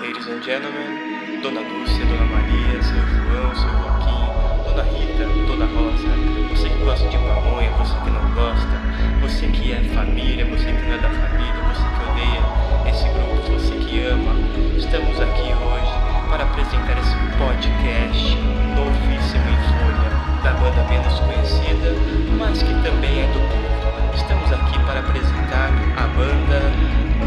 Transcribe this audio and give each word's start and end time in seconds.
Ladies 0.00 0.28
and 0.28 0.40
gentlemen, 0.44 1.42
Dona 1.42 1.60
Lúcia, 1.60 2.06
Dona 2.06 2.24
Maria, 2.26 2.80
seu 2.80 3.02
João, 3.02 3.52
seu 3.52 3.68
Joaquim, 3.68 4.30
Dona 4.64 4.82
Rita, 4.84 5.26
Dona 5.44 5.66
Rosa, 5.66 6.08
você 6.50 6.68
que 6.68 6.84
gosta 6.84 7.08
de 7.08 7.18
pamonha, 7.18 7.68
você 7.72 7.94
que 8.04 8.10
não 8.10 8.30
gosta, 8.30 8.78
você 9.20 9.48
que 9.48 9.72
é 9.72 9.82
família, 9.92 10.44
você 10.44 10.66
que 10.66 10.86
não 10.86 10.94
é 10.94 10.98
da 10.98 11.10
família, 11.10 11.62
você 11.66 11.82
que 11.82 12.10
odeia 12.10 12.42
esse 12.88 13.08
grupo, 13.08 13.52
você 13.52 13.74
que 13.74 14.06
ama, 14.06 14.34
estamos 14.78 15.20
aqui 15.20 15.50
hoje 15.50 15.92
para 16.30 16.44
apresentar 16.44 16.96
esse 16.96 17.16
podcast 17.36 18.36
novíssimo 18.78 19.50
em 19.50 19.60
folha, 19.66 20.10
da 20.44 20.52
banda 20.62 20.84
menos 20.88 21.18
conhecida, 21.18 21.90
mas 22.38 22.62
que 22.62 22.72
também 22.86 23.22
é 23.22 23.26
do 23.34 23.40
povo. 23.50 24.14
Estamos 24.14 24.52
aqui 24.52 24.78
para 24.84 25.00
apresentar 25.00 25.70
a 25.96 26.06
banda 26.14 27.17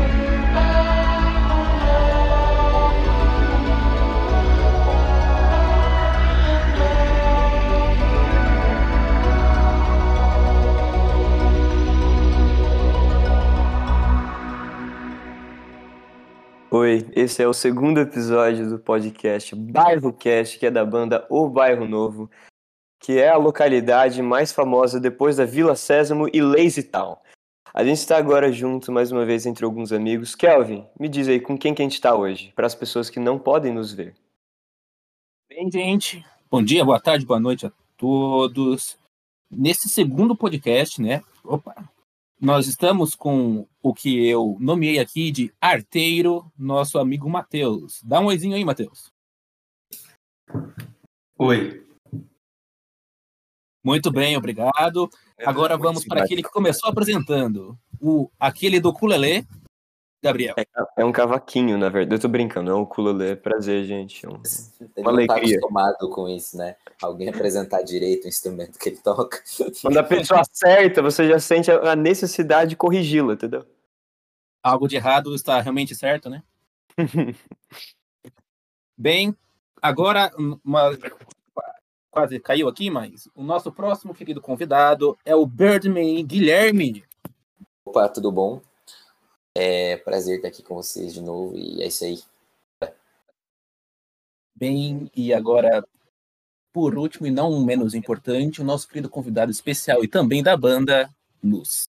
Oi, 16.73 17.05
esse 17.13 17.43
é 17.43 17.47
o 17.49 17.53
segundo 17.53 17.99
episódio 17.99 18.69
do 18.69 18.79
podcast 18.79 19.53
Bairro 19.53 20.13
Cast, 20.13 20.57
que 20.57 20.65
é 20.65 20.71
da 20.71 20.85
banda 20.85 21.27
O 21.29 21.49
Bairro 21.49 21.85
Novo, 21.85 22.31
que 22.97 23.19
é 23.19 23.27
a 23.27 23.35
localidade 23.35 24.21
mais 24.21 24.53
famosa 24.53 24.97
depois 24.97 25.35
da 25.35 25.43
Vila 25.43 25.75
Sésamo 25.75 26.29
e 26.31 26.41
Lazy 26.41 26.83
Town. 26.83 27.17
A 27.73 27.83
gente 27.83 27.97
está 27.97 28.15
agora 28.15 28.53
junto 28.53 28.89
mais 28.89 29.11
uma 29.11 29.25
vez 29.25 29.45
entre 29.45 29.65
alguns 29.65 29.91
amigos. 29.91 30.33
Kelvin, 30.33 30.87
me 30.97 31.09
diz 31.09 31.27
aí 31.27 31.41
com 31.41 31.57
quem 31.57 31.73
que 31.73 31.81
a 31.81 31.85
gente 31.85 31.95
está 31.95 32.15
hoje, 32.15 32.53
para 32.55 32.67
as 32.67 32.73
pessoas 32.73 33.09
que 33.09 33.19
não 33.19 33.37
podem 33.37 33.73
nos 33.73 33.91
ver. 33.91 34.15
Bem, 35.49 35.69
gente, 35.69 36.25
bom 36.49 36.63
dia, 36.63 36.85
boa 36.85 37.01
tarde, 37.01 37.25
boa 37.25 37.41
noite 37.41 37.65
a 37.65 37.71
todos. 37.97 38.97
Nesse 39.51 39.89
segundo 39.89 40.37
podcast, 40.37 41.01
né? 41.01 41.21
Opa, 41.43 41.90
nós 42.41 42.67
estamos 42.67 43.13
com 43.13 43.67
o 43.83 43.93
que 43.93 44.27
eu 44.27 44.57
nomeei 44.59 44.97
aqui 44.97 45.29
de 45.31 45.53
arteiro, 45.61 46.51
nosso 46.57 46.97
amigo 46.97 47.29
Matheus. 47.29 48.01
Dá 48.03 48.19
um 48.19 48.25
oizinho 48.25 48.55
aí, 48.55 48.65
Matheus. 48.65 49.13
Oi. 51.37 51.85
Muito 53.83 54.11
bem, 54.11 54.35
obrigado. 54.35 55.07
Agora 55.45 55.77
vamos 55.77 56.03
para 56.03 56.23
aquele 56.23 56.41
que 56.41 56.49
começou 56.49 56.89
apresentando, 56.89 57.77
o 57.99 58.27
aquele 58.39 58.79
do 58.79 58.89
ukulele, 58.89 59.47
Gabriel. 60.23 60.53
É, 60.57 60.65
é 60.97 61.05
um 61.05 61.11
cavaquinho, 61.11 61.77
na 61.77 61.89
verdade. 61.89 62.15
Eu 62.15 62.19
tô 62.21 62.27
brincando, 62.27 62.69
é 62.69 62.75
um 62.75 62.81
ukulele. 62.81 63.35
Prazer, 63.35 63.83
gente. 63.85 64.25
É 64.25 64.29
um- 64.29 64.41
Ele 64.95 65.07
Uma 65.07 65.11
não 65.13 65.25
tá 65.27 65.33
alegria. 65.33 65.57
acostumado 65.57 66.09
com 66.09 66.29
isso, 66.29 66.57
né? 66.57 66.75
Alguém 67.01 67.29
apresentar 67.29 67.81
direito 67.81 68.25
o 68.25 68.27
instrumento 68.27 68.77
que 68.77 68.89
ele 68.89 68.97
toca. 68.97 69.41
Quando 69.81 69.97
a 69.97 70.03
pessoa 70.03 70.41
acerta, 70.47 71.01
você 71.01 71.27
já 71.27 71.39
sente 71.39 71.71
a 71.71 71.91
a 71.91 71.95
necessidade 71.95 72.71
de 72.71 72.75
corrigi-la, 72.75 73.33
entendeu? 73.33 73.65
Algo 74.63 74.87
de 74.87 74.95
errado 74.95 75.33
está 75.33 75.59
realmente 75.59 75.95
certo, 75.95 76.29
né? 76.29 76.43
Bem, 78.95 79.35
agora 79.81 80.31
uma 80.63 80.95
quase 82.11 82.39
caiu 82.39 82.67
aqui, 82.67 82.89
mas 82.91 83.27
o 83.33 83.41
nosso 83.41 83.71
próximo 83.71 84.13
querido 84.13 84.39
convidado 84.41 85.17
é 85.25 85.35
o 85.35 85.45
Birdman 85.45 86.23
Guilherme. 86.25 87.03
Opa, 87.85 88.07
tudo 88.09 88.31
bom? 88.31 88.61
É 89.55 89.97
prazer 89.97 90.37
estar 90.37 90.47
aqui 90.47 90.63
com 90.63 90.75
vocês 90.75 91.13
de 91.13 91.21
novo 91.21 91.57
e 91.57 91.81
é 91.81 91.87
isso 91.87 92.05
aí. 92.05 92.21
Bem, 94.55 95.09
e 95.15 95.33
agora, 95.33 95.83
por 96.71 96.97
último 96.97 97.27
e 97.27 97.31
não 97.31 97.63
menos 97.63 97.93
importante, 97.93 98.61
o 98.61 98.65
nosso 98.65 98.87
querido 98.87 99.09
convidado 99.09 99.51
especial 99.51 100.03
e 100.03 100.07
também 100.07 100.43
da 100.43 100.55
banda, 100.55 101.09
Luz. 101.43 101.83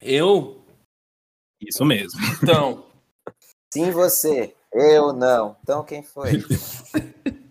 Eu? 0.00 0.64
Isso 1.60 1.84
mesmo. 1.84 2.18
Então, 2.42 2.86
Sim, 3.72 3.90
você. 3.90 4.54
Eu 4.70 5.14
não. 5.14 5.56
Então 5.62 5.82
quem 5.82 6.02
foi? 6.02 6.44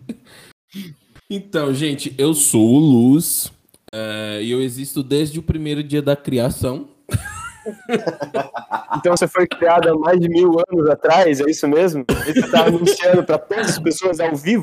então, 1.28 1.74
gente, 1.74 2.14
eu 2.16 2.32
sou 2.32 2.64
o 2.64 2.78
Luz 2.78 3.50
eh, 3.92 4.40
e 4.42 4.50
eu 4.52 4.62
existo 4.62 5.02
desde 5.02 5.40
o 5.40 5.42
primeiro 5.42 5.82
dia 5.82 6.00
da 6.00 6.14
criação. 6.14 6.88
Então 8.96 9.16
você 9.16 9.26
foi 9.26 9.46
criado 9.46 9.88
há 9.88 9.94
mais 9.98 10.20
de 10.20 10.28
mil 10.28 10.58
anos 10.68 10.88
atrás, 10.90 11.40
é 11.40 11.50
isso 11.50 11.66
mesmo? 11.66 12.04
E 12.28 12.32
você 12.34 12.48
tá 12.50 12.66
anunciando 12.66 13.24
para 13.24 13.38
todas 13.38 13.70
as 13.70 13.78
pessoas 13.78 14.20
ao 14.20 14.36
vivo? 14.36 14.62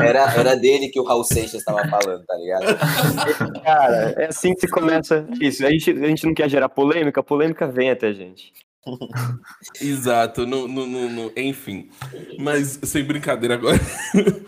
Era, 0.00 0.32
era 0.34 0.56
dele 0.56 0.88
que 0.88 0.98
o 0.98 1.04
Raul 1.04 1.22
Seixas 1.22 1.54
estava 1.60 1.86
falando, 1.86 2.24
tá 2.24 2.34
ligado? 2.36 3.62
Cara, 3.62 4.14
é 4.16 4.26
assim 4.26 4.54
que 4.54 4.62
se 4.62 4.68
começa 4.68 5.26
isso. 5.40 5.64
A 5.66 5.70
gente, 5.70 5.90
a 5.90 6.06
gente 6.06 6.26
não 6.26 6.34
quer 6.34 6.48
gerar 6.48 6.68
polêmica, 6.70 7.20
a 7.20 7.22
polêmica 7.22 7.68
vem 7.68 7.90
até 7.90 8.08
a 8.08 8.12
gente. 8.12 8.52
Exato, 9.80 10.46
no, 10.46 10.66
no, 10.66 10.86
no- 10.86 11.08
no- 11.10 11.32
enfim. 11.36 11.90
Mas 12.38 12.78
sem 12.84 13.04
brincadeira 13.04 13.54
agora. 13.54 13.78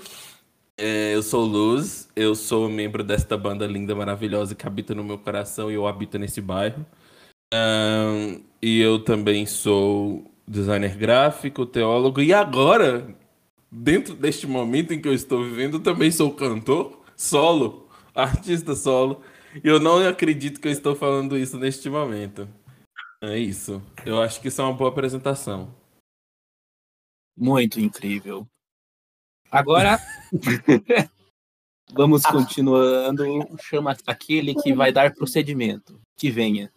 É, 0.83 1.15
eu 1.15 1.23
sou 1.23 1.43
o 1.45 1.47
Luz, 1.47 2.09
eu 2.17 2.35
sou 2.35 2.67
membro 2.67 3.05
desta 3.05 3.37
banda 3.37 3.67
linda, 3.67 3.95
maravilhosa 3.95 4.55
que 4.55 4.67
habita 4.67 4.95
no 4.95 5.05
meu 5.05 5.19
coração 5.19 5.71
e 5.71 5.75
eu 5.75 5.87
habito 5.87 6.19
nesse 6.19 6.41
bairro. 6.41 6.87
Ahn, 7.53 8.43
e 8.63 8.81
eu 8.81 9.03
também 9.03 9.47
sou 9.47 10.31
designer 10.47 10.97
gráfico, 10.97 11.67
teólogo 11.67 12.21
e 12.21 12.33
agora, 12.33 13.17
dentro 13.71 14.15
deste 14.15 14.47
momento 14.47 14.93
em 14.93 15.01
que 15.01 15.09
eu 15.09 15.15
estou 15.15 15.45
vivendo, 15.45 15.77
eu 15.79 15.83
também 15.83 16.11
sou 16.11 16.35
cantor 16.35 17.01
solo, 17.17 17.89
artista 18.15 18.75
solo. 18.75 19.23
E 19.65 19.67
eu 19.67 19.81
não 19.81 20.07
acredito 20.07 20.61
que 20.61 20.69
eu 20.69 20.73
estou 20.73 20.95
falando 20.95 21.37
isso 21.37 21.59
neste 21.59 21.91
momento. 21.91 22.49
É 23.23 23.37
isso. 23.37 23.83
Eu 24.07 24.23
acho 24.23 24.41
que 24.41 24.49
isso 24.49 24.61
é 24.61 24.65
uma 24.65 24.73
boa 24.73 24.91
apresentação. 24.91 25.75
Muito 27.37 27.81
incrível. 27.81 28.47
Agora, 29.51 29.99
vamos 31.93 32.23
continuando. 32.23 33.25
Chama 33.61 33.97
aquele 34.07 34.55
que 34.55 34.73
vai 34.73 34.93
dar 34.93 35.13
procedimento. 35.15 36.01
Que 36.17 36.31
venha. 36.31 36.73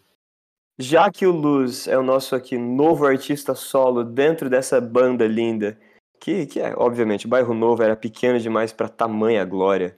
Já 0.80 1.12
que 1.12 1.26
o 1.28 1.32
Luz 1.32 1.88
é 1.88 1.98
o 1.98 2.02
nosso 2.02 2.36
aqui 2.36 2.58
novo 2.58 3.06
artista 3.06 3.54
solo 3.54 4.04
dentro 4.04 4.50
dessa 4.50 4.82
banda 4.82 5.28
linda, 5.28 5.78
que, 6.20 6.48
que 6.48 6.60
é, 6.60 6.74
obviamente, 6.76 7.28
o 7.28 7.30
bairro 7.30 7.54
novo 7.54 7.84
era 7.84 7.96
pequeno 7.96 8.40
demais 8.40 8.74
para 8.74 8.90
tamanha 8.90 9.46
glória. 9.46 9.96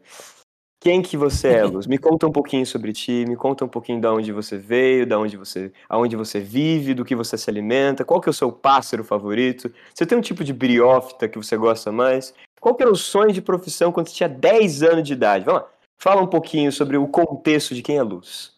Quem 0.81 1.01
que 1.01 1.15
você 1.15 1.47
é, 1.47 1.63
Luz? 1.63 1.87
Me 1.87 1.97
conta 1.97 2.27
um 2.27 2.31
pouquinho 2.31 2.65
sobre 2.65 2.91
ti, 2.91 3.25
me 3.25 3.35
conta 3.37 3.63
um 3.63 3.67
pouquinho 3.67 4.01
de 4.01 4.07
onde 4.07 4.31
você 4.33 4.57
veio, 4.57 5.07
da 5.07 5.17
onde 5.17 5.37
você, 5.37 5.71
aonde 5.87 6.15
você 6.15 6.39
vive, 6.39 6.93
do 6.93 7.05
que 7.05 7.15
você 7.15 7.37
se 7.37 7.49
alimenta, 7.49 8.03
qual 8.03 8.19
que 8.19 8.27
é 8.27 8.31
o 8.31 8.33
seu 8.33 8.51
pássaro 8.51 9.03
favorito? 9.03 9.71
Você 9.93 10.05
tem 10.05 10.17
um 10.17 10.21
tipo 10.21 10.43
de 10.43 10.51
briófita 10.51 11.29
que 11.29 11.37
você 11.37 11.55
gosta 11.55 11.91
mais? 11.91 12.33
Qual 12.59 12.75
que 12.75 12.83
era 12.83 12.91
o 12.91 12.95
sonho 12.97 13.31
de 13.31 13.41
profissão 13.41 13.91
quando 13.91 14.09
você 14.09 14.15
tinha 14.15 14.29
10 14.29 14.83
anos 14.83 15.03
de 15.07 15.13
idade? 15.13 15.45
Vamos 15.45 15.61
lá, 15.61 15.67
fala 15.97 16.21
um 16.21 16.27
pouquinho 16.27 16.71
sobre 16.71 16.97
o 16.97 17.07
contexto 17.07 17.73
de 17.73 17.81
quem 17.81 17.97
é 17.97 18.03
Luz. 18.03 18.54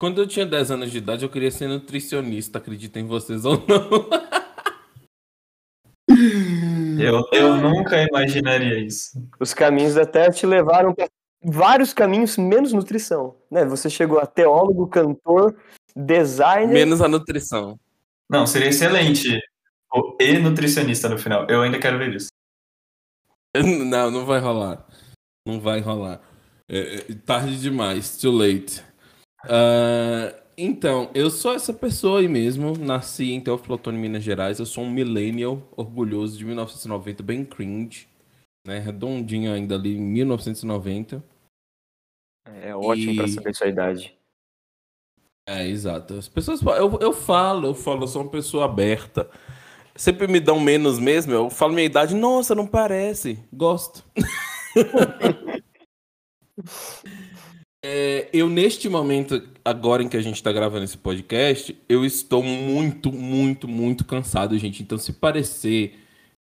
Quando 0.00 0.18
eu 0.22 0.26
tinha 0.26 0.46
10 0.46 0.70
anos 0.70 0.90
de 0.90 0.96
idade, 0.96 1.26
eu 1.26 1.28
queria 1.28 1.50
ser 1.50 1.68
nutricionista, 1.68 2.56
acreditem 2.56 3.06
vocês 3.06 3.44
ou 3.44 3.62
não. 3.68 4.08
Eu, 6.98 7.24
eu 7.32 7.56
nunca 7.56 8.02
imaginaria 8.02 8.78
isso. 8.78 9.26
Os 9.38 9.54
caminhos 9.54 9.94
da 9.94 10.04
Terra 10.04 10.32
te 10.32 10.44
levaram 10.44 10.92
para 10.92 11.08
vários 11.42 11.94
caminhos, 11.94 12.36
menos 12.36 12.74
nutrição. 12.74 13.36
Né? 13.50 13.64
Você 13.64 13.88
chegou 13.88 14.18
a 14.18 14.26
teólogo, 14.26 14.88
cantor, 14.88 15.56
designer. 15.96 16.74
Menos 16.74 17.00
a 17.00 17.08
nutrição. 17.08 17.78
Não, 18.28 18.44
seria 18.46 18.68
excelente. 18.68 19.40
O 19.94 20.16
e 20.20 20.38
nutricionista 20.38 21.08
no 21.08 21.16
final. 21.16 21.46
Eu 21.48 21.62
ainda 21.62 21.78
quero 21.78 21.96
ver 21.96 22.14
isso. 22.14 22.28
Não, 23.56 24.10
não 24.10 24.26
vai 24.26 24.40
rolar. 24.40 24.86
Não 25.46 25.60
vai 25.60 25.80
rolar. 25.80 26.20
É, 26.68 26.78
é, 26.78 27.14
tarde 27.24 27.58
demais, 27.60 28.16
too 28.18 28.30
late. 28.30 28.89
Ah, 29.44 30.34
então, 30.56 31.10
eu 31.14 31.30
sou 31.30 31.54
essa 31.54 31.72
pessoa 31.72 32.20
aí 32.20 32.28
mesmo. 32.28 32.76
Nasci 32.76 33.32
em 33.32 33.40
Teófilo 33.40 33.76
Otoni, 33.76 33.98
Minas 33.98 34.22
Gerais. 34.22 34.58
Eu 34.58 34.66
sou 34.66 34.84
um 34.84 34.90
millennial 34.90 35.62
orgulhoso 35.76 36.36
de 36.36 36.44
1990, 36.44 37.22
bem 37.22 37.44
cringe. 37.44 38.08
Né? 38.66 38.78
Redondinho 38.78 39.52
ainda 39.52 39.74
ali 39.74 39.96
em 39.96 40.00
1990. 40.00 41.24
É 42.62 42.74
ótimo 42.74 43.12
E- 43.12 43.16
para 43.16 43.28
saber 43.28 43.54
sua 43.54 43.68
idade. 43.68 44.14
É, 45.48 45.66
exato. 45.66 46.14
As 46.14 46.28
pessoas 46.28 46.60
eu, 46.62 46.98
eu 47.00 47.12
falo, 47.12 47.68
eu 47.68 47.74
falo, 47.74 48.04
eu 48.04 48.08
sou 48.08 48.22
uma 48.22 48.30
pessoa 48.30 48.66
aberta. 48.66 49.28
Sempre 49.96 50.28
me 50.28 50.38
dão 50.38 50.60
menos 50.60 50.98
mesmo, 50.98 51.32
eu 51.32 51.50
falo 51.50 51.72
minha 51.72 51.86
idade, 51.86 52.14
nossa, 52.14 52.54
não 52.54 52.66
parece. 52.66 53.38
Gosto. 53.52 54.04
É, 57.82 58.28
eu, 58.32 58.48
neste 58.48 58.88
momento, 58.88 59.42
agora 59.64 60.02
em 60.02 60.08
que 60.08 60.16
a 60.16 60.22
gente 60.22 60.42
tá 60.42 60.52
gravando 60.52 60.84
esse 60.84 60.98
podcast, 60.98 61.76
eu 61.88 62.04
estou 62.04 62.42
muito, 62.42 63.10
muito, 63.10 63.66
muito 63.66 64.04
cansado, 64.04 64.58
gente. 64.58 64.82
Então, 64.82 64.98
se 64.98 65.14
parecer 65.14 65.94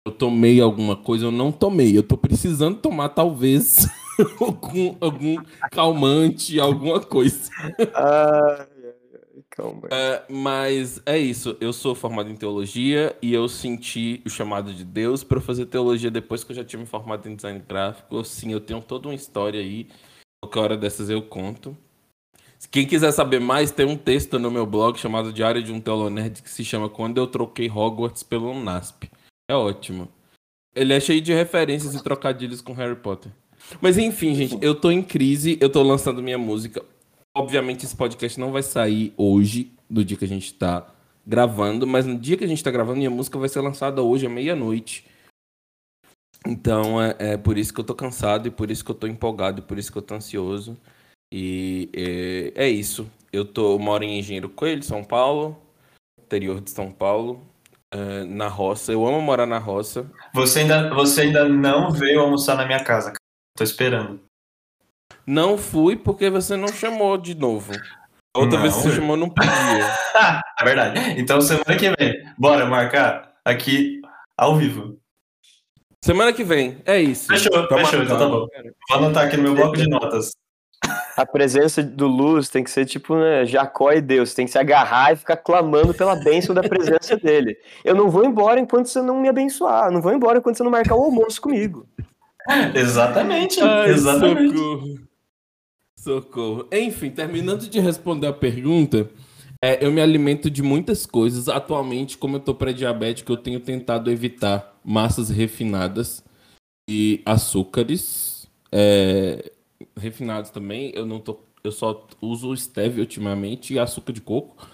eu 0.06 0.12
tomei 0.12 0.60
alguma 0.60 0.96
coisa, 0.96 1.26
eu 1.26 1.32
não 1.32 1.52
tomei. 1.52 1.98
Eu 1.98 2.04
tô 2.04 2.18
precisando 2.18 2.78
tomar, 2.78 3.10
talvez, 3.10 3.88
algum, 4.40 4.96
algum 5.00 5.36
calmante, 5.72 6.60
alguma 6.60 7.00
coisa. 7.00 7.50
Calma. 9.50 9.88
É, 9.92 10.24
mas 10.30 11.02
é 11.06 11.18
isso. 11.18 11.58
Eu 11.60 11.74
sou 11.74 11.94
formado 11.94 12.30
em 12.30 12.36
teologia 12.36 13.16
e 13.22 13.34
eu 13.34 13.48
senti 13.50 14.22
o 14.26 14.30
chamado 14.30 14.74
de 14.74 14.86
Deus 14.86 15.24
para 15.24 15.42
fazer 15.42 15.66
teologia 15.66 16.10
depois 16.10 16.44
que 16.44 16.54
eu 16.54 16.56
já 16.56 16.64
tinha 16.64 16.80
me 16.80 16.86
formado 16.86 17.28
em 17.28 17.36
design 17.36 17.62
gráfico. 17.68 18.24
Sim, 18.24 18.54
eu 18.54 18.62
tenho 18.62 18.82
toda 18.82 19.10
uma 19.10 19.14
história 19.14 19.60
aí. 19.60 19.88
Qualquer 20.42 20.60
hora 20.60 20.78
dessas 20.78 21.10
eu 21.10 21.22
conto. 21.22 21.78
Quem 22.72 22.86
quiser 22.86 23.12
saber 23.12 23.40
mais, 23.40 23.72
tem 23.72 23.86
um 23.86 23.98
texto 23.98 24.38
no 24.38 24.52
meu 24.52 24.66
blog 24.66 24.98
chamado 24.98 25.32
Diário 25.32 25.64
de 25.64 25.72
um 25.72 25.80
Telonerd 25.80 26.42
que 26.42 26.50
se 26.50 26.64
chama 26.64 26.90
Quando 26.90 27.18
eu 27.18 27.28
troquei 27.28 27.70
Hogwarts 27.70 28.24
pelo 28.24 28.54
NASP. 28.54 29.10
É 29.50 29.56
ótimo. 29.56 30.10
Ele 30.76 30.94
é 30.94 31.00
cheio 31.00 31.22
de 31.22 31.34
referências 31.34 31.96
e 31.96 32.04
trocadilhos 32.04 32.62
com 32.62 32.74
Harry 32.74 32.96
Potter. 32.96 33.32
Mas 33.82 33.98
enfim, 33.98 34.36
gente, 34.36 34.58
eu 34.62 34.76
tô 34.76 34.92
em 34.92 35.02
crise, 35.02 35.58
eu 35.60 35.70
tô 35.70 35.82
lançando 35.84 36.22
minha 36.22 36.38
música. 36.38 36.84
Obviamente 37.36 37.86
esse 37.86 37.96
podcast 37.96 38.40
não 38.40 38.52
vai 38.52 38.64
sair 38.64 39.14
hoje, 39.18 39.72
do 39.90 40.04
dia 40.04 40.18
que 40.18 40.26
a 40.26 40.28
gente 40.28 40.54
tá 40.54 40.88
gravando, 41.26 41.86
mas 41.86 42.06
no 42.06 42.18
dia 42.18 42.38
que 42.38 42.44
a 42.44 42.48
gente 42.48 42.64
tá 42.64 42.72
gravando, 42.72 42.98
minha 42.98 43.10
música 43.10 43.38
vai 43.38 43.50
ser 43.50 43.62
lançada 43.62 44.02
hoje 44.02 44.26
à 44.26 44.30
meia-noite. 44.30 45.06
Então 46.46 47.02
é, 47.02 47.16
é 47.20 47.38
por 47.38 47.58
isso 47.58 47.74
que 47.74 47.80
eu 47.80 47.86
tô 47.86 47.94
cansado 47.94 48.48
e 48.48 48.52
por 48.52 48.72
isso 48.72 48.84
que 48.84 48.92
eu 48.92 48.96
tô 48.96 49.08
empolgado 49.08 49.60
e 49.60 49.64
por 49.64 49.78
isso 49.78 49.92
que 49.92 49.98
eu 49.98 50.02
tô 50.02 50.16
ansioso. 50.16 50.78
E 51.32 51.90
é, 52.56 52.66
é 52.66 52.70
isso. 52.70 53.10
Eu 53.32 53.46
tô, 53.46 53.74
eu 53.74 53.80
moro 53.80 54.04
em 54.04 54.18
Engenheiro 54.18 54.50
Coelho, 54.50 54.82
São 54.84 55.04
Paulo, 55.04 55.60
interior 56.20 56.60
de 56.62 56.72
São 56.72 56.92
Paulo, 56.92 57.42
é, 57.94 58.24
na 58.24 58.48
roça. 58.48 58.92
Eu 58.92 59.06
amo 59.06 59.22
morar 59.22 59.46
na 59.46 59.60
roça. 59.60 60.10
Você 60.34 60.60
ainda, 60.60 60.94
você 60.94 61.22
ainda 61.22 61.48
não 61.48 61.92
veio 61.92 62.22
almoçar 62.22 62.56
na 62.56 62.66
minha 62.66 62.84
casa, 62.84 63.08
cara. 63.08 63.20
Tô 63.56 63.64
esperando. 63.64 64.20
Não 65.26 65.58
fui 65.58 65.96
porque 65.96 66.30
você 66.30 66.56
não 66.56 66.70
chamou 66.70 67.18
de 67.18 67.36
novo. 67.36 67.74
A 68.36 68.40
outra 68.40 68.58
Não. 68.58 68.62
vez 68.64 68.76
que 68.76 68.82
você 68.82 68.96
chamou, 68.96 69.18
não 69.18 69.30
podia. 69.30 69.52
é 70.60 70.64
verdade. 70.64 71.00
Então 71.20 71.42
semana 71.42 71.76
que 71.78 71.90
vem, 71.92 72.24
bora 72.38 72.66
marcar 72.66 73.34
aqui 73.44 74.02
ao 74.38 74.56
vivo. 74.56 75.00
Semana 76.04 76.32
que 76.32 76.44
vem, 76.44 76.78
é 76.86 77.00
isso. 77.02 77.28
Fechou, 77.28 77.68
Tá 77.68 77.78
fechou, 77.78 78.02
então 78.04 78.18
tá 78.18 78.26
bom. 78.28 78.48
Vou 78.90 78.98
anotar 78.98 79.26
aqui 79.28 79.38
no 79.38 79.44
meu 79.44 79.56
bloco 79.56 79.76
de 79.78 79.88
notas. 79.88 80.32
A 81.18 81.26
presença 81.26 81.84
do 81.84 82.08
Luz 82.08 82.48
tem 82.48 82.64
que 82.64 82.72
ser 82.72 82.86
tipo 82.86 83.14
né, 83.16 83.46
Jacó 83.46 83.92
e 83.92 84.00
Deus, 84.00 84.34
tem 84.34 84.46
que 84.46 84.52
se 84.52 84.58
agarrar 84.58 85.12
e 85.12 85.18
ficar 85.18 85.36
clamando 85.36 85.94
pela 85.94 86.16
bênção 86.16 86.56
da 86.56 86.64
presença 86.64 87.18
dele. 87.20 87.58
Eu 87.84 87.94
não 87.94 88.10
vou 88.10 88.24
embora 88.24 88.60
enquanto 88.60 88.86
você 88.88 89.02
não 89.02 89.20
me 89.20 89.28
abençoar, 89.28 89.88
eu 89.88 89.92
não 89.92 90.02
vou 90.02 90.14
embora 90.14 90.38
enquanto 90.40 90.56
você 90.56 90.64
não 90.64 90.72
marcar 90.72 90.96
o 90.96 91.04
almoço 91.04 91.42
comigo. 91.42 91.86
Exatamente, 92.74 93.60
Ai, 93.62 93.90
exatamente. 93.90 94.58
socorro. 94.58 95.00
Socorro. 96.00 96.68
Enfim, 96.72 97.10
terminando 97.12 97.68
de 97.68 97.80
responder 97.82 98.28
a 98.28 98.34
pergunta, 98.34 99.10
é, 99.62 99.86
eu 99.86 99.92
me 99.92 100.02
alimento 100.02 100.50
de 100.50 100.64
muitas 100.64 101.06
coisas. 101.06 101.50
Atualmente, 101.50 102.18
como 102.18 102.38
eu 102.38 102.40
tô 102.40 102.56
pré-diabético, 102.56 103.34
eu 103.34 103.38
tenho 103.38 103.60
tentado 103.60 104.10
evitar 104.10 104.69
massas 104.84 105.30
refinadas 105.30 106.24
e 106.90 107.22
açúcares. 107.26 108.48
é, 108.72 109.52
refinados 109.98 110.50
também. 110.52 110.92
Eu 110.96 111.06
não 111.06 111.20
tô. 111.20 111.40
Eu 111.64 111.72
só 111.72 112.08
uso 112.22 112.56
stevia 112.56 113.02
ultimamente 113.02 113.74
e 113.74 113.80
açúcar 113.80 114.14
de 114.14 114.22
coco. 114.22 114.68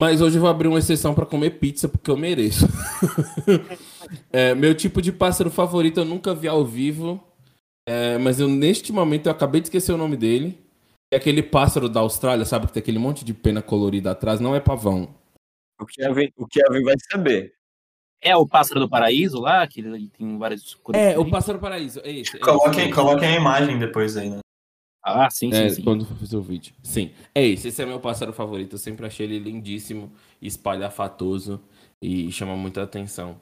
Mas 0.00 0.20
hoje 0.20 0.36
eu 0.36 0.40
vou 0.40 0.50
abrir 0.50 0.68
uma 0.68 0.80
exceção 0.80 1.14
para 1.14 1.24
comer 1.24 1.58
pizza 1.58 1.88
porque 1.88 2.10
eu 2.10 2.16
mereço. 2.16 2.66
É, 4.30 4.54
meu 4.54 4.74
tipo 4.74 5.00
de 5.00 5.10
pássaro 5.10 5.50
favorito 5.50 5.98
eu 5.98 6.04
nunca 6.04 6.34
vi 6.34 6.46
ao 6.46 6.64
vivo. 6.64 7.22
É, 7.88 8.18
mas 8.18 8.38
eu, 8.38 8.48
neste 8.48 8.92
momento, 8.92 9.26
eu 9.26 9.32
acabei 9.32 9.60
de 9.60 9.68
esquecer 9.68 9.92
o 9.92 9.96
nome 9.96 10.16
dele. 10.16 10.58
É 11.12 11.16
aquele 11.16 11.42
pássaro 11.42 11.88
da 11.88 12.00
Austrália, 12.00 12.44
sabe? 12.44 12.66
Que 12.66 12.74
tem 12.74 12.80
aquele 12.80 12.98
monte 12.98 13.24
de 13.24 13.32
pena 13.34 13.62
colorida 13.62 14.10
atrás. 14.10 14.40
Não 14.40 14.54
é 14.54 14.60
pavão. 14.60 15.14
O 15.80 15.86
Kevin, 15.86 16.30
o 16.36 16.46
Kevin 16.46 16.82
vai 16.82 16.94
saber. 17.10 17.54
É 18.24 18.34
o 18.34 18.46
pássaro 18.46 18.80
do 18.80 18.88
paraíso 18.88 19.38
lá, 19.38 19.66
que 19.66 19.80
ele 19.80 20.08
tem 20.08 20.38
várias 20.38 20.74
cores. 20.74 21.00
É, 21.00 21.18
o 21.18 21.28
pássaro 21.28 21.58
paraíso. 21.58 22.00
É 22.02 22.10
esse. 22.10 22.36
é 22.36 22.40
Coloquem, 22.40 22.90
coloquem 22.90 23.28
a 23.28 23.36
imagem 23.36 23.78
depois 23.78 24.16
aí, 24.16 24.30
né? 24.30 24.38
Ah, 25.02 25.28
sim, 25.28 25.52
sim, 25.52 25.62
É, 25.62 25.68
sim. 25.68 25.82
quando 25.82 26.06
for 26.06 26.16
fazer 26.16 26.38
o 26.38 26.40
vídeo. 26.40 26.74
Sim, 26.82 27.12
é 27.34 27.46
esse. 27.46 27.68
Esse 27.68 27.82
é 27.82 27.86
meu 27.86 28.00
pássaro 28.00 28.32
favorito. 28.32 28.76
Eu 28.76 28.78
sempre 28.78 29.04
achei 29.04 29.26
ele 29.26 29.38
lindíssimo, 29.38 30.10
espalhafatoso 30.40 31.62
e 32.00 32.32
chama 32.32 32.56
muita 32.56 32.82
atenção. 32.82 33.38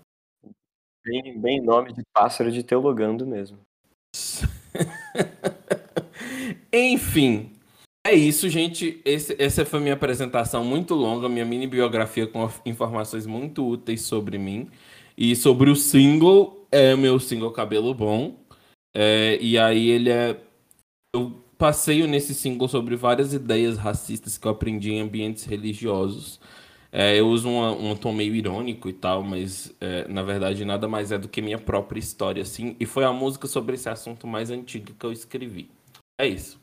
Bem, 1.04 1.40
bem 1.40 1.60
nome 1.60 1.92
de 1.92 2.02
pássaro 2.12 2.50
de 2.50 2.64
teologando 2.64 3.24
mesmo. 3.24 3.58
Enfim, 6.72 7.52
é 8.04 8.14
isso, 8.14 8.48
gente. 8.48 9.00
Esse- 9.04 9.36
essa 9.38 9.64
foi 9.64 9.80
minha 9.80 9.94
apresentação 9.94 10.64
muito 10.64 10.94
longa, 10.94 11.28
minha 11.28 11.44
mini 11.44 11.66
biografia 11.66 12.26
com 12.26 12.48
informações 12.66 13.26
muito 13.26 13.66
úteis 13.66 14.02
sobre 14.02 14.38
mim. 14.38 14.68
E 15.16 15.36
sobre 15.36 15.70
o 15.70 15.76
single, 15.76 16.66
é 16.72 16.94
o 16.94 16.98
meu 16.98 17.20
single 17.20 17.52
Cabelo 17.52 17.94
Bom. 17.94 18.36
É, 18.94 19.38
e 19.40 19.58
aí 19.58 19.90
ele 19.90 20.10
é. 20.10 20.40
Eu 21.14 21.44
passeio 21.58 22.08
nesse 22.08 22.34
single 22.34 22.68
sobre 22.68 22.96
várias 22.96 23.34
ideias 23.34 23.78
racistas 23.78 24.38
que 24.38 24.46
eu 24.48 24.52
aprendi 24.52 24.92
em 24.92 25.00
ambientes 25.02 25.44
religiosos. 25.44 26.40
É, 26.92 27.18
eu 27.20 27.28
uso 27.28 27.48
uma- 27.50 27.72
um 27.72 27.96
tom 27.96 28.12
meio 28.14 28.34
irônico 28.34 28.88
e 28.88 28.94
tal, 28.94 29.22
mas 29.24 29.74
é, 29.80 30.08
na 30.08 30.22
verdade 30.22 30.64
nada 30.64 30.88
mais 30.88 31.12
é 31.12 31.18
do 31.18 31.28
que 31.28 31.42
minha 31.42 31.58
própria 31.58 32.00
história, 32.00 32.42
assim. 32.42 32.76
E 32.80 32.86
foi 32.86 33.04
a 33.04 33.12
música 33.12 33.48
sobre 33.48 33.76
esse 33.76 33.88
assunto 33.90 34.26
mais 34.26 34.50
antigo 34.50 34.94
que 34.94 35.06
eu 35.06 35.12
escrevi. 35.12 35.70
É 36.20 36.28
isso. 36.28 36.61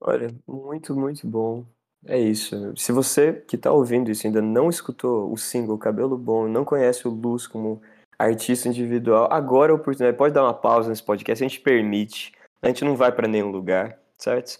Olha, 0.00 0.34
muito, 0.46 0.94
muito 0.94 1.26
bom. 1.26 1.64
É 2.06 2.18
isso. 2.18 2.72
Se 2.76 2.92
você 2.92 3.32
que 3.32 3.56
está 3.56 3.72
ouvindo 3.72 4.10
isso 4.10 4.26
ainda 4.26 4.40
não 4.40 4.68
escutou 4.68 5.32
o 5.32 5.36
single 5.36 5.78
Cabelo 5.78 6.16
Bom, 6.16 6.46
não 6.46 6.64
conhece 6.64 7.08
o 7.08 7.10
Luz 7.10 7.46
como 7.46 7.80
artista 8.18 8.68
individual, 8.68 9.28
agora 9.30 9.72
é 9.72 9.74
a 9.74 9.76
oportunidade. 9.76 10.16
Pode 10.16 10.34
dar 10.34 10.44
uma 10.44 10.54
pausa 10.54 10.88
nesse 10.88 11.02
podcast, 11.02 11.42
a 11.42 11.48
gente 11.48 11.60
permite. 11.60 12.32
A 12.62 12.68
gente 12.68 12.84
não 12.84 12.96
vai 12.96 13.12
para 13.12 13.28
nenhum 13.28 13.50
lugar, 13.50 13.98
certo? 14.16 14.58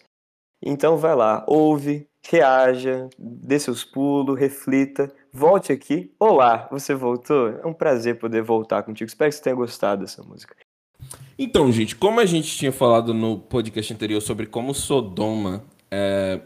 Então 0.60 0.96
vai 0.96 1.14
lá, 1.14 1.44
ouve, 1.46 2.08
reaja, 2.28 3.08
dê 3.18 3.58
seus 3.58 3.84
pulos, 3.84 4.38
reflita, 4.38 5.12
volte 5.32 5.72
aqui. 5.72 6.12
Olá, 6.18 6.68
você 6.70 6.94
voltou? 6.94 7.48
É 7.48 7.66
um 7.66 7.74
prazer 7.74 8.18
poder 8.18 8.42
voltar 8.42 8.82
contigo. 8.82 9.08
Espero 9.08 9.30
que 9.30 9.36
você 9.36 9.42
tenha 9.42 9.56
gostado 9.56 10.02
dessa 10.02 10.22
música. 10.22 10.56
Então, 11.38 11.70
gente, 11.70 11.94
como 11.94 12.18
a 12.18 12.24
gente 12.24 12.56
tinha 12.56 12.72
falado 12.72 13.12
no 13.12 13.38
podcast 13.38 13.92
anterior 13.92 14.20
sobre 14.22 14.46
como 14.46 14.72
Sodoma 14.72 15.64
é, 15.90 16.40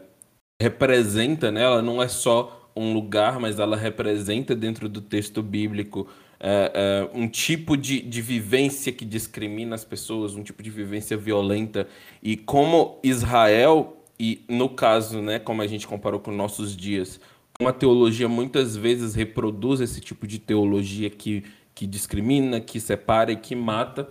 representa, 0.61 1.51
né? 1.51 1.63
Ela 1.63 1.81
não 1.81 2.01
é 2.01 2.07
só 2.09 2.69
um 2.75 2.93
lugar, 2.93 3.39
mas 3.39 3.59
ela 3.59 3.77
representa 3.77 4.53
dentro 4.53 4.89
do 4.89 5.01
texto 5.01 5.41
bíblico 5.41 6.07
é, 6.39 6.71
é, 6.73 7.17
um 7.17 7.27
tipo 7.27 7.77
de, 7.77 8.01
de 8.01 8.21
vivência 8.21 8.91
que 8.91 9.05
discrimina 9.05 9.75
as 9.75 9.85
pessoas, 9.85 10.35
um 10.35 10.43
tipo 10.43 10.61
de 10.61 10.69
vivência 10.69 11.15
violenta. 11.15 11.87
E 12.21 12.35
como 12.35 12.99
Israel, 13.03 13.97
e 14.19 14.43
no 14.49 14.67
caso, 14.67 15.21
né, 15.21 15.39
como 15.39 15.61
a 15.61 15.67
gente 15.67 15.87
comparou 15.87 16.19
com 16.19 16.31
nossos 16.31 16.75
dias, 16.75 17.19
como 17.57 17.69
a 17.69 17.73
teologia 17.73 18.27
muitas 18.27 18.75
vezes 18.75 19.13
reproduz 19.13 19.79
esse 19.79 20.01
tipo 20.01 20.27
de 20.27 20.39
teologia 20.39 21.09
que, 21.09 21.43
que 21.75 21.85
discrimina, 21.85 22.59
que 22.59 22.79
separa 22.79 23.31
e 23.31 23.37
que 23.37 23.55
mata. 23.55 24.09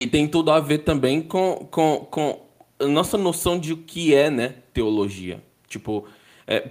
E 0.00 0.06
tem 0.06 0.28
tudo 0.28 0.52
a 0.52 0.60
ver 0.60 0.78
também 0.78 1.20
com, 1.20 1.66
com, 1.72 2.06
com 2.08 2.40
a 2.78 2.86
nossa 2.86 3.18
noção 3.18 3.58
de 3.58 3.72
o 3.72 3.78
que 3.78 4.14
é, 4.14 4.30
né, 4.30 4.54
teologia. 4.72 5.42
Tipo, 5.66 6.04
é, 6.46 6.70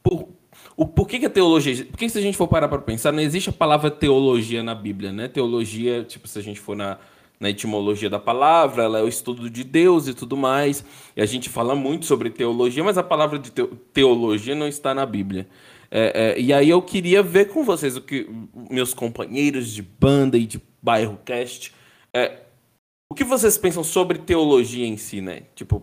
por, 0.00 0.28
o, 0.76 0.86
por 0.86 1.08
que, 1.08 1.18
que 1.18 1.26
a 1.26 1.30
teologia... 1.30 1.84
Por 1.86 1.98
que 1.98 2.06
que 2.06 2.12
se 2.12 2.18
a 2.18 2.22
gente 2.22 2.36
for 2.36 2.46
parar 2.46 2.68
para 2.68 2.78
pensar, 2.78 3.10
não 3.10 3.20
existe 3.20 3.50
a 3.50 3.52
palavra 3.52 3.90
teologia 3.90 4.62
na 4.62 4.76
Bíblia, 4.76 5.10
né? 5.10 5.26
Teologia, 5.26 6.04
tipo, 6.04 6.28
se 6.28 6.38
a 6.38 6.42
gente 6.42 6.60
for 6.60 6.76
na, 6.76 6.98
na 7.40 7.50
etimologia 7.50 8.08
da 8.08 8.20
palavra, 8.20 8.84
ela 8.84 9.00
é 9.00 9.02
o 9.02 9.08
estudo 9.08 9.50
de 9.50 9.64
Deus 9.64 10.06
e 10.06 10.14
tudo 10.14 10.36
mais. 10.36 10.84
E 11.16 11.20
a 11.20 11.26
gente 11.26 11.48
fala 11.48 11.74
muito 11.74 12.06
sobre 12.06 12.30
teologia, 12.30 12.84
mas 12.84 12.96
a 12.96 13.02
palavra 13.02 13.40
de 13.40 13.50
teo- 13.50 13.76
teologia 13.92 14.54
não 14.54 14.68
está 14.68 14.94
na 14.94 15.04
Bíblia. 15.04 15.48
É, 15.90 16.36
é, 16.36 16.40
e 16.40 16.52
aí 16.52 16.70
eu 16.70 16.80
queria 16.80 17.24
ver 17.24 17.46
com 17.46 17.64
vocês 17.64 17.96
o 17.96 18.00
que 18.00 18.28
meus 18.70 18.94
companheiros 18.94 19.72
de 19.72 19.82
banda 19.82 20.38
e 20.38 20.46
de 20.46 20.62
bairro 20.80 21.18
cast... 21.24 21.72
É, 22.14 22.46
o 23.10 23.14
que 23.14 23.24
vocês 23.24 23.56
pensam 23.56 23.82
sobre 23.82 24.18
teologia 24.18 24.86
em 24.86 24.96
si, 24.96 25.20
né? 25.20 25.42
Tipo, 25.54 25.82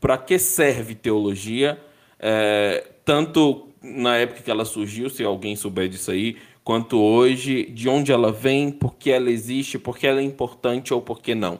para 0.00 0.16
que 0.18 0.38
serve 0.38 0.94
teologia? 0.94 1.80
É, 2.18 2.92
tanto 3.04 3.68
na 3.82 4.16
época 4.16 4.42
que 4.42 4.50
ela 4.50 4.64
surgiu, 4.64 5.10
se 5.10 5.24
alguém 5.24 5.56
souber 5.56 5.88
disso 5.88 6.10
aí, 6.10 6.36
quanto 6.62 7.00
hoje, 7.00 7.64
de 7.64 7.88
onde 7.88 8.12
ela 8.12 8.30
vem, 8.30 8.70
por 8.70 8.94
que 8.94 9.10
ela 9.10 9.30
existe, 9.30 9.78
por 9.78 9.98
que 9.98 10.06
ela 10.06 10.20
é 10.20 10.24
importante 10.24 10.94
ou 10.94 11.02
por 11.02 11.20
que 11.20 11.34
não. 11.34 11.58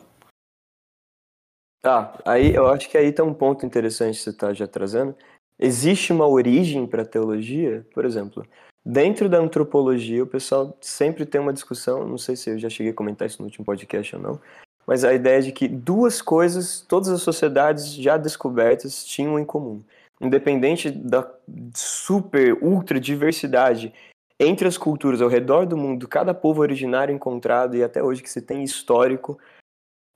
Tá, 1.81 2.17
aí 2.25 2.55
eu 2.55 2.69
acho 2.69 2.89
que 2.89 2.97
aí 2.97 3.11
tá 3.11 3.25
um 3.25 3.35
ponto 3.35 3.67
interessante 3.67 4.17
que 4.17 4.23
você 4.23 4.31
está 4.31 4.55
já 4.55 4.69
trazendo. 4.69 5.17
Existe 5.59 6.13
uma 6.13 6.29
origem 6.29 6.87
para 6.87 7.03
a 7.03 7.07
teologia? 7.07 7.85
Por 7.93 8.05
exemplo, 8.05 8.47
Dentro 8.85 9.29
da 9.29 9.39
antropologia, 9.39 10.25
o 10.25 10.27
pessoal 10.27 10.77
sempre 10.81 11.25
tem 11.25 11.41
uma 11.41 11.53
discussão, 11.53 12.05
não 12.07 12.19
sei 12.19 12.35
se 12.35 12.51
eu 12.51 12.59
já 12.59 12.69
cheguei 12.69 12.91
a 12.91 12.95
comentar 12.95 13.29
isso 13.29 13.41
no 13.41 13.47
último 13.47 13.65
podcast 13.65 14.17
ou 14.17 14.21
não, 14.21 14.41
mas 14.87 15.05
a 15.05 15.13
ideia 15.13 15.41
de 15.41 15.53
que 15.53 15.69
duas 15.69 16.21
coisas 16.21 16.81
todas 16.81 17.09
as 17.09 17.23
sociedades 17.23 17.95
já 17.95 18.17
descobertas 18.17 19.05
tinham 19.05 19.39
em 19.39 19.45
comum. 19.45 19.83
Independente 20.21 20.91
da 20.91 21.29
super, 21.75 22.57
ultra 22.63 23.01
diversidade 23.01 23.93
entre 24.39 24.67
as 24.67 24.77
culturas 24.77 25.23
ao 25.23 25.29
redor 25.29 25.67
do 25.67 25.77
mundo, 25.77 26.09
cada 26.09 26.35
povo 26.35 26.63
originário 26.63 27.15
encontrado 27.15 27.77
e 27.77 27.83
até 27.83 28.03
hoje 28.03 28.23
que 28.23 28.31
se 28.31 28.43
tem 28.43 28.65
histórico, 28.65 29.39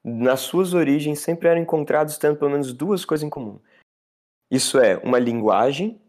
nas 0.05 0.41
suas 0.41 0.75
origens 0.75 1.21
sempre 1.21 1.49
eram 1.49 1.61
encontrados 1.61 2.19
tendo 2.19 2.37
pelo 2.37 2.51
menos 2.51 2.73
duas 2.73 3.05
coisas 3.05 3.25
em 3.25 3.31
comum. 3.31 3.59
Isso 4.51 4.79
é 4.79 4.97
uma 4.99 5.19
linguagem 5.19 6.01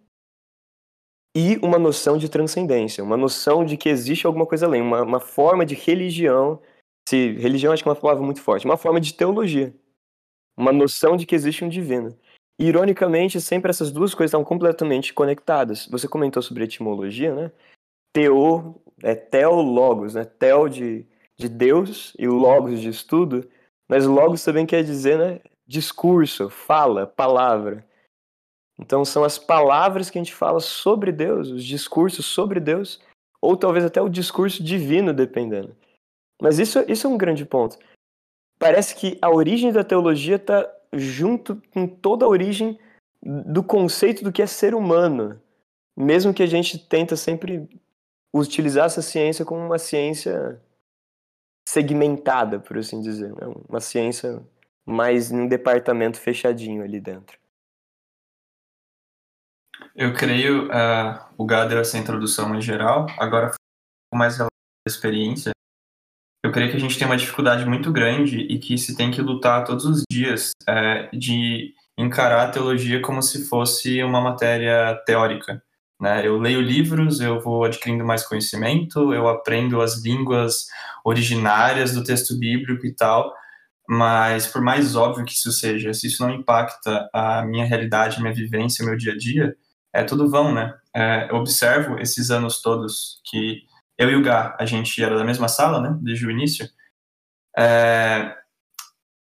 e 1.36 1.58
uma 1.64 1.78
noção 1.78 2.18
de 2.18 2.30
transcendência, 2.30 3.04
uma 3.04 3.18
noção 3.18 3.64
de 3.66 3.78
que 3.78 3.90
existe 3.90 4.26
alguma 4.26 4.46
coisa 4.46 4.66
além, 4.66 4.82
uma, 4.82 5.02
uma 5.02 5.20
forma 5.20 5.66
de 5.66 5.76
religião 5.76 6.60
se 7.08 7.32
religião 7.36 7.72
acho 7.72 7.82
que 7.82 7.88
é 7.88 7.92
uma 7.94 8.00
palavra 8.00 8.22
muito 8.22 8.42
forte, 8.42 8.66
uma 8.66 8.76
forma 8.76 9.00
de 9.00 9.14
teologia, 9.14 9.74
uma 10.58 10.74
noção 10.74 11.16
de 11.16 11.26
que 11.26 11.34
existe 11.34 11.64
um 11.64 11.70
divino. 11.70 12.18
E, 12.60 12.66
ironicamente, 12.66 13.40
sempre 13.40 13.70
essas 13.70 13.92
duas 13.94 14.14
coisas 14.14 14.32
estão 14.32 14.44
completamente 14.44 15.14
conectadas. 15.14 15.88
Você 15.88 16.06
comentou 16.06 16.44
sobre 16.44 16.66
etimologia, 16.66 17.34
né? 17.34 17.52
Teo 18.12 18.82
é 19.02 19.16
teologos, 19.16 20.16
né? 20.16 20.26
Teo 20.26 20.68
de, 20.68 21.06
de 21.38 21.48
Deus 21.48 22.14
e 22.20 22.28
o 22.28 22.34
logos 22.34 22.82
de 22.82 22.90
estudo, 22.90 23.50
mas 23.88 24.06
logos 24.06 24.44
também 24.44 24.66
quer 24.66 24.84
dizer, 24.84 25.18
né? 25.18 25.40
Discurso, 25.66 26.50
fala, 26.50 27.08
palavra. 27.08 27.88
Então 28.78 29.06
são 29.06 29.24
as 29.24 29.40
palavras 29.40 30.10
que 30.10 30.18
a 30.18 30.22
gente 30.22 30.36
fala 30.36 30.60
sobre 30.60 31.14
Deus, 31.14 31.52
os 31.52 31.64
discursos 31.64 32.26
sobre 32.26 32.60
Deus, 32.60 33.00
ou 33.42 33.56
talvez 33.56 33.86
até 33.86 34.02
o 34.02 34.10
discurso 34.10 34.62
divino, 34.62 35.14
dependendo. 35.14 35.74
Mas 36.42 36.60
isso, 36.60 36.80
isso 36.88 37.08
é 37.08 37.10
um 37.10 37.18
grande 37.18 37.46
ponto. 37.46 37.78
Parece 38.60 38.96
que 38.96 39.18
a 39.22 39.30
origem 39.30 39.72
da 39.72 39.84
teologia 39.84 40.36
está 40.36 40.68
junto 40.94 41.62
com 41.72 41.88
toda 41.88 42.26
a 42.26 42.30
origem 42.30 42.80
do 43.22 43.64
conceito 43.64 44.24
do 44.24 44.32
que 44.32 44.42
é 44.42 44.48
ser 44.48 44.74
humano. 44.74 45.42
Mesmo 45.96 46.34
que 46.34 46.44
a 46.44 46.48
gente 46.48 46.78
tenta 46.78 47.16
sempre 47.16 47.68
utilizar 48.36 48.86
essa 48.86 49.02
ciência 49.02 49.44
como 49.44 49.62
uma 49.62 49.80
ciência 49.80 50.62
segmentada, 51.68 52.60
por 52.60 52.78
assim 52.78 53.02
dizer. 53.02 53.30
Né? 53.34 53.48
Uma 53.68 53.80
ciência 53.80 54.42
mais 54.86 55.32
em 55.32 55.42
um 55.42 55.48
departamento 55.48 56.20
fechadinho 56.20 56.84
ali 56.84 57.00
dentro. 57.00 57.38
Eu 59.96 60.14
creio, 60.14 60.68
uh, 60.68 61.26
o 61.38 61.46
Gader, 61.46 61.80
essa 61.80 61.98
introdução 61.98 62.56
em 62.56 62.62
geral, 62.62 63.08
agora 63.18 63.52
mais 64.14 64.38
relacionado 64.38 64.52
à 64.88 64.90
experiência, 64.90 65.52
eu 66.48 66.52
creio 66.52 66.72
que 66.72 66.78
a 66.78 66.80
gente 66.80 66.98
tem 66.98 67.06
uma 67.06 67.18
dificuldade 67.18 67.66
muito 67.66 67.92
grande 67.92 68.40
e 68.40 68.58
que 68.58 68.78
se 68.78 68.96
tem 68.96 69.12
que 69.12 69.22
lutar 69.22 69.66
todos 69.66 69.86
os 69.86 70.04
dias 70.10 70.52
é, 70.68 71.10
de 71.14 71.74
encarar 71.98 72.44
a 72.44 72.52
teologia 72.52 73.02
como 73.02 73.22
se 73.22 73.48
fosse 73.48 74.02
uma 74.02 74.22
matéria 74.22 74.96
teórica. 75.06 75.62
Né? 76.00 76.26
Eu 76.26 76.38
leio 76.38 76.62
livros, 76.62 77.20
eu 77.20 77.42
vou 77.42 77.66
adquirindo 77.66 78.06
mais 78.06 78.26
conhecimento, 78.26 79.14
eu 79.14 79.28
aprendo 79.28 79.82
as 79.82 80.02
línguas 80.02 80.68
originárias 81.04 81.94
do 81.94 82.04
texto 82.04 82.38
bíblico 82.38 82.86
e 82.86 82.96
tal, 82.96 83.34
mas 83.90 84.48
por 84.48 84.62
mais 84.62 84.96
óbvio 84.96 85.26
que 85.26 85.34
isso 85.34 85.52
seja, 85.52 85.94
se 85.94 86.08
isso 86.08 86.26
não 86.26 86.34
impacta 86.34 87.10
a 87.14 87.44
minha 87.44 87.66
realidade, 87.66 88.18
a 88.18 88.22
minha 88.22 88.34
vivência, 88.34 88.84
o 88.84 88.88
meu 88.88 88.96
dia 88.96 89.14
a 89.14 89.18
dia, 89.18 89.56
é 89.94 90.04
tudo 90.04 90.30
vão, 90.30 90.54
né? 90.54 90.74
É, 90.96 91.28
eu 91.30 91.36
observo 91.38 92.00
esses 92.00 92.30
anos 92.32 92.62
todos 92.62 93.20
que 93.26 93.64
eu 93.98 94.10
e 94.12 94.16
o 94.16 94.22
Gá, 94.22 94.56
a 94.60 94.66
gente 94.66 95.02
era 95.04 95.18
da 95.18 95.24
mesma 95.24 95.48
sala, 95.48 95.82
né, 95.82 95.98
desde 96.02 96.26
o 96.26 96.32
início, 96.32 96.70
é, 97.58 98.36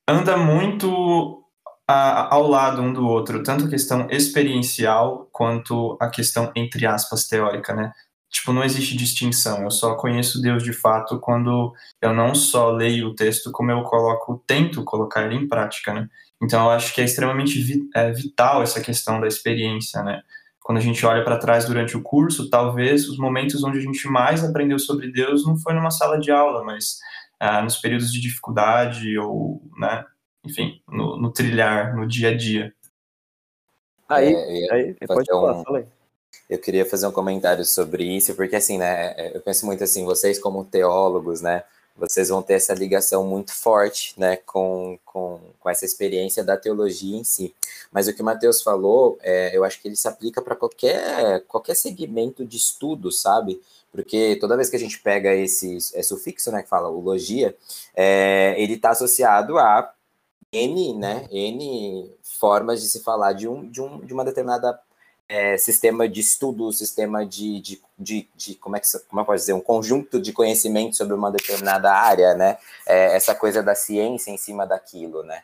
anda 0.08 0.36
muito 0.36 1.42
a, 1.86 2.34
ao 2.34 2.46
lado 2.46 2.80
um 2.82 2.92
do 2.92 3.06
outro, 3.06 3.42
tanto 3.42 3.64
a 3.64 3.68
questão 3.68 4.06
experiencial 4.10 5.28
quanto 5.32 5.96
a 6.00 6.08
questão, 6.08 6.52
entre 6.54 6.86
aspas, 6.86 7.26
teórica, 7.26 7.74
né? 7.74 7.92
Tipo, 8.30 8.52
não 8.52 8.64
existe 8.64 8.96
distinção, 8.96 9.62
eu 9.64 9.70
só 9.70 9.94
conheço 9.94 10.40
Deus 10.40 10.62
de 10.62 10.72
fato 10.72 11.20
quando 11.20 11.74
eu 12.00 12.14
não 12.14 12.34
só 12.34 12.70
leio 12.70 13.08
o 13.08 13.14
texto, 13.14 13.52
como 13.52 13.70
eu 13.70 13.82
coloco, 13.82 14.42
tento 14.46 14.82
colocar 14.84 15.24
ele 15.26 15.34
em 15.36 15.48
prática, 15.48 15.92
né? 15.92 16.08
Então, 16.42 16.64
eu 16.64 16.70
acho 16.70 16.94
que 16.94 17.00
é 17.00 17.04
extremamente 17.04 17.60
vi, 17.60 17.88
é, 17.94 18.10
vital 18.10 18.62
essa 18.62 18.80
questão 18.80 19.20
da 19.20 19.28
experiência, 19.28 20.02
né? 20.02 20.22
Quando 20.62 20.78
a 20.78 20.80
gente 20.80 21.04
olha 21.04 21.24
para 21.24 21.38
trás 21.38 21.66
durante 21.66 21.96
o 21.96 22.02
curso, 22.02 22.48
talvez 22.48 23.08
os 23.08 23.18
momentos 23.18 23.64
onde 23.64 23.78
a 23.78 23.80
gente 23.80 24.06
mais 24.08 24.44
aprendeu 24.44 24.78
sobre 24.78 25.10
Deus 25.10 25.46
não 25.46 25.56
foi 25.56 25.74
numa 25.74 25.90
sala 25.90 26.18
de 26.18 26.30
aula, 26.30 26.62
mas 26.62 26.98
ah, 27.40 27.60
nos 27.62 27.76
períodos 27.78 28.12
de 28.12 28.20
dificuldade 28.20 29.18
ou, 29.18 29.60
né, 29.76 30.04
enfim, 30.44 30.80
no, 30.88 31.16
no 31.16 31.32
trilhar, 31.32 31.96
no 31.96 32.06
dia 32.06 32.30
a 32.30 32.36
dia. 32.36 32.72
Aí, 34.08 34.32
é, 34.32 34.74
aí 34.74 34.94
pode 35.06 35.26
falar, 35.26 35.60
um... 35.60 35.64
fala 35.64 35.86
Eu 36.48 36.58
queria 36.58 36.84
fazer 36.84 37.06
um 37.06 37.12
comentário 37.12 37.64
sobre 37.64 38.04
isso, 38.04 38.34
porque 38.36 38.54
assim, 38.54 38.78
né, 38.78 39.14
é, 39.16 39.36
eu 39.36 39.40
penso 39.40 39.66
muito 39.66 39.82
assim, 39.82 40.04
vocês 40.04 40.38
como 40.38 40.64
teólogos, 40.64 41.40
né, 41.40 41.64
vocês 41.96 42.28
vão 42.28 42.42
ter 42.42 42.54
essa 42.54 42.74
ligação 42.74 43.24
muito 43.24 43.52
forte 43.52 44.14
né, 44.18 44.36
com, 44.36 44.98
com, 45.04 45.40
com 45.60 45.70
essa 45.70 45.84
experiência 45.84 46.42
da 46.42 46.56
teologia 46.56 47.16
em 47.16 47.24
si. 47.24 47.54
Mas 47.90 48.08
o 48.08 48.14
que 48.14 48.22
o 48.22 48.24
Matheus 48.24 48.62
falou, 48.62 49.18
é, 49.20 49.56
eu 49.56 49.64
acho 49.64 49.80
que 49.80 49.88
ele 49.88 49.96
se 49.96 50.08
aplica 50.08 50.40
para 50.40 50.56
qualquer, 50.56 51.44
qualquer 51.46 51.74
segmento 51.74 52.44
de 52.44 52.56
estudo, 52.56 53.12
sabe? 53.12 53.60
Porque 53.90 54.36
toda 54.40 54.56
vez 54.56 54.70
que 54.70 54.76
a 54.76 54.78
gente 54.78 54.98
pega 54.98 55.34
esse, 55.34 55.76
esse 55.76 56.02
sufixo, 56.04 56.50
né, 56.50 56.62
que 56.62 56.68
fala 56.68 56.88
o 56.88 57.00
logia, 57.00 57.56
é, 57.94 58.54
ele 58.56 58.74
está 58.74 58.90
associado 58.90 59.58
a 59.58 59.92
N, 60.50 60.94
né, 60.94 61.26
N 61.30 62.10
formas 62.22 62.80
de 62.80 62.88
se 62.88 63.00
falar 63.00 63.34
de, 63.34 63.46
um, 63.46 63.68
de, 63.68 63.80
um, 63.80 64.00
de 64.00 64.12
uma 64.12 64.24
determinada 64.24 64.78
é, 65.32 65.56
sistema 65.56 66.06
de 66.06 66.20
estudo, 66.20 66.70
sistema 66.72 67.24
de, 67.24 67.58
de, 67.60 67.82
de, 67.98 68.28
de, 68.36 68.54
como 68.56 68.76
é 68.76 68.80
que 68.80 68.86
como 69.08 69.22
eu 69.22 69.24
posso 69.24 69.38
dizer, 69.38 69.54
um 69.54 69.62
conjunto 69.62 70.20
de 70.20 70.30
conhecimento 70.30 70.94
sobre 70.94 71.14
uma 71.14 71.30
determinada 71.30 71.90
área, 71.90 72.34
né? 72.34 72.58
É, 72.86 73.16
essa 73.16 73.34
coisa 73.34 73.62
da 73.62 73.74
ciência 73.74 74.30
em 74.30 74.36
cima 74.36 74.66
daquilo, 74.66 75.22
né? 75.22 75.42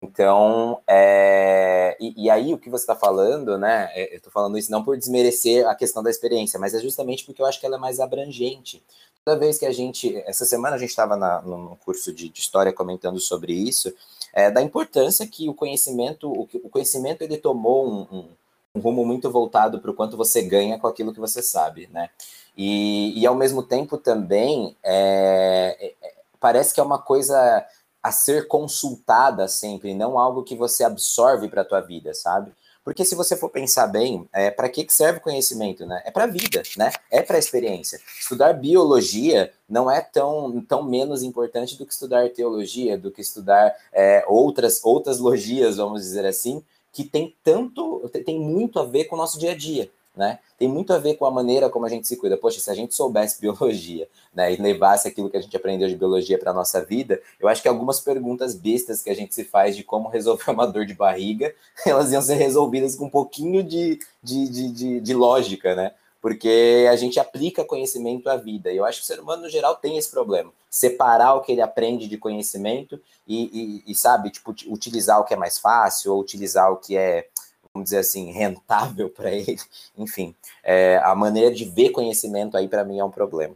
Então, 0.00 0.80
é, 0.86 1.96
e, 1.98 2.26
e, 2.26 2.30
aí 2.30 2.54
o 2.54 2.58
que 2.58 2.70
você 2.70 2.84
está 2.84 2.94
falando, 2.94 3.58
né? 3.58 3.90
É, 3.94 4.14
eu 4.14 4.18
estou 4.18 4.32
falando 4.32 4.56
isso 4.56 4.70
não 4.70 4.84
por 4.84 4.96
desmerecer 4.96 5.66
a 5.66 5.74
questão 5.74 6.00
da 6.00 6.10
experiência, 6.10 6.56
mas 6.56 6.72
é 6.72 6.78
justamente 6.78 7.24
porque 7.24 7.42
eu 7.42 7.46
acho 7.46 7.58
que 7.58 7.66
ela 7.66 7.76
é 7.76 7.80
mais 7.80 7.98
abrangente. 7.98 8.84
Toda 9.24 9.40
vez 9.40 9.58
que 9.58 9.66
a 9.66 9.72
gente, 9.72 10.16
essa 10.26 10.44
semana 10.44 10.76
a 10.76 10.78
gente 10.78 10.90
estava 10.90 11.16
no 11.16 11.76
curso 11.84 12.12
de, 12.12 12.28
de, 12.28 12.38
história 12.38 12.72
comentando 12.72 13.18
sobre 13.18 13.52
isso, 13.52 13.92
é, 14.32 14.48
da 14.48 14.62
importância 14.62 15.26
que 15.26 15.48
o 15.48 15.54
conhecimento, 15.54 16.30
o, 16.30 16.48
o 16.62 16.68
conhecimento 16.68 17.22
ele 17.22 17.36
tomou 17.36 17.88
um, 17.88 18.02
um 18.12 18.28
um 18.74 18.80
rumo 18.80 19.04
muito 19.06 19.30
voltado 19.30 19.78
para 19.78 19.90
o 19.90 19.94
quanto 19.94 20.16
você 20.16 20.42
ganha 20.42 20.78
com 20.78 20.86
aquilo 20.86 21.14
que 21.14 21.20
você 21.20 21.40
sabe, 21.40 21.88
né? 21.92 22.10
E, 22.56 23.18
e 23.18 23.26
ao 23.26 23.34
mesmo 23.34 23.62
tempo 23.62 23.96
também 23.96 24.76
é, 24.82 25.76
é, 25.80 26.06
é, 26.06 26.14
parece 26.40 26.74
que 26.74 26.80
é 26.80 26.82
uma 26.82 26.98
coisa 26.98 27.64
a 28.02 28.12
ser 28.12 28.48
consultada 28.48 29.48
sempre, 29.48 29.94
não 29.94 30.18
algo 30.18 30.42
que 30.42 30.56
você 30.56 30.84
absorve 30.84 31.48
para 31.48 31.62
a 31.62 31.64
tua 31.64 31.80
vida, 31.80 32.12
sabe? 32.14 32.52
Porque 32.84 33.04
se 33.04 33.14
você 33.14 33.34
for 33.34 33.48
pensar 33.48 33.86
bem, 33.86 34.28
é, 34.30 34.50
para 34.50 34.68
que, 34.68 34.84
que 34.84 34.92
serve 34.92 35.18
o 35.18 35.22
conhecimento, 35.22 35.86
né? 35.86 36.02
É 36.04 36.10
para 36.10 36.24
a 36.24 36.26
vida, 36.26 36.62
né? 36.76 36.92
É 37.10 37.22
para 37.22 37.36
a 37.36 37.38
experiência. 37.38 37.98
Estudar 38.20 38.52
biologia 38.52 39.50
não 39.66 39.90
é 39.90 40.02
tão, 40.02 40.60
tão 40.68 40.82
menos 40.82 41.22
importante 41.22 41.78
do 41.78 41.86
que 41.86 41.92
estudar 41.92 42.28
teologia, 42.28 42.98
do 42.98 43.10
que 43.10 43.22
estudar 43.22 43.74
é, 43.90 44.22
outras, 44.28 44.84
outras 44.84 45.18
logias, 45.18 45.78
vamos 45.78 46.02
dizer 46.02 46.26
assim, 46.26 46.62
que 46.94 47.02
tem 47.02 47.36
tanto, 47.42 48.08
tem 48.24 48.38
muito 48.38 48.78
a 48.78 48.84
ver 48.84 49.06
com 49.06 49.16
o 49.16 49.18
nosso 49.18 49.36
dia 49.36 49.50
a 49.50 49.56
dia, 49.56 49.90
né? 50.16 50.38
Tem 50.56 50.68
muito 50.68 50.92
a 50.92 50.98
ver 50.98 51.16
com 51.16 51.26
a 51.26 51.30
maneira 51.30 51.68
como 51.68 51.84
a 51.84 51.88
gente 51.88 52.06
se 52.06 52.16
cuida. 52.16 52.36
Poxa, 52.36 52.60
se 52.60 52.70
a 52.70 52.74
gente 52.74 52.94
soubesse 52.94 53.40
biologia, 53.40 54.08
né, 54.32 54.54
e 54.54 54.56
levasse 54.56 55.08
aquilo 55.08 55.28
que 55.28 55.36
a 55.36 55.40
gente 55.40 55.56
aprendeu 55.56 55.88
de 55.88 55.96
biologia 55.96 56.38
para 56.38 56.52
a 56.52 56.54
nossa 56.54 56.84
vida, 56.84 57.20
eu 57.40 57.48
acho 57.48 57.60
que 57.60 57.66
algumas 57.66 57.98
perguntas 57.98 58.54
bestas 58.54 59.02
que 59.02 59.10
a 59.10 59.14
gente 59.14 59.34
se 59.34 59.42
faz 59.44 59.74
de 59.76 59.82
como 59.82 60.08
resolver 60.08 60.48
uma 60.52 60.66
dor 60.66 60.86
de 60.86 60.94
barriga, 60.94 61.52
elas 61.84 62.12
iam 62.12 62.22
ser 62.22 62.36
resolvidas 62.36 62.94
com 62.94 63.06
um 63.06 63.10
pouquinho 63.10 63.64
de, 63.64 63.98
de, 64.22 64.48
de, 64.48 64.72
de, 64.72 65.00
de 65.00 65.14
lógica, 65.14 65.74
né? 65.74 65.92
Porque 66.24 66.86
a 66.90 66.96
gente 66.96 67.20
aplica 67.20 67.66
conhecimento 67.66 68.30
à 68.30 68.36
vida. 68.38 68.72
E 68.72 68.78
eu 68.78 68.84
acho 68.86 69.00
que 69.00 69.04
o 69.04 69.06
ser 69.06 69.20
humano, 69.20 69.42
no 69.42 69.50
geral, 69.50 69.76
tem 69.76 69.98
esse 69.98 70.10
problema. 70.10 70.50
Separar 70.70 71.34
o 71.34 71.42
que 71.42 71.52
ele 71.52 71.60
aprende 71.60 72.08
de 72.08 72.16
conhecimento 72.16 72.98
e, 73.28 73.82
e, 73.84 73.92
e, 73.92 73.94
sabe, 73.94 74.30
tipo, 74.30 74.54
utilizar 74.68 75.20
o 75.20 75.24
que 75.24 75.34
é 75.34 75.36
mais 75.36 75.58
fácil 75.58 76.14
ou 76.14 76.22
utilizar 76.22 76.72
o 76.72 76.78
que 76.78 76.96
é, 76.96 77.28
vamos 77.74 77.90
dizer 77.90 77.98
assim, 77.98 78.32
rentável 78.32 79.10
para 79.10 79.30
ele. 79.32 79.58
Enfim, 79.98 80.34
é, 80.62 80.98
a 81.04 81.14
maneira 81.14 81.54
de 81.54 81.66
ver 81.66 81.90
conhecimento 81.90 82.56
aí, 82.56 82.68
para 82.68 82.86
mim, 82.86 82.98
é 82.98 83.04
um 83.04 83.10
problema. 83.10 83.54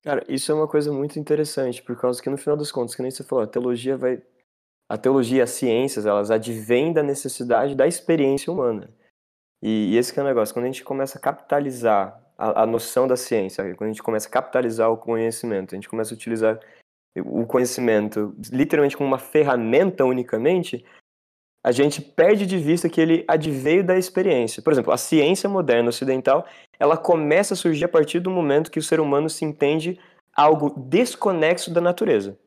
Cara, 0.00 0.24
isso 0.28 0.52
é 0.52 0.54
uma 0.54 0.68
coisa 0.68 0.92
muito 0.92 1.18
interessante, 1.18 1.82
por 1.82 1.96
causa 1.96 2.22
que, 2.22 2.30
no 2.30 2.38
final 2.38 2.56
das 2.56 2.70
contas, 2.70 2.94
que 2.94 3.02
nem 3.02 3.10
você 3.10 3.24
falou, 3.24 3.42
a 3.42 3.48
teologia 3.48 3.96
vai... 3.96 4.22
A 4.88 4.96
teologia, 4.96 5.42
as 5.42 5.50
ciências, 5.50 6.06
elas 6.06 6.30
advêm 6.30 6.92
da 6.92 7.02
necessidade 7.02 7.74
da 7.74 7.84
experiência 7.84 8.52
humana. 8.52 8.94
E, 9.64 9.94
e 9.94 9.96
esse 9.96 10.18
é 10.18 10.22
o 10.22 10.26
negócio, 10.26 10.54
quando 10.54 10.64
a 10.64 10.68
gente 10.68 10.84
começa 10.84 11.16
a 11.16 11.20
capitalizar 11.20 12.20
a, 12.36 12.64
a 12.64 12.66
noção 12.66 13.08
da 13.08 13.16
ciência, 13.16 13.64
quando 13.76 13.88
a 13.88 13.92
gente 13.92 14.02
começa 14.02 14.28
a 14.28 14.30
capitalizar 14.30 14.90
o 14.92 14.98
conhecimento, 14.98 15.74
a 15.74 15.76
gente 15.76 15.88
começa 15.88 16.12
a 16.12 16.16
utilizar 16.16 16.60
o 17.16 17.46
conhecimento 17.46 18.36
literalmente 18.52 18.94
como 18.94 19.08
uma 19.08 19.18
ferramenta 19.18 20.04
unicamente, 20.04 20.84
a 21.64 21.72
gente 21.72 22.02
perde 22.02 22.44
de 22.44 22.58
vista 22.58 22.90
que 22.90 23.00
ele 23.00 23.24
adveio 23.26 23.82
da 23.82 23.96
experiência. 23.96 24.62
Por 24.62 24.70
exemplo, 24.70 24.92
a 24.92 24.98
ciência 24.98 25.48
moderna 25.48 25.88
ocidental, 25.88 26.46
ela 26.78 26.98
começa 26.98 27.54
a 27.54 27.56
surgir 27.56 27.86
a 27.86 27.88
partir 27.88 28.20
do 28.20 28.30
momento 28.30 28.70
que 28.70 28.78
o 28.78 28.82
ser 28.82 29.00
humano 29.00 29.30
se 29.30 29.46
entende 29.46 29.98
algo 30.36 30.74
desconexo 30.76 31.72
da 31.72 31.80
natureza. 31.80 32.38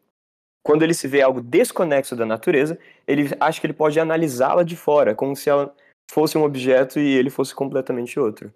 Quando 0.62 0.84
ele 0.84 0.94
se 0.94 1.08
vê 1.08 1.24
algo 1.24 1.42
desconexo 1.42 2.16
da 2.16 2.28
natureza, 2.28 2.78
ele 3.08 3.28
acha 3.40 3.60
que 3.60 3.66
ele 3.66 3.74
pode 3.74 4.00
analisá-la 4.00 4.62
de 4.62 4.76
fora, 4.76 5.16
como 5.16 5.36
se 5.36 5.50
ela 5.50 5.74
fosse 6.10 6.38
um 6.38 6.44
objeto 6.44 7.00
e 7.00 7.16
ele 7.16 7.30
fosse 7.30 7.54
completamente 7.54 8.20
outro. 8.20 8.54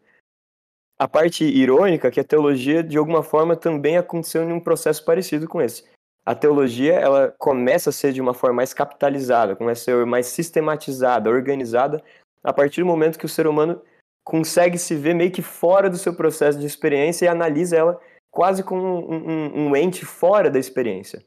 A 1.00 1.08
parte 1.08 1.43
irônica 1.43 2.08
é 2.08 2.12
que 2.12 2.20
a 2.20 2.24
teologia, 2.24 2.84
de 2.84 2.98
alguma 2.98 3.24
forma, 3.24 3.55
também 3.55 3.98
aconteceu 3.98 4.43
em 4.43 4.53
um 4.53 4.60
processo 4.60 5.03
parecido 5.03 5.48
com 5.48 5.62
esse. 5.62 5.84
A 6.24 6.36
teologia, 6.36 6.93
ela 6.93 7.34
começa 7.39 7.89
a 7.89 7.93
ser 7.93 8.13
de 8.13 8.22
uma 8.22 8.34
forma 8.34 8.58
mais 8.58 8.74
capitalizada, 8.74 9.55
começa 9.55 9.81
a 9.81 9.86
ser 9.86 10.05
mais 10.05 10.27
sistematizada, 10.27 11.29
organizada, 11.29 12.03
a 12.43 12.53
partir 12.53 12.81
do 12.81 12.88
momento 12.88 13.17
que 13.17 13.25
o 13.25 13.29
ser 13.29 13.48
humano 13.48 13.81
consegue 14.24 14.77
se 14.77 14.96
ver 14.96 15.15
meio 15.15 15.31
que 15.31 15.41
fora 15.41 15.89
do 15.89 15.98
seu 15.98 16.13
processo 16.13 16.60
de 16.60 16.67
experiência 16.67 17.25
e 17.25 17.27
analisa 17.27 17.75
ela 17.75 18.00
quase 18.29 18.63
como 18.63 18.81
um, 18.81 19.15
um, 19.15 19.67
um 19.67 19.75
ente 19.75 20.05
fora 20.05 20.50
da 20.50 20.60
experiência. 20.60 21.24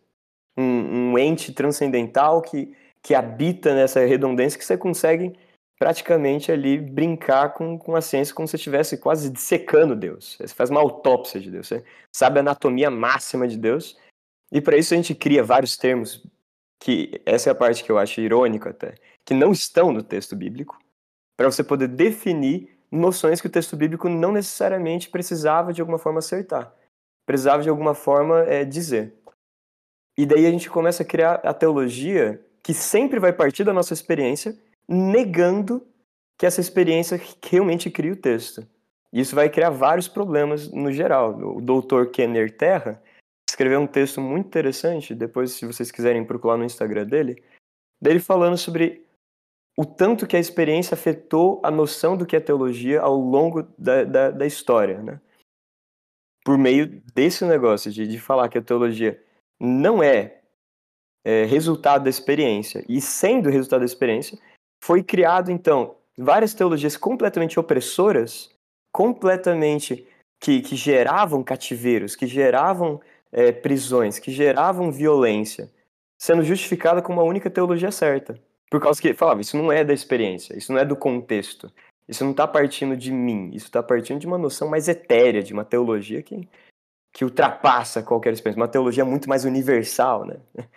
Um, 0.57 1.13
um, 1.13 1.19
ente 1.19 1.53
transcendental 1.53 2.41
que, 2.41 2.73
que 3.03 3.13
habita 3.13 3.75
nessa 3.75 4.07
redundância 4.07 4.57
que 4.57 4.65
você 4.65 4.79
consegue 4.79 5.37
praticamente 5.79 6.53
ali 6.53 6.79
brincar 6.79 7.55
com, 7.55 7.79
com 7.79 7.97
a 7.97 8.01
ciência 8.01 8.35
como 8.35 8.49
se 8.49 8.57
estivesse 8.57 8.99
quase 8.99 9.31
dissecando 9.31 9.97
Deus. 9.97 10.37
Você 10.39 10.55
faz 10.55 10.71
uma 10.71 10.81
autópsia 10.81 11.41
de 11.41 11.51
Deus, 11.51 11.69
você 11.69 11.85
sabe 12.13 12.39
a 12.39 12.41
anatomia 12.41 12.91
máxima 12.91 13.47
de 13.49 13.57
Deus. 13.57 13.99
E 14.53 14.61
para 14.61 14.77
isso 14.77 14.95
a 14.95 14.97
gente 14.97 15.15
cria 15.15 15.43
vários 15.43 15.77
termos 15.77 16.25
que 16.81 17.21
essa 17.25 17.51
é 17.51 17.53
a 17.53 17.55
parte 17.55 17.83
que 17.83 17.91
eu 17.91 17.99
acho 17.99 18.21
irônica 18.21 18.71
até, 18.71 18.95
que 19.25 19.35
não 19.35 19.53
estão 19.53 19.91
no 19.91 20.03
texto 20.03 20.37
bíblico, 20.37 20.79
para 21.37 21.51
você 21.51 21.65
poder 21.65 21.89
definir 21.89 22.77
noções 22.91 23.41
que 23.41 23.47
o 23.47 23.51
texto 23.51 23.77
bíblico 23.77 24.09
não 24.09 24.33
necessariamente 24.33 25.09
precisava 25.09 25.73
de 25.73 25.81
alguma 25.81 25.99
forma 25.99 26.19
acertar 26.19 26.73
precisava 27.27 27.63
de 27.63 27.69
alguma 27.69 27.95
forma 27.95 28.41
é, 28.41 28.65
dizer. 28.65 29.15
E 30.17 30.25
daí 30.25 30.47
a 30.47 30.51
gente 30.51 30.71
começa 30.71 31.03
a 31.03 31.07
criar 31.07 31.35
a 31.37 31.53
teologia 31.53 32.45
que 32.63 32.73
sempre 32.73 33.19
vai 33.19 33.33
partir 33.33 33.65
da 33.65 33.73
nossa 33.73 33.93
experiência, 33.93 34.57
negando 34.89 35.87
que 36.39 36.47
essa 36.47 36.61
experiência 36.61 37.21
realmente 37.43 37.91
cria 37.91 38.13
o 38.13 38.17
texto. 38.17 38.67
Isso 39.13 39.35
vai 39.35 39.49
criar 39.49 39.71
vários 39.71 40.09
problemas 40.09 40.71
no 40.73 40.93
geral. 40.93 41.39
O 41.57 41.61
doutor 41.61 42.11
Kenner 42.11 42.57
Terra 42.57 43.01
escreveu 43.49 43.81
um 43.81 43.87
texto 43.87 44.21
muito 44.21 44.47
interessante, 44.47 45.15
depois 45.15 45.53
se 45.53 45.65
vocês 45.65 45.91
quiserem 45.91 46.25
procurar 46.25 46.57
no 46.57 46.65
Instagram 46.65 47.07
dele, 47.07 47.43
dele 48.03 48.19
falando 48.19 48.57
sobre 48.57 49.07
o 49.77 49.85
tanto 49.85 50.27
que 50.27 50.37
a 50.37 50.41
experiência 50.41 50.95
afetou 50.95 51.61
a 51.65 51.71
noção 51.71 52.17
do 52.17 52.27
que 52.27 52.37
é 52.37 52.41
teologia 52.41 53.01
ao 53.01 53.17
longo 53.17 53.63
da, 53.79 54.05
da, 54.05 54.31
da 54.31 54.47
história, 54.47 55.01
né? 55.01 55.21
por 56.45 56.59
meio 56.59 57.03
desse 57.15 57.45
negócio 57.45 57.91
de, 57.91 58.07
de 58.07 58.21
falar 58.21 58.49
que 58.49 58.59
a 58.59 58.63
teologia 58.63 59.21
não 59.59 60.03
é, 60.03 60.41
é 61.25 61.45
resultado 61.45 62.05
da 62.05 62.11
experiência, 62.11 62.85
e 62.89 63.01
sendo 63.01 63.49
resultado 63.49 63.81
da 63.81 63.87
experiência, 63.87 64.39
foi 64.85 65.03
criado, 65.03 65.51
então, 65.51 65.97
várias 66.15 66.53
teologias 66.53 66.95
completamente 66.95 67.59
opressoras, 67.59 68.51
completamente 68.93 70.07
que, 70.39 70.61
que 70.61 70.77
geravam 70.77 71.43
cativeiros, 71.43 72.15
que 72.15 72.27
geravam 72.27 73.01
é, 73.33 73.51
prisões, 73.51 74.19
que 74.19 74.31
geravam 74.31 74.93
violência, 74.93 75.73
sendo 76.21 76.43
justificada 76.43 77.01
como 77.01 77.19
a 77.19 77.25
única 77.25 77.49
teologia 77.49 77.91
certa. 77.91 78.39
Por 78.71 78.79
causa 78.79 79.01
que 79.01 79.15
falava, 79.15 79.41
isso 79.41 79.57
não 79.57 79.73
é 79.73 79.83
da 79.83 79.95
experiência, 79.95 80.55
isso 80.55 80.71
não 80.71 80.79
é 80.79 80.85
do 80.85 80.97
contexto, 80.97 81.73
isso 82.07 82.23
não 82.23 82.33
está 82.33 82.47
partindo 82.47 82.95
de 82.95 83.11
mim, 83.11 83.53
isso 83.55 83.65
está 83.65 83.83
partindo 83.83 84.21
de 84.21 84.27
uma 84.27 84.37
noção 84.37 84.69
mais 84.69 84.87
etérea, 84.87 85.43
de 85.43 85.55
uma 85.55 85.65
teologia 85.65 86.23
que, 86.23 86.47
que 87.11 87.25
ultrapassa 87.25 88.03
qualquer 88.03 88.35
experiência, 88.35 88.61
uma 88.61 88.69
teologia 88.69 89.07
muito 89.07 89.31
mais 89.31 89.47
universal, 89.47 90.27
né? 90.27 90.37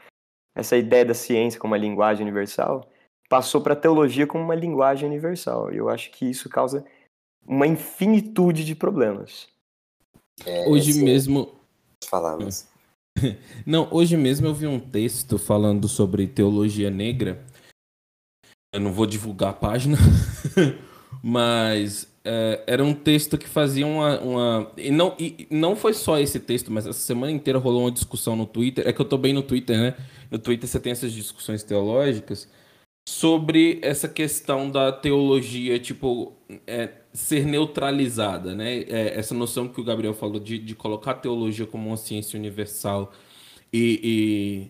Essa 0.55 0.77
ideia 0.77 1.03
da 1.03 1.13
ciência 1.13 1.59
como 1.59 1.73
uma 1.73 1.77
linguagem 1.77 2.25
universal 2.25 2.89
passou 3.29 3.61
para 3.61 3.73
a 3.73 3.77
teologia 3.77 4.25
como 4.25 4.43
uma 4.43 4.55
linguagem 4.55 5.07
universal. 5.07 5.73
E 5.73 5.77
eu 5.77 5.89
acho 5.89 6.11
que 6.11 6.25
isso 6.25 6.49
causa 6.49 6.85
uma 7.45 7.67
infinitude 7.67 8.65
de 8.65 8.75
problemas. 8.75 9.47
É, 10.45 10.67
hoje 10.67 10.91
esse... 10.91 11.03
mesmo. 11.03 11.55
Falamos. 12.05 12.67
Não, 13.65 13.87
hoje 13.91 14.15
mesmo 14.15 14.47
eu 14.47 14.53
vi 14.53 14.67
um 14.67 14.79
texto 14.79 15.37
falando 15.37 15.87
sobre 15.87 16.27
teologia 16.27 16.89
negra. 16.89 17.43
Eu 18.73 18.81
não 18.81 18.91
vou 18.91 19.07
divulgar 19.07 19.51
a 19.51 19.53
página, 19.53 19.97
Mas 21.23 22.07
é, 22.23 22.63
era 22.67 22.83
um 22.83 22.93
texto 22.93 23.37
que 23.37 23.47
fazia 23.47 23.87
uma. 23.87 24.19
uma... 24.19 24.71
E, 24.77 24.91
não, 24.91 25.15
e 25.17 25.47
não 25.49 25.75
foi 25.75 25.93
só 25.93 26.19
esse 26.19 26.39
texto, 26.39 26.71
mas 26.71 26.85
essa 26.85 26.99
semana 26.99 27.31
inteira 27.31 27.57
rolou 27.57 27.83
uma 27.83 27.91
discussão 27.91 28.35
no 28.35 28.45
Twitter. 28.45 28.87
É 28.87 28.93
que 28.93 29.01
eu 29.01 29.05
tô 29.05 29.17
bem 29.17 29.33
no 29.33 29.41
Twitter, 29.41 29.77
né? 29.77 29.95
No 30.29 30.37
Twitter 30.37 30.67
você 30.67 30.79
tem 30.79 30.91
essas 30.91 31.11
discussões 31.11 31.63
teológicas 31.63 32.47
sobre 33.07 33.79
essa 33.81 34.05
questão 34.09 34.69
da 34.69 34.91
teologia, 34.91 35.79
tipo, 35.79 36.33
é, 36.67 36.89
ser 37.13 37.45
neutralizada, 37.45 38.53
né? 38.53 38.79
É, 38.81 39.17
essa 39.17 39.33
noção 39.33 39.65
que 39.69 39.79
o 39.79 39.83
Gabriel 39.83 40.13
falou 40.13 40.41
de, 40.41 40.59
de 40.59 40.75
colocar 40.75 41.11
a 41.11 41.13
teologia 41.13 41.65
como 41.65 41.87
uma 41.87 41.95
ciência 41.95 42.37
universal 42.37 43.13
e, 43.71 44.69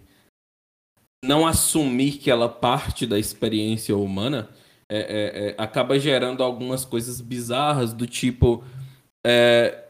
e 1.24 1.28
não 1.28 1.48
assumir 1.48 2.20
que 2.20 2.30
ela 2.30 2.48
parte 2.48 3.08
da 3.08 3.18
experiência 3.18 3.98
humana 3.98 4.50
é, 4.88 5.00
é, 5.00 5.48
é, 5.48 5.56
acaba 5.58 5.98
gerando 5.98 6.44
algumas 6.44 6.86
coisas 6.86 7.20
bizarras 7.20 7.92
do 7.92 8.06
tipo. 8.06 8.64
É, 9.26 9.84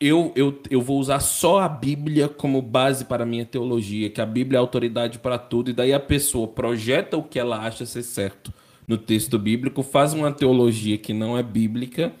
eu, 0.00 0.32
eu, 0.36 0.60
eu 0.70 0.80
vou 0.80 0.98
usar 0.98 1.20
só 1.20 1.60
a 1.60 1.68
Bíblia 1.68 2.28
como 2.28 2.62
base 2.62 3.04
para 3.04 3.24
a 3.24 3.26
minha 3.26 3.44
teologia, 3.44 4.10
que 4.10 4.20
a 4.20 4.26
Bíblia 4.26 4.58
é 4.58 4.60
autoridade 4.60 5.18
para 5.18 5.38
tudo, 5.38 5.70
e 5.70 5.72
daí 5.72 5.92
a 5.92 6.00
pessoa 6.00 6.46
projeta 6.46 7.16
o 7.16 7.22
que 7.22 7.38
ela 7.38 7.58
acha 7.58 7.84
ser 7.84 8.02
certo 8.02 8.52
no 8.86 8.96
texto 8.96 9.38
bíblico, 9.38 9.82
faz 9.82 10.14
uma 10.14 10.32
teologia 10.32 10.96
que 10.96 11.12
não 11.12 11.36
é 11.36 11.42
bíblica, 11.42 12.12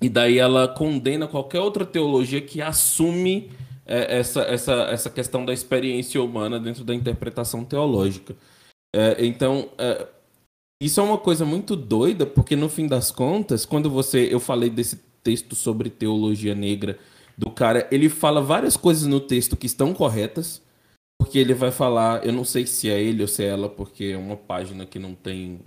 e 0.00 0.08
daí 0.08 0.38
ela 0.38 0.68
condena 0.68 1.26
qualquer 1.26 1.60
outra 1.60 1.86
teologia 1.86 2.40
que 2.40 2.60
assume 2.60 3.50
é, 3.86 4.18
essa, 4.18 4.42
essa, 4.42 4.72
essa 4.84 5.10
questão 5.10 5.44
da 5.44 5.52
experiência 5.52 6.22
humana 6.22 6.60
dentro 6.60 6.84
da 6.84 6.94
interpretação 6.94 7.64
teológica. 7.64 8.36
É, 8.94 9.24
então, 9.24 9.70
é, 9.78 10.06
isso 10.82 11.00
é 11.00 11.02
uma 11.02 11.18
coisa 11.18 11.44
muito 11.44 11.74
doida, 11.74 12.26
porque 12.26 12.54
no 12.56 12.68
fim 12.68 12.86
das 12.86 13.10
contas, 13.10 13.64
quando 13.64 13.90
você. 13.90 14.28
Eu 14.30 14.40
falei 14.40 14.70
desse 14.70 15.00
texto 15.24 15.56
sobre 15.56 15.90
teologia 15.90 16.54
negra 16.54 16.98
do 17.36 17.50
cara, 17.50 17.88
ele 17.90 18.08
fala 18.08 18.40
várias 18.40 18.76
coisas 18.76 19.06
no 19.06 19.18
texto 19.18 19.56
que 19.56 19.66
estão 19.66 19.92
corretas, 19.92 20.62
porque 21.18 21.38
ele 21.38 21.54
vai 21.54 21.70
falar, 21.70 22.24
eu 22.24 22.32
não 22.32 22.44
sei 22.44 22.66
se 22.66 22.88
é 22.88 23.00
ele 23.00 23.22
ou 23.22 23.28
se 23.28 23.42
é 23.42 23.48
ela, 23.48 23.68
porque 23.68 24.04
é 24.04 24.16
uma 24.16 24.36
página 24.36 24.86
que 24.86 24.98
não 24.98 25.14
tem. 25.14 25.60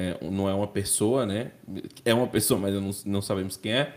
É, 0.00 0.16
não 0.30 0.48
é 0.48 0.54
uma 0.54 0.66
pessoa, 0.68 1.26
né? 1.26 1.52
É 2.04 2.14
uma 2.14 2.26
pessoa, 2.26 2.58
mas 2.58 2.74
não, 2.74 2.90
não 3.12 3.22
sabemos 3.22 3.56
quem 3.56 3.72
é. 3.72 3.96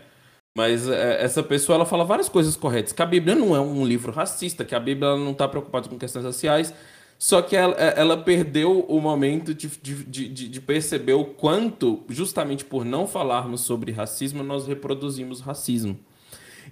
Mas 0.56 0.88
é, 0.88 1.22
essa 1.22 1.42
pessoa 1.42 1.76
ela 1.76 1.86
fala 1.86 2.04
várias 2.04 2.28
coisas 2.28 2.56
corretas. 2.56 2.92
Que 2.92 3.02
a 3.02 3.06
Bíblia 3.06 3.34
não 3.34 3.56
é 3.56 3.60
um 3.60 3.84
livro 3.84 4.12
racista, 4.12 4.64
que 4.64 4.74
a 4.74 4.80
Bíblia 4.80 5.16
não 5.16 5.32
está 5.32 5.48
preocupada 5.48 5.88
com 5.88 5.98
questões 5.98 6.24
raciais, 6.24 6.74
só 7.18 7.40
que 7.40 7.56
ela, 7.56 7.74
é, 7.78 8.00
ela 8.00 8.16
perdeu 8.16 8.80
o 8.80 9.00
momento 9.00 9.54
de, 9.54 9.68
de, 9.68 10.04
de, 10.04 10.48
de, 10.48 10.60
perceber 10.60 11.14
o 11.14 11.24
quanto, 11.24 12.02
justamente 12.08 12.64
por 12.64 12.84
não 12.84 13.06
falarmos 13.06 13.62
sobre 13.62 13.92
racismo, 13.92 14.42
nós 14.42 14.66
reproduzimos 14.66 15.40
racismo. 15.40 15.98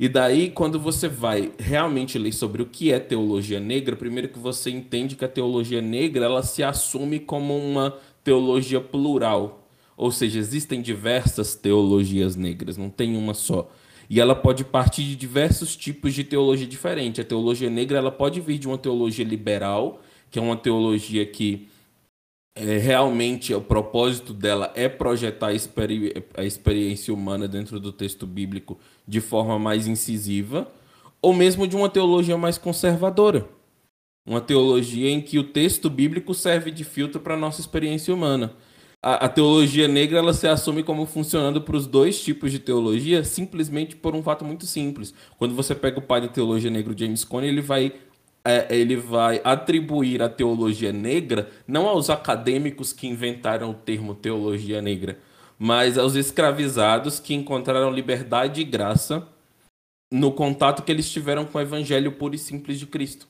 E 0.01 0.09
daí, 0.09 0.51
quando 0.51 0.81
você 0.81 1.09
vai 1.09 1.53
realmente 1.59 2.19
ler 2.19 2.33
sobre 2.33 2.63
o 2.63 2.67
que 2.67 2.93
é 2.93 2.99
teologia 2.99 3.61
negra, 3.61 3.95
primeiro 3.95 4.29
que 4.29 4.39
você 4.39 4.71
entende 4.71 5.17
que 5.17 5.25
a 5.25 5.29
teologia 5.29 5.83
negra 5.83 6.25
ela 6.25 6.43
se 6.43 6.63
assume 6.63 7.21
como 7.21 7.57
uma 7.57 7.97
teologia 8.25 8.81
plural. 8.81 9.67
Ou 9.97 10.11
seja, 10.11 10.39
existem 10.39 10.81
diversas 10.81 11.55
teologias 11.55 12.35
negras, 12.35 12.77
não 12.77 12.89
tem 12.89 13.17
uma 13.17 13.35
só. 13.35 13.71
E 14.09 14.21
ela 14.21 14.35
pode 14.35 14.65
partir 14.65 15.05
de 15.05 15.17
diversos 15.17 15.77
tipos 15.77 16.13
de 16.15 16.25
teologia 16.25 16.67
diferente. 16.67 17.21
A 17.21 17.25
teologia 17.25 17.71
negra 17.71 17.99
ela 17.99 18.11
pode 18.11 18.41
vir 18.41 18.59
de 18.59 18.67
uma 18.67 18.79
teologia 18.79 19.25
liberal, 19.25 20.01
que 20.33 20.39
é 20.39 20.43
uma 20.43 20.57
teologia 20.57 21.27
que 21.27 21.69
é, 22.55 22.79
realmente 22.79 23.55
o 23.55 23.61
propósito 23.61 24.33
dela 24.33 24.73
é 24.75 24.89
projetar 24.89 25.49
a, 25.49 25.53
experi 25.53 26.25
a 26.35 26.43
experiência 26.43 27.13
humana 27.13 27.47
dentro 27.47 27.79
do 27.79 27.93
texto 27.93 28.27
bíblico 28.27 28.79
de 29.07 29.21
forma 29.21 29.59
mais 29.59 29.87
incisiva, 29.87 30.67
ou 31.21 31.35
mesmo 31.35 31.69
de 31.69 31.77
uma 31.77 31.89
teologia 31.89 32.37
mais 32.39 32.57
conservadora. 32.57 33.47
Uma 34.27 34.41
teologia 34.41 35.11
em 35.11 35.21
que 35.21 35.39
o 35.39 35.45
texto 35.45 35.91
bíblico 35.91 36.33
serve 36.33 36.71
de 36.71 36.83
filtro 36.83 37.21
para 37.21 37.35
a 37.35 37.39
nossa 37.39 37.61
experiência 37.61 38.15
humana. 38.15 38.55
a, 39.03 39.27
a, 39.27 39.29
teologia 39.29 39.87
negra 39.87 40.19
ela 40.19 40.33
se 40.33 40.49
assume 40.49 40.83
como 40.83 41.05
funcionando 41.05 41.61
para 41.61 41.77
os 41.77 41.87
dois 41.87 42.23
tipos 42.23 42.51
de 42.53 42.59
teologia, 42.59 43.23
simplesmente 43.25 43.97
por 43.97 44.15
um 44.15 44.23
fato 44.23 44.45
muito 44.45 44.65
simples. 44.65 45.13
Quando 45.37 45.55
você 45.55 45.75
pega 45.75 45.99
o 45.99 46.03
pai 46.03 46.23
da 46.23 46.29
teologia 46.29 46.71
negra, 46.71 46.95
James 46.97 47.25
Cone, 47.25 47.49
ele 47.49 47.61
vai 47.61 47.93
é, 48.45 48.67
ele 48.75 48.97
vai 48.97 49.41
atribuir 49.45 50.23
a 50.23 50.29
teologia 50.29 50.93
negra 50.93 51.51
não 51.67 51.89
aos 51.89 52.11
acadêmicos 52.11 52.93
que 52.93 53.07
inventaram 53.07 53.71
o 53.71 53.75
termo 53.75 54.15
teologia 54.15 54.83
negra, 54.83 55.19
mas 55.59 55.97
aos 55.97 56.15
escravizados 56.15 57.21
que 57.21 57.35
encontraram 57.35 57.91
liberdade 57.91 58.61
e 58.61 58.65
graça 58.65 59.27
no 60.11 60.33
contato 60.33 60.83
que 60.83 60.93
eles 60.93 61.11
tiveram 61.11 61.45
com 61.45 61.59
o 61.59 61.61
evangelho 61.61 62.13
puro 62.13 62.35
e 62.35 62.39
simples 62.39 62.79
de 62.79 62.87
Cristo. 62.87 63.27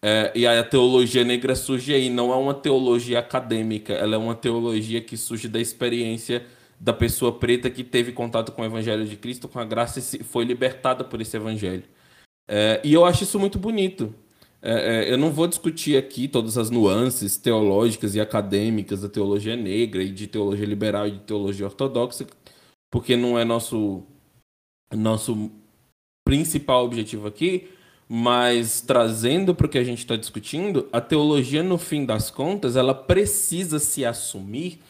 É, 0.00 0.30
e 0.34 0.46
a 0.46 0.62
teologia 0.62 1.24
negra 1.24 1.56
surge 1.56 1.92
aí, 1.92 2.08
não 2.08 2.32
é 2.32 2.36
uma 2.36 2.54
teologia 2.54 3.18
acadêmica, 3.18 3.92
ela 3.92 4.14
é 4.14 4.18
uma 4.18 4.34
teologia 4.34 5.00
que 5.00 5.16
surge 5.16 5.48
da 5.48 5.60
experiência 5.60 6.46
da 6.78 6.92
pessoa 6.92 7.32
preta 7.36 7.68
que 7.68 7.82
teve 7.82 8.12
contato 8.12 8.52
com 8.52 8.62
o 8.62 8.64
evangelho 8.64 9.04
de 9.04 9.16
Cristo, 9.16 9.48
com 9.48 9.58
a 9.58 9.64
graça 9.64 9.98
e 9.98 10.22
foi 10.22 10.44
libertada 10.44 11.02
por 11.02 11.20
esse 11.20 11.36
evangelho. 11.36 11.82
É, 12.48 12.80
e 12.82 12.94
eu 12.94 13.04
acho 13.04 13.24
isso 13.24 13.38
muito 13.38 13.58
bonito. 13.58 14.14
É, 14.60 14.72
é, 14.72 15.12
eu 15.12 15.18
não 15.18 15.30
vou 15.30 15.46
discutir 15.46 15.96
aqui 15.96 16.26
todas 16.26 16.58
as 16.58 16.70
nuances 16.70 17.36
teológicas 17.36 18.14
e 18.14 18.20
acadêmicas 18.20 19.02
da 19.02 19.08
teologia 19.08 19.54
negra 19.54 20.02
e 20.02 20.10
de 20.10 20.26
teologia 20.26 20.66
liberal 20.66 21.06
e 21.06 21.12
de 21.12 21.20
teologia 21.20 21.66
ortodoxa, 21.66 22.26
porque 22.90 23.16
não 23.16 23.38
é 23.38 23.44
nosso, 23.44 24.02
nosso 24.92 25.50
principal 26.26 26.84
objetivo 26.84 27.28
aqui, 27.28 27.68
mas 28.08 28.80
trazendo 28.80 29.54
para 29.54 29.66
o 29.66 29.68
que 29.68 29.78
a 29.78 29.84
gente 29.84 29.98
está 29.98 30.16
discutindo, 30.16 30.88
a 30.92 31.00
teologia, 31.00 31.62
no 31.62 31.78
fim 31.78 32.04
das 32.04 32.30
contas, 32.30 32.74
ela 32.74 32.94
precisa 32.94 33.78
se 33.78 34.04
assumir 34.04 34.80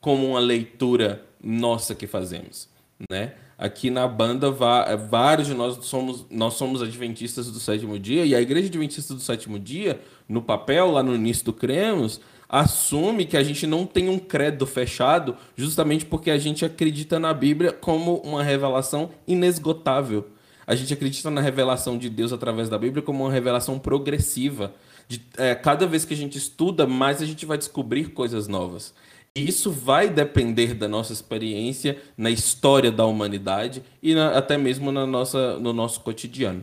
como 0.00 0.28
uma 0.28 0.38
leitura 0.38 1.24
nossa 1.42 1.94
que 1.94 2.06
fazemos, 2.06 2.68
né? 3.10 3.34
Aqui 3.58 3.90
na 3.90 4.06
banda, 4.06 4.50
vários 4.50 5.48
de 5.48 5.54
nós 5.54 5.78
somos, 5.86 6.26
nós 6.30 6.54
somos 6.54 6.82
adventistas 6.82 7.50
do 7.50 7.58
sétimo 7.58 7.98
dia, 7.98 8.24
e 8.24 8.34
a 8.34 8.40
Igreja 8.40 8.68
Adventista 8.68 9.14
do 9.14 9.20
sétimo 9.20 9.58
dia, 9.58 10.00
no 10.28 10.42
papel, 10.42 10.90
lá 10.90 11.02
no 11.02 11.14
início 11.14 11.44
do 11.44 11.52
Cremos, 11.52 12.20
assume 12.48 13.24
que 13.24 13.36
a 13.36 13.42
gente 13.42 13.66
não 13.66 13.86
tem 13.86 14.08
um 14.08 14.18
credo 14.18 14.66
fechado, 14.66 15.36
justamente 15.56 16.04
porque 16.04 16.30
a 16.30 16.38
gente 16.38 16.64
acredita 16.64 17.18
na 17.18 17.32
Bíblia 17.32 17.72
como 17.72 18.16
uma 18.18 18.42
revelação 18.42 19.10
inesgotável. 19.26 20.28
A 20.66 20.74
gente 20.74 20.92
acredita 20.92 21.30
na 21.30 21.40
revelação 21.40 21.96
de 21.96 22.10
Deus 22.10 22.32
através 22.32 22.68
da 22.68 22.76
Bíblia 22.76 23.02
como 23.02 23.24
uma 23.24 23.32
revelação 23.32 23.78
progressiva. 23.78 24.74
De, 25.08 25.22
é, 25.38 25.54
cada 25.54 25.86
vez 25.86 26.04
que 26.04 26.12
a 26.12 26.16
gente 26.16 26.36
estuda, 26.36 26.86
mais 26.86 27.22
a 27.22 27.26
gente 27.26 27.46
vai 27.46 27.56
descobrir 27.56 28.06
coisas 28.10 28.48
novas 28.48 28.92
isso 29.36 29.70
vai 29.70 30.08
depender 30.08 30.74
da 30.74 30.88
nossa 30.88 31.12
experiência 31.12 32.00
na 32.16 32.30
história 32.30 32.90
da 32.90 33.04
humanidade 33.04 33.84
e 34.02 34.14
na, 34.14 34.36
até 34.36 34.56
mesmo 34.56 34.90
na 34.90 35.06
nossa, 35.06 35.58
no 35.58 35.72
nosso 35.72 36.00
cotidiano. 36.00 36.62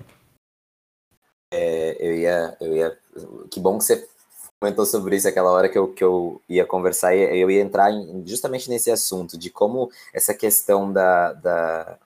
É, 1.52 1.96
eu 2.00 2.16
ia, 2.16 2.58
eu 2.60 2.76
ia. 2.76 2.98
Que 3.52 3.60
bom 3.60 3.78
que 3.78 3.84
você 3.84 4.08
comentou 4.60 4.86
sobre 4.86 5.16
isso 5.16 5.28
aquela 5.28 5.52
hora 5.52 5.70
que 5.70 5.78
eu, 5.78 5.94
que 5.94 6.04
eu 6.04 6.42
ia 6.50 6.66
conversar, 6.66 7.16
eu 7.16 7.52
ia 7.52 7.62
entrar 7.62 7.92
em, 7.92 8.24
justamente 8.26 8.70
nesse 8.70 8.90
assunto 8.90 9.38
de 9.38 9.50
como 9.50 9.92
essa 10.14 10.34
questão 10.34 10.92
da, 10.92 11.34
da 11.34 12.00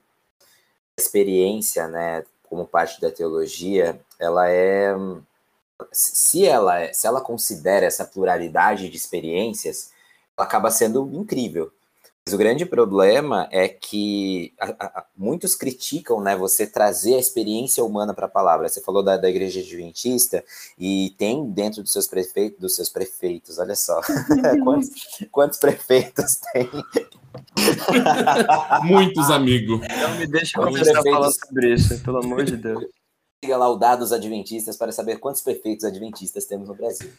experiência, 1.00 1.88
né, 1.88 2.26
como 2.50 2.66
parte 2.66 3.00
da 3.00 3.12
teologia, 3.12 4.00
ela 4.20 4.50
é 4.50 4.96
se 5.92 6.46
ela 6.46 6.80
é, 6.80 6.92
se 6.92 7.06
ela 7.06 7.22
considera 7.22 7.86
essa 7.86 8.04
pluralidade 8.04 8.90
de 8.90 8.98
experiências, 8.98 9.92
acaba 10.38 10.70
sendo 10.72 11.10
incrível. 11.14 11.72
Mas 12.28 12.34
o 12.34 12.38
grande 12.38 12.66
problema 12.66 13.48
é 13.54 13.70
que 13.70 14.54
a, 14.60 15.00
a, 15.00 15.06
muitos 15.16 15.56
criticam 15.56 16.20
né, 16.20 16.36
você 16.36 16.68
trazer 16.68 17.16
a 17.16 17.20
experiência 17.20 17.82
humana 17.82 18.14
para 18.14 18.26
a 18.26 18.30
palavra. 18.30 18.68
Você 18.68 18.82
falou 18.82 19.02
da, 19.02 19.16
da 19.16 19.30
igreja 19.30 19.62
adventista 19.62 20.44
e 20.78 21.16
tem 21.18 21.50
dentro 21.50 21.82
dos 21.82 21.94
seus 21.94 22.06
prefeitos, 22.06 22.60
dos 22.60 22.76
seus 22.76 22.90
prefeitos, 22.90 23.60
olha 23.60 23.78
só, 23.78 24.02
quantos, 24.62 24.90
quantos 25.32 25.58
prefeitos 25.58 26.36
tem? 26.52 26.70
Muitos, 28.84 29.32
amigo. 29.32 29.80
Não 30.02 30.18
me 30.18 30.28
deixa 30.28 30.60
começar 30.60 31.00
a 31.00 31.04
falar 31.04 31.32
sobre 31.32 31.76
isso, 31.76 31.98
pelo 32.04 32.18
amor 32.18 32.44
de 32.44 32.58
Deus. 32.58 32.84
Siga 33.42 33.56
lá 33.56 33.70
o 33.70 33.78
dados 33.78 34.12
adventistas 34.12 34.76
para 34.76 34.92
saber 34.92 35.20
quantos 35.20 35.42
prefeitos 35.42 35.86
adventistas 35.86 36.46
temos 36.46 36.68
no 36.68 36.76
Brasil. 36.76 37.10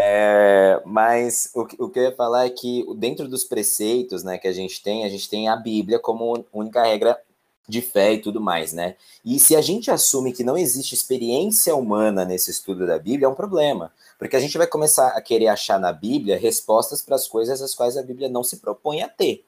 É, 0.00 0.80
mas 0.86 1.50
o, 1.52 1.62
o, 1.62 1.90
que 1.90 1.98
eu 1.98 2.04
ia 2.04 2.14
falar 2.14 2.46
é 2.46 2.50
que 2.50 2.86
dentro 2.96 3.26
dos 3.26 3.42
preceitos 3.42 4.22
né, 4.22 4.38
que 4.38 4.46
a 4.46 4.52
gente 4.52 4.80
tem, 4.80 5.04
a 5.04 5.08
gente 5.08 5.28
tem 5.28 5.48
a 5.48 5.56
Bíblia 5.56 5.98
como 5.98 6.44
única 6.52 6.84
regra 6.84 7.20
de 7.68 7.82
fé 7.82 8.12
e 8.12 8.18
tudo 8.18 8.40
mais, 8.40 8.72
né? 8.72 8.94
E 9.24 9.40
se 9.40 9.56
a 9.56 9.60
gente 9.60 9.90
assume 9.90 10.32
que 10.32 10.44
não 10.44 10.56
existe 10.56 10.94
experiência 10.94 11.74
humana 11.74 12.24
nesse 12.24 12.48
estudo 12.48 12.86
da 12.86 12.96
Bíblia, 12.96 13.26
é 13.26 13.28
um 13.28 13.34
problema, 13.34 13.92
porque 14.16 14.36
a 14.36 14.40
gente 14.40 14.56
vai 14.56 14.68
começar 14.68 15.08
a 15.08 15.20
querer 15.20 15.48
achar 15.48 15.80
na 15.80 15.92
Bíblia 15.92 16.38
respostas 16.38 17.02
para 17.02 17.16
as 17.16 17.26
coisas 17.26 17.60
as 17.60 17.74
quais 17.74 17.96
a 17.96 18.02
Bíblia 18.02 18.28
não 18.28 18.44
se 18.44 18.58
propõe 18.58 19.02
a 19.02 19.08
ter. 19.08 19.44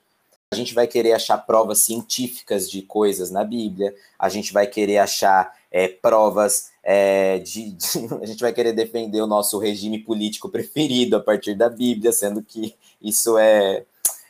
A 0.51 0.57
gente 0.57 0.75
vai 0.75 0.89
querer 0.89 1.13
achar 1.13 1.39
provas 1.39 1.79
científicas 1.79 2.69
de 2.69 2.83
coisas 2.83 3.31
na 3.31 3.45
Bíblia, 3.45 3.95
a 4.19 4.29
gente 4.29 4.53
vai 4.53 4.67
querer 4.67 4.99
achar 4.99 5.55
é, 5.71 5.87
provas 5.87 6.71
é, 6.83 7.39
de, 7.39 7.73
de, 7.73 7.87
a 8.23 8.27
gente 8.27 8.41
vai 8.41 8.53
querer 8.53 8.73
defender 8.73 9.21
o 9.21 9.27
nosso 9.27 9.59
regime 9.59 9.99
político 9.99 10.49
preferido 10.49 11.17
a 11.17 11.21
partir 11.21 11.55
da 11.55 11.69
Bíblia, 11.69 12.13
sendo 12.13 12.43
que 12.43 12.75
isso 13.01 13.39
é 13.39 13.85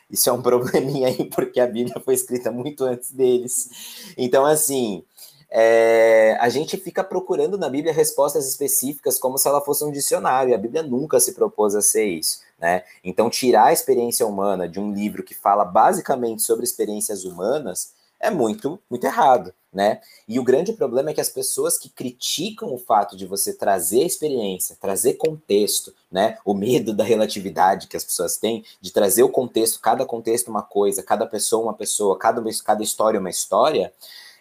isso 0.09 0.29
é 0.29 0.33
um 0.33 0.41
probleminha 0.43 1.07
aí, 1.07 1.25
porque 1.25 1.59
a 1.59 1.67
Bíblia 1.67 2.01
foi 2.03 2.13
escrita 2.13 2.51
muito 2.51 2.83
antes 2.83 3.11
deles. 3.11 4.13
Então, 4.17 4.45
assim, 4.45 5.03
é, 5.49 6.37
a 6.39 6.49
gente 6.49 6.77
fica 6.77 7.03
procurando 7.03 7.57
na 7.57 7.69
Bíblia 7.69 7.93
respostas 7.93 8.47
específicas 8.47 9.17
como 9.17 9.37
se 9.37 9.47
ela 9.47 9.61
fosse 9.61 9.83
um 9.83 9.91
dicionário, 9.91 10.53
a 10.53 10.57
Bíblia 10.57 10.83
nunca 10.83 11.19
se 11.19 11.33
propôs 11.33 11.75
a 11.75 11.81
ser 11.81 12.05
isso. 12.05 12.41
Né? 12.59 12.83
Então, 13.03 13.29
tirar 13.29 13.65
a 13.65 13.73
experiência 13.73 14.25
humana 14.25 14.67
de 14.67 14.79
um 14.79 14.93
livro 14.93 15.23
que 15.23 15.33
fala 15.33 15.65
basicamente 15.65 16.41
sobre 16.41 16.63
experiências 16.63 17.25
humanas 17.25 17.93
é 18.19 18.29
muito, 18.29 18.79
muito 18.89 19.03
errado, 19.03 19.53
né? 19.73 20.01
E 20.27 20.39
o 20.39 20.43
grande 20.43 20.73
problema 20.73 21.11
é 21.11 21.13
que 21.13 21.21
as 21.21 21.29
pessoas 21.29 21.77
que 21.77 21.89
criticam 21.89 22.73
o 22.73 22.77
fato 22.77 23.15
de 23.15 23.25
você 23.25 23.53
trazer 23.53 24.03
experiência, 24.03 24.77
trazer 24.79 25.13
contexto, 25.13 25.93
né? 26.11 26.37
O 26.43 26.53
medo 26.53 26.93
da 26.93 27.03
relatividade 27.03 27.87
que 27.87 27.95
as 27.95 28.03
pessoas 28.03 28.37
têm 28.37 28.65
de 28.81 28.91
trazer 28.91 29.23
o 29.23 29.29
contexto, 29.29 29.79
cada 29.79 30.05
contexto 30.05 30.49
uma 30.49 30.61
coisa, 30.61 31.01
cada 31.01 31.25
pessoa 31.25 31.63
uma 31.63 31.73
pessoa, 31.73 32.17
cada, 32.17 32.43
cada 32.63 32.83
história 32.83 33.19
uma 33.19 33.29
história, 33.29 33.93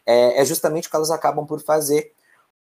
é, 0.05 0.40
é 0.40 0.45
justamente 0.45 0.88
o 0.88 0.90
que 0.90 0.97
elas 0.97 1.11
acabam 1.11 1.47
por 1.47 1.61
fazer 1.61 2.12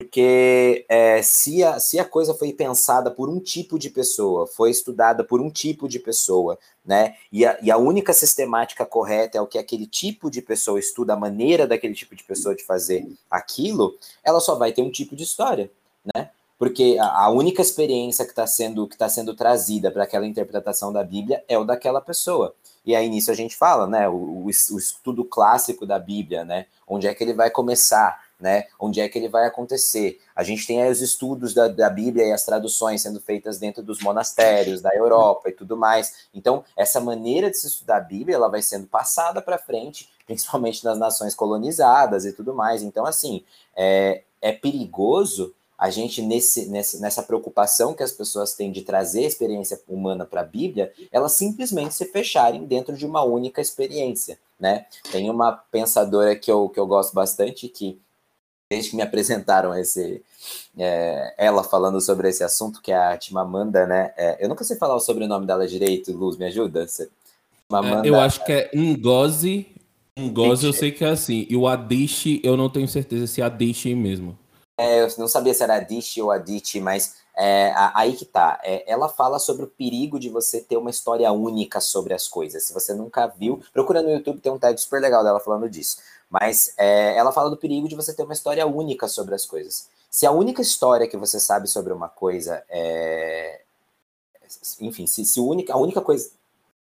porque 0.02 0.84
é, 0.88 1.22
se, 1.22 1.62
a, 1.62 1.78
se 1.78 1.98
a 1.98 2.04
coisa 2.04 2.34
foi 2.34 2.52
pensada 2.52 3.08
por 3.08 3.28
um 3.28 3.38
tipo 3.38 3.78
de 3.78 3.88
pessoa, 3.88 4.48
foi 4.48 4.70
estudada 4.70 5.22
por 5.22 5.40
um 5.40 5.48
tipo 5.48 5.88
de 5.88 6.00
pessoa, 6.00 6.58
né? 6.84 7.14
E 7.30 7.46
a, 7.46 7.56
e 7.62 7.70
a 7.70 7.76
única 7.76 8.12
sistemática 8.12 8.84
correta 8.84 9.38
é 9.38 9.40
o 9.40 9.46
que 9.46 9.58
aquele 9.58 9.86
tipo 9.86 10.28
de 10.28 10.42
pessoa 10.42 10.80
estuda, 10.80 11.12
a 11.12 11.16
maneira 11.16 11.68
daquele 11.68 11.94
tipo 11.94 12.16
de 12.16 12.24
pessoa 12.24 12.52
de 12.52 12.64
fazer 12.64 13.06
aquilo, 13.30 13.96
ela 14.24 14.40
só 14.40 14.56
vai 14.56 14.72
ter 14.72 14.82
um 14.82 14.90
tipo 14.90 15.14
de 15.14 15.22
história, 15.22 15.70
né? 16.12 16.30
Porque 16.58 16.96
a, 17.00 17.26
a 17.26 17.30
única 17.30 17.62
experiência 17.62 18.24
que 18.24 18.32
está 18.32 18.46
sendo, 18.46 18.88
que 18.88 18.98
tá 18.98 19.08
sendo 19.08 19.36
trazida 19.36 19.88
para 19.90 20.02
aquela 20.02 20.26
interpretação 20.26 20.92
da 20.92 21.04
Bíblia 21.04 21.44
é 21.46 21.56
o 21.56 21.64
daquela 21.64 22.00
pessoa. 22.00 22.54
E 22.84 22.96
aí 22.96 23.08
nisso 23.08 23.30
a 23.30 23.34
gente 23.34 23.54
fala, 23.54 23.86
né? 23.86 24.08
O, 24.08 24.14
o, 24.14 24.44
o 24.46 24.50
estudo 24.50 25.24
clássico 25.24 25.86
da 25.86 25.98
Bíblia, 25.98 26.44
né? 26.44 26.66
Onde 26.88 27.06
é 27.06 27.14
que 27.14 27.22
ele 27.22 27.34
vai 27.34 27.50
começar? 27.50 28.21
Né? 28.42 28.66
Onde 28.78 29.00
é 29.00 29.08
que 29.08 29.16
ele 29.16 29.28
vai 29.28 29.46
acontecer? 29.46 30.20
A 30.34 30.42
gente 30.42 30.66
tem 30.66 30.82
aí 30.82 30.90
os 30.90 31.00
estudos 31.00 31.54
da, 31.54 31.68
da 31.68 31.88
Bíblia 31.88 32.26
e 32.26 32.32
as 32.32 32.44
traduções 32.44 33.00
sendo 33.00 33.20
feitas 33.20 33.58
dentro 33.58 33.84
dos 33.84 34.00
monastérios 34.00 34.82
da 34.82 34.90
Europa 34.90 35.48
e 35.48 35.52
tudo 35.52 35.76
mais. 35.76 36.26
Então, 36.34 36.64
essa 36.76 37.00
maneira 37.00 37.48
de 37.48 37.56
se 37.56 37.68
estudar 37.68 37.98
a 37.98 38.00
Bíblia, 38.00 38.34
ela 38.34 38.48
vai 38.48 38.60
sendo 38.60 38.88
passada 38.88 39.40
para 39.40 39.56
frente, 39.56 40.10
principalmente 40.26 40.84
nas 40.84 40.98
nações 40.98 41.36
colonizadas 41.36 42.24
e 42.24 42.32
tudo 42.32 42.52
mais. 42.52 42.82
Então, 42.82 43.06
assim, 43.06 43.44
é, 43.76 44.22
é 44.40 44.50
perigoso 44.50 45.54
a 45.78 45.90
gente, 45.90 46.22
nesse, 46.22 46.68
nessa 46.68 47.24
preocupação 47.24 47.92
que 47.92 48.04
as 48.04 48.12
pessoas 48.12 48.54
têm 48.54 48.70
de 48.70 48.82
trazer 48.82 49.24
a 49.24 49.26
experiência 49.26 49.80
humana 49.88 50.24
para 50.24 50.42
a 50.42 50.44
Bíblia, 50.44 50.92
elas 51.10 51.32
simplesmente 51.32 51.92
se 51.92 52.04
fecharem 52.04 52.64
dentro 52.64 52.96
de 52.96 53.04
uma 53.04 53.24
única 53.24 53.60
experiência, 53.60 54.38
né? 54.60 54.86
Tem 55.10 55.28
uma 55.28 55.50
pensadora 55.72 56.36
que 56.36 56.48
eu, 56.48 56.68
que 56.68 56.78
eu 56.78 56.86
gosto 56.86 57.12
bastante, 57.12 57.68
que 57.68 58.00
desde 58.72 58.88
que 58.88 58.96
me 58.96 59.02
apresentaram 59.02 59.76
esse, 59.76 60.22
é, 60.78 61.34
ela 61.36 61.62
falando 61.62 62.00
sobre 62.00 62.30
esse 62.30 62.42
assunto, 62.42 62.80
que 62.80 62.90
é 62.90 62.96
a 62.96 63.18
Timamanda, 63.18 63.86
né? 63.86 64.14
É, 64.16 64.42
eu 64.42 64.48
nunca 64.48 64.64
sei 64.64 64.78
falar 64.78 64.94
o 64.94 65.00
sobrenome 65.00 65.46
dela 65.46 65.68
direito, 65.68 66.10
Luz, 66.10 66.38
me 66.38 66.46
ajuda? 66.46 66.88
Você, 66.88 67.10
Timamanda, 67.68 68.06
é, 68.06 68.10
eu 68.10 68.18
acho 68.18 68.42
que 68.46 68.50
é 68.50 68.70
Ngozi. 68.74 69.66
Ngozi 70.18 70.64
eu 70.64 70.72
sei 70.72 70.90
que 70.90 71.04
é 71.04 71.10
assim. 71.10 71.46
E 71.50 71.54
o 71.54 71.68
Adichie, 71.68 72.40
eu 72.42 72.56
não 72.56 72.70
tenho 72.70 72.88
certeza 72.88 73.26
se 73.26 73.42
é 73.42 73.44
Adichie 73.44 73.94
mesmo. 73.94 74.38
É, 74.80 75.02
eu 75.02 75.08
não 75.18 75.28
sabia 75.28 75.52
se 75.52 75.62
era 75.62 75.74
Adichie 75.74 76.22
ou 76.22 76.30
Adichie, 76.30 76.80
mas 76.80 77.16
é, 77.34 77.72
aí 77.94 78.14
que 78.14 78.24
tá. 78.24 78.60
É, 78.62 78.90
ela 78.90 79.08
fala 79.08 79.38
sobre 79.38 79.64
o 79.64 79.68
perigo 79.68 80.18
de 80.18 80.28
você 80.28 80.60
ter 80.60 80.76
uma 80.76 80.90
história 80.90 81.30
única 81.32 81.80
sobre 81.80 82.12
as 82.12 82.28
coisas. 82.28 82.64
Se 82.64 82.72
você 82.72 82.92
nunca 82.94 83.26
viu, 83.26 83.62
procura 83.72 84.02
no 84.02 84.10
YouTube, 84.10 84.40
tem 84.40 84.52
um 84.52 84.58
TED 84.58 84.80
super 84.80 85.00
legal 85.00 85.24
dela 85.24 85.40
falando 85.40 85.68
disso. 85.68 85.98
Mas 86.28 86.74
é, 86.76 87.16
ela 87.16 87.32
fala 87.32 87.50
do 87.50 87.56
perigo 87.56 87.88
de 87.88 87.94
você 87.94 88.14
ter 88.14 88.22
uma 88.22 88.32
história 88.32 88.66
única 88.66 89.08
sobre 89.08 89.34
as 89.34 89.46
coisas. 89.46 89.88
Se 90.10 90.26
a 90.26 90.30
única 90.30 90.60
história 90.60 91.08
que 91.08 91.16
você 91.16 91.40
sabe 91.40 91.68
sobre 91.68 91.92
uma 91.92 92.08
coisa 92.08 92.62
é. 92.68 93.62
Enfim, 94.80 95.06
se, 95.06 95.24
se 95.24 95.40
única, 95.40 95.72
a 95.72 95.78
única 95.78 96.00
coisa. 96.02 96.30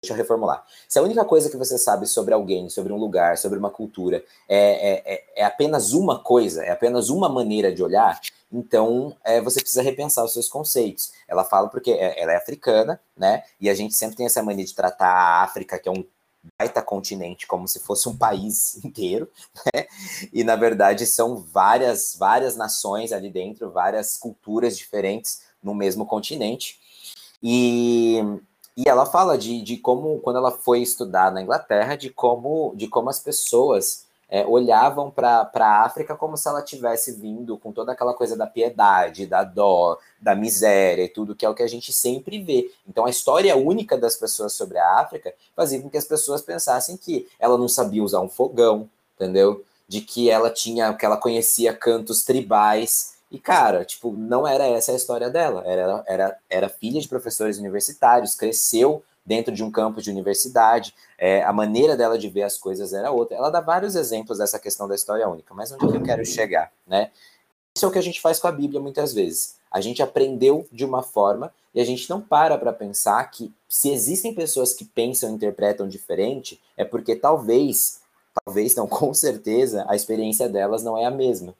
Deixa 0.01 0.15
eu 0.15 0.17
reformular. 0.17 0.65
Se 0.89 0.97
a 0.99 1.03
única 1.03 1.25
coisa 1.25 1.51
que 1.51 1.57
você 1.57 1.77
sabe 1.77 2.07
sobre 2.07 2.33
alguém, 2.33 2.71
sobre 2.71 2.93
um 2.93 2.97
lugar, 2.97 3.37
sobre 3.37 3.59
uma 3.59 3.69
cultura, 3.69 4.25
é, 4.49 4.57
é, 4.57 5.15
é, 5.15 5.25
é 5.39 5.45
apenas 5.45 5.93
uma 5.93 6.21
coisa, 6.21 6.63
é 6.65 6.71
apenas 6.71 7.09
uma 7.09 7.29
maneira 7.29 7.75
de 7.75 7.83
olhar, 7.83 8.21
então 8.53 9.17
é, 9.25 9.41
você 9.41 9.61
precisa 9.61 9.83
repensar 9.83 10.25
os 10.25 10.33
seus 10.33 10.49
conceitos. 10.49 11.13
Ela 11.27 11.45
fala 11.45 11.69
porque 11.69 11.91
é, 11.91 12.21
ela 12.21 12.33
é 12.33 12.37
africana, 12.37 13.01
né? 13.17 13.43
E 13.61 13.69
a 13.69 13.75
gente 13.75 13.97
sempre 13.97 14.17
tem 14.17 14.27
essa 14.27 14.41
mania 14.41 14.65
de 14.65 14.75
tratar 14.75 15.09
a 15.09 15.43
África, 15.43 15.77
que 15.81 15.89
é 15.89 15.93
um 15.93 16.05
baita 16.57 16.81
continente, 16.81 17.47
como 17.49 17.67
se 17.67 17.81
fosse 17.81 18.09
um 18.09 18.17
país 18.17 18.79
inteiro, 18.85 19.29
né? 19.75 19.87
E 20.33 20.45
na 20.45 20.55
verdade 20.55 21.07
são 21.07 21.37
várias, 21.37 22.15
várias 22.17 22.57
nações 22.57 23.11
ali 23.13 23.31
dentro, 23.31 23.73
várias 23.73 24.17
culturas 24.17 24.79
diferentes 24.79 25.43
no 25.61 25.75
mesmo 25.75 26.07
continente. 26.07 26.79
E 27.43 28.21
e 28.79 28.89
ela 28.89 29.05
fala 29.05 29.37
de, 29.37 29.61
de 29.61 29.77
como, 29.77 30.21
quando 30.21 30.37
ela 30.37 30.53
foi 30.53 30.81
estudar 30.81 31.33
na 31.33 31.43
Inglaterra, 31.43 31.97
de 31.97 32.11
como, 32.11 32.73
de 32.77 32.87
como 32.87 33.11
as 33.11 33.19
pessoas 33.19 34.07
é, 34.31 34.47
olhavam 34.47 35.11
para 35.11 35.51
a 35.53 35.83
África 35.83 36.15
como 36.15 36.37
se 36.37 36.47
ela 36.47 36.63
tivesse 36.63 37.11
vindo 37.11 37.59
com 37.59 37.73
toda 37.73 37.91
aquela 37.91 38.15
coisa 38.15 38.37
da 38.37 38.47
piedade, 38.47 39.27
da 39.27 39.43
dó, 39.43 39.99
da 40.21 40.37
miséria 40.37 41.03
e 41.03 41.09
tudo, 41.09 41.35
que 41.35 41.45
é 41.45 41.49
o 41.49 41.57
que 41.57 41.63
a 41.65 41.67
gente 41.67 41.93
sempre 41.93 42.41
vê. 42.41 42.71
Então, 42.87 43.05
a 43.05 43.11
história 43.11 43.57
única 43.57 43.99
das 43.99 44.15
pessoas 44.15 44.53
sobre 44.53 44.79
a 44.79 45.01
África 45.01 45.35
fazia 45.57 45.83
com 45.83 45.91
que 45.91 45.99
as 45.99 46.05
pessoas 46.05 46.41
pensassem 46.41 46.97
que 46.97 47.27
ela 47.41 47.59
não 47.59 47.67
sabia 47.67 48.05
usar 48.05 48.21
um 48.21 48.29
fogão, 48.29 48.89
entendeu? 49.17 49.65
De 49.89 50.03
que 50.03 50.31
ela 50.31 50.51
tinha, 50.51 50.95
que 50.95 51.05
ela 51.05 51.17
conhecia 51.17 51.75
cantos 51.75 52.23
tribais 52.23 53.18
e, 53.31 53.39
cara, 53.39 53.85
tipo, 53.85 54.13
não 54.13 54.47
era 54.47 54.67
essa 54.67 54.93
a 54.93 54.95
história 54.95 55.29
dela. 55.29 55.63
Era, 55.67 56.05
era, 56.07 56.39
era 56.49 56.69
filha 56.69 57.01
de 57.01 57.09
professores 57.09 57.59
universitários, 57.59 58.35
cresceu 58.35 59.03
dentro 59.25 59.55
de 59.55 59.63
um 59.63 59.71
campo 59.71 60.01
de 60.01 60.11
universidade, 60.11 60.95
é, 61.19 61.43
a 61.43 61.53
maneira 61.53 61.95
dela 61.95 62.19
de 62.19 62.31
ver 62.31 62.45
as 62.45 62.57
coisas 62.57 62.95
era 62.95 63.11
outra. 63.11 63.37
Ela 63.37 63.51
dá 63.51 63.61
vários 63.61 63.95
exemplos 63.95 64.39
dessa 64.39 64.59
questão 64.59 64.89
da 64.89 64.95
história 64.95 65.29
única, 65.29 65.53
mas 65.53 65.71
onde 65.71 65.85
é 65.85 65.91
que 65.91 65.97
eu 65.99 66.03
quero 66.03 66.25
chegar, 66.25 66.73
né? 66.87 67.11
Isso 67.77 67.85
é 67.85 67.89
o 67.89 67.93
que 67.93 67.99
a 67.99 68.03
gente 68.03 68.23
faz 68.23 68.39
com 68.41 68.49
a 68.49 68.53
Bíblia 68.53 68.81
muitas 68.81 69.13
vezes. 69.13 69.57
A 69.71 69.83
gente 69.83 70.03
aprendeu 70.03 70.67
de 70.73 70.83
uma 70.83 71.03
forma 71.03 71.53
e 71.75 71.81
a 71.81 71.85
gente 71.85 72.09
não 72.09 72.23
para 72.23 72.57
para 72.57 72.73
pensar 72.73 73.23
que 73.31 73.53
se 73.69 73.91
existem 73.91 74.35
pessoas 74.35 74.73
que 74.73 74.87
pensam 74.87 75.31
e 75.31 75.35
interpretam 75.35 75.87
diferente, 75.87 76.59
é 76.75 76.83
porque 76.83 77.15
talvez, 77.15 78.01
talvez 78.43 78.75
não, 78.75 78.87
com 78.89 79.13
certeza, 79.13 79.85
a 79.89 79.95
experiência 79.95 80.49
delas 80.49 80.83
não 80.83 80.97
é 80.97 81.05
a 81.05 81.11
mesma. 81.11 81.55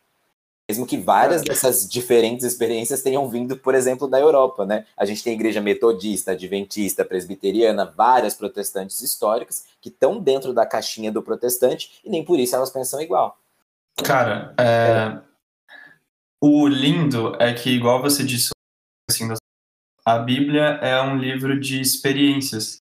Mesmo 0.69 0.87
que 0.87 0.99
várias 0.99 1.41
dessas 1.41 1.89
diferentes 1.89 2.45
experiências 2.45 3.01
tenham 3.03 3.27
vindo, 3.29 3.57
por 3.57 3.75
exemplo, 3.75 4.07
da 4.07 4.21
Europa, 4.21 4.67
né? 4.67 4.85
A 4.99 5.07
gente 5.07 5.25
tem 5.25 5.33
igreja 5.33 5.63
metodista, 5.63 6.33
adventista, 6.33 7.07
presbiteriana, 7.07 7.87
várias 7.87 8.35
protestantes 8.35 9.01
históricas 9.01 9.65
que 9.81 9.89
estão 9.89 10.21
dentro 10.21 10.53
da 10.53 10.67
caixinha 10.67 11.11
do 11.11 11.23
protestante 11.23 12.01
e 12.05 12.11
nem 12.11 12.23
por 12.23 12.39
isso 12.39 12.55
elas 12.55 12.71
pensam 12.71 13.01
igual. 13.01 13.39
Cara, 14.05 14.55
é... 14.59 15.19
o 16.39 16.69
lindo 16.69 17.35
é 17.41 17.55
que, 17.55 17.71
igual 17.71 18.03
você 18.03 18.23
disse, 18.23 18.51
assim, 19.11 19.27
a 20.05 20.19
Bíblia 20.19 20.79
é 20.83 21.01
um 21.01 21.17
livro 21.17 21.59
de 21.59 21.81
experiências, 21.81 22.79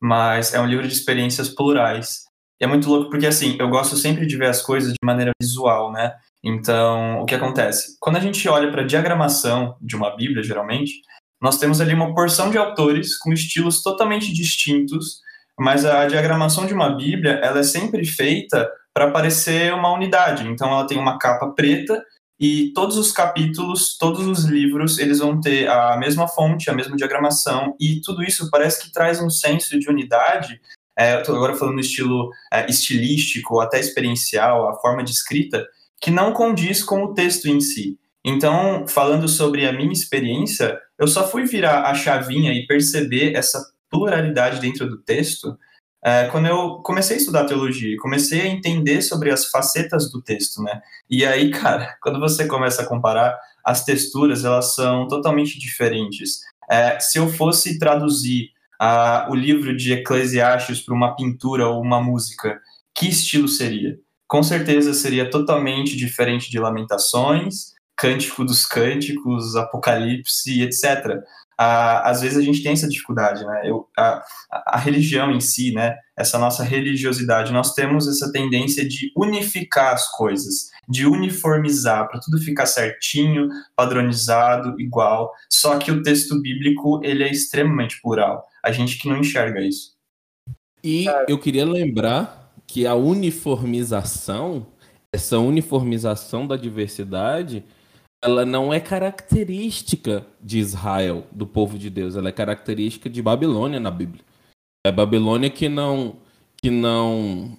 mas 0.00 0.52
é 0.52 0.60
um 0.60 0.66
livro 0.66 0.86
de 0.86 0.92
experiências 0.94 1.48
plurais. 1.48 2.26
É 2.62 2.66
muito 2.66 2.88
louco 2.88 3.10
porque, 3.10 3.26
assim, 3.26 3.56
eu 3.58 3.68
gosto 3.68 3.96
sempre 3.96 4.24
de 4.24 4.36
ver 4.36 4.46
as 4.46 4.62
coisas 4.62 4.92
de 4.92 4.98
maneira 5.04 5.32
visual, 5.42 5.90
né? 5.90 6.14
Então, 6.44 7.18
o 7.18 7.26
que 7.26 7.34
acontece? 7.34 7.96
Quando 7.98 8.18
a 8.18 8.20
gente 8.20 8.48
olha 8.48 8.70
para 8.70 8.82
a 8.82 8.86
diagramação 8.86 9.76
de 9.80 9.96
uma 9.96 10.14
Bíblia, 10.14 10.44
geralmente, 10.44 11.00
nós 11.40 11.58
temos 11.58 11.80
ali 11.80 11.92
uma 11.92 12.14
porção 12.14 12.52
de 12.52 12.58
autores 12.58 13.18
com 13.18 13.32
estilos 13.32 13.82
totalmente 13.82 14.32
distintos, 14.32 15.20
mas 15.58 15.84
a 15.84 16.06
diagramação 16.06 16.64
de 16.64 16.72
uma 16.72 16.90
Bíblia, 16.90 17.40
ela 17.42 17.58
é 17.58 17.64
sempre 17.64 18.04
feita 18.04 18.70
para 18.94 19.10
parecer 19.10 19.74
uma 19.74 19.92
unidade. 19.92 20.46
Então, 20.46 20.70
ela 20.70 20.86
tem 20.86 20.98
uma 20.98 21.18
capa 21.18 21.48
preta 21.48 22.00
e 22.40 22.72
todos 22.74 22.96
os 22.96 23.10
capítulos, 23.10 23.96
todos 23.98 24.24
os 24.24 24.44
livros, 24.44 24.98
eles 25.00 25.18
vão 25.18 25.40
ter 25.40 25.68
a 25.68 25.96
mesma 25.96 26.28
fonte, 26.28 26.70
a 26.70 26.74
mesma 26.74 26.96
diagramação, 26.96 27.74
e 27.80 28.00
tudo 28.00 28.22
isso 28.22 28.48
parece 28.50 28.84
que 28.84 28.92
traz 28.92 29.20
um 29.20 29.30
senso 29.30 29.76
de 29.80 29.88
unidade. 29.90 30.60
É, 30.98 31.14
eu 31.14 31.36
agora 31.36 31.54
falando 31.54 31.74
no 31.74 31.80
estilo 31.80 32.30
é, 32.52 32.68
estilístico, 32.68 33.60
até 33.60 33.80
experiencial, 33.80 34.68
a 34.68 34.74
forma 34.80 35.02
de 35.02 35.10
escrita, 35.10 35.66
que 36.00 36.10
não 36.10 36.32
condiz 36.32 36.82
com 36.82 37.04
o 37.04 37.14
texto 37.14 37.46
em 37.46 37.60
si. 37.60 37.98
Então, 38.24 38.86
falando 38.86 39.28
sobre 39.28 39.66
a 39.66 39.72
minha 39.72 39.92
experiência, 39.92 40.78
eu 40.98 41.08
só 41.08 41.28
fui 41.28 41.44
virar 41.44 41.82
a 41.90 41.94
chavinha 41.94 42.52
e 42.52 42.66
perceber 42.66 43.34
essa 43.34 43.60
pluralidade 43.90 44.60
dentro 44.60 44.88
do 44.88 44.98
texto 44.98 45.56
é, 46.04 46.26
quando 46.26 46.46
eu 46.46 46.80
comecei 46.82 47.16
a 47.16 47.18
estudar 47.20 47.44
teologia, 47.44 47.96
comecei 47.98 48.40
a 48.40 48.46
entender 48.46 49.02
sobre 49.02 49.30
as 49.30 49.46
facetas 49.46 50.10
do 50.10 50.20
texto, 50.20 50.60
né? 50.60 50.82
E 51.08 51.24
aí, 51.24 51.50
cara, 51.52 51.96
quando 52.02 52.18
você 52.18 52.46
começa 52.46 52.82
a 52.82 52.86
comparar, 52.86 53.38
as 53.64 53.84
texturas, 53.84 54.44
elas 54.44 54.74
são 54.74 55.06
totalmente 55.06 55.56
diferentes. 55.56 56.40
É, 56.68 56.98
se 56.98 57.18
eu 57.18 57.28
fosse 57.28 57.78
traduzir 57.78 58.50
a, 58.82 59.28
o 59.30 59.34
livro 59.34 59.76
de 59.76 59.92
Eclesiastes 59.92 60.80
para 60.80 60.94
uma 60.94 61.14
pintura 61.14 61.68
ou 61.68 61.80
uma 61.80 62.02
música, 62.02 62.60
que 62.94 63.08
estilo 63.08 63.48
seria? 63.48 63.98
com 64.32 64.42
certeza 64.42 64.94
seria 64.94 65.28
totalmente 65.28 65.94
diferente 65.94 66.50
de 66.50 66.58
Lamentações, 66.58 67.74
Cântico 67.94 68.42
dos 68.42 68.64
Cânticos, 68.64 69.54
Apocalipse, 69.56 70.62
etc. 70.62 71.20
Ah, 71.58 72.10
às 72.10 72.22
vezes 72.22 72.38
a 72.38 72.42
gente 72.42 72.62
tem 72.62 72.72
essa 72.72 72.88
dificuldade, 72.88 73.44
né? 73.44 73.62
Eu, 73.64 73.88
a, 73.96 74.22
a 74.66 74.78
religião 74.78 75.30
em 75.30 75.40
si, 75.40 75.72
né? 75.72 75.96
Essa 76.16 76.38
nossa 76.38 76.62
religiosidade, 76.62 77.52
nós 77.52 77.74
temos 77.74 78.08
essa 78.08 78.30
tendência 78.32 78.86
de 78.86 79.12
unificar 79.16 79.94
as 79.94 80.10
coisas, 80.10 80.70
de 80.88 81.06
uniformizar, 81.06 82.08
para 82.08 82.20
tudo 82.20 82.38
ficar 82.38 82.66
certinho, 82.66 83.48
padronizado, 83.76 84.80
igual. 84.80 85.32
Só 85.50 85.78
que 85.78 85.90
o 85.90 86.02
texto 86.02 86.40
bíblico 86.40 87.00
ele 87.02 87.24
é 87.24 87.30
extremamente 87.30 88.00
plural. 88.00 88.44
A 88.62 88.72
gente 88.72 88.98
que 88.98 89.08
não 89.08 89.18
enxerga 89.18 89.60
isso. 89.60 89.92
E 90.84 91.06
eu 91.28 91.38
queria 91.38 91.64
lembrar 91.64 92.52
que 92.66 92.86
a 92.86 92.94
uniformização, 92.94 94.66
essa 95.12 95.38
uniformização 95.38 96.46
da 96.46 96.56
diversidade, 96.56 97.64
ela 98.22 98.46
não 98.46 98.72
é 98.72 98.78
característica 98.78 100.24
de 100.40 100.58
Israel, 100.58 101.26
do 101.32 101.46
povo 101.46 101.76
de 101.76 101.90
Deus, 101.90 102.14
ela 102.14 102.28
é 102.28 102.32
característica 102.32 103.10
de 103.10 103.20
Babilônia 103.20 103.80
na 103.80 103.90
Bíblia. 103.90 104.24
É 104.86 104.92
Babilônia 104.92 105.50
que 105.50 105.68
não 105.68 106.16
que 106.62 106.70
não 106.70 107.58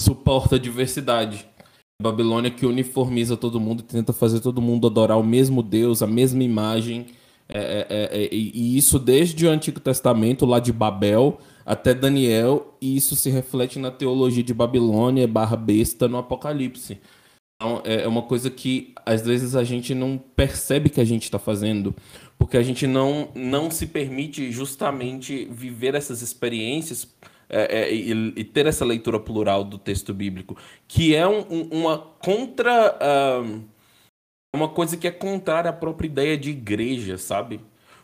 suporta 0.00 0.56
a 0.56 0.58
diversidade. 0.58 1.46
É 1.58 2.02
Babilônia 2.02 2.50
que 2.50 2.66
uniformiza 2.66 3.36
todo 3.36 3.58
mundo 3.58 3.80
e 3.80 3.84
tenta 3.84 4.12
fazer 4.12 4.40
todo 4.40 4.60
mundo 4.60 4.86
adorar 4.86 5.18
o 5.18 5.24
mesmo 5.24 5.62
Deus, 5.62 6.02
a 6.02 6.06
mesma 6.06 6.44
imagem. 6.44 7.06
É, 7.48 7.58
é, 7.58 7.86
é, 7.88 8.24
é 8.24 8.28
e 8.34 8.76
isso 8.76 8.98
desde 8.98 9.46
o 9.46 9.50
Antigo 9.50 9.80
Testamento, 9.80 10.44
lá 10.44 10.58
de 10.58 10.72
Babel, 10.72 11.38
até 11.64 11.94
Daniel, 11.94 12.76
e 12.80 12.96
isso 12.96 13.16
se 13.16 13.30
reflete 13.30 13.78
na 13.78 13.90
teologia 13.90 14.42
de 14.42 14.52
Babilônia 14.52 15.26
barra 15.26 15.56
besta 15.56 16.06
no 16.08 16.18
Apocalipse. 16.18 17.00
Então, 17.62 17.80
é, 17.84 18.02
é 18.02 18.08
uma 18.08 18.22
coisa 18.22 18.50
que 18.50 18.92
às 19.06 19.24
vezes 19.24 19.54
a 19.54 19.62
gente 19.62 19.94
não 19.94 20.18
percebe 20.18 20.90
que 20.90 21.00
a 21.00 21.04
gente 21.04 21.22
está 21.22 21.38
fazendo, 21.38 21.94
porque 22.36 22.56
a 22.56 22.62
gente 22.62 22.88
não, 22.88 23.28
não 23.36 23.70
se 23.70 23.86
permite 23.86 24.50
justamente 24.50 25.44
viver 25.48 25.94
essas 25.94 26.22
experiências 26.22 27.14
é, 27.48 27.82
é, 27.82 27.94
e, 27.94 28.10
e, 28.10 28.42
ter 28.42 28.66
essa 28.66 28.84
leitura 28.84 29.20
plural 29.20 29.62
do 29.62 29.78
texto 29.78 30.12
bíblico, 30.12 30.56
que 30.88 31.14
é 31.14 31.28
um, 31.28 31.44
um, 31.48 31.68
uma 31.70 31.98
contra. 31.98 32.98
Uh, 32.98 33.62
uma 34.54 34.68
coisa 34.68 34.96
que 34.96 35.06
é 35.06 35.10
contrária 35.10 35.70
à 35.70 35.72
própria 35.72 36.06
ideia 36.06 36.36
de 36.36 36.50
igreja, 36.50 37.16
sabe? 37.16 37.60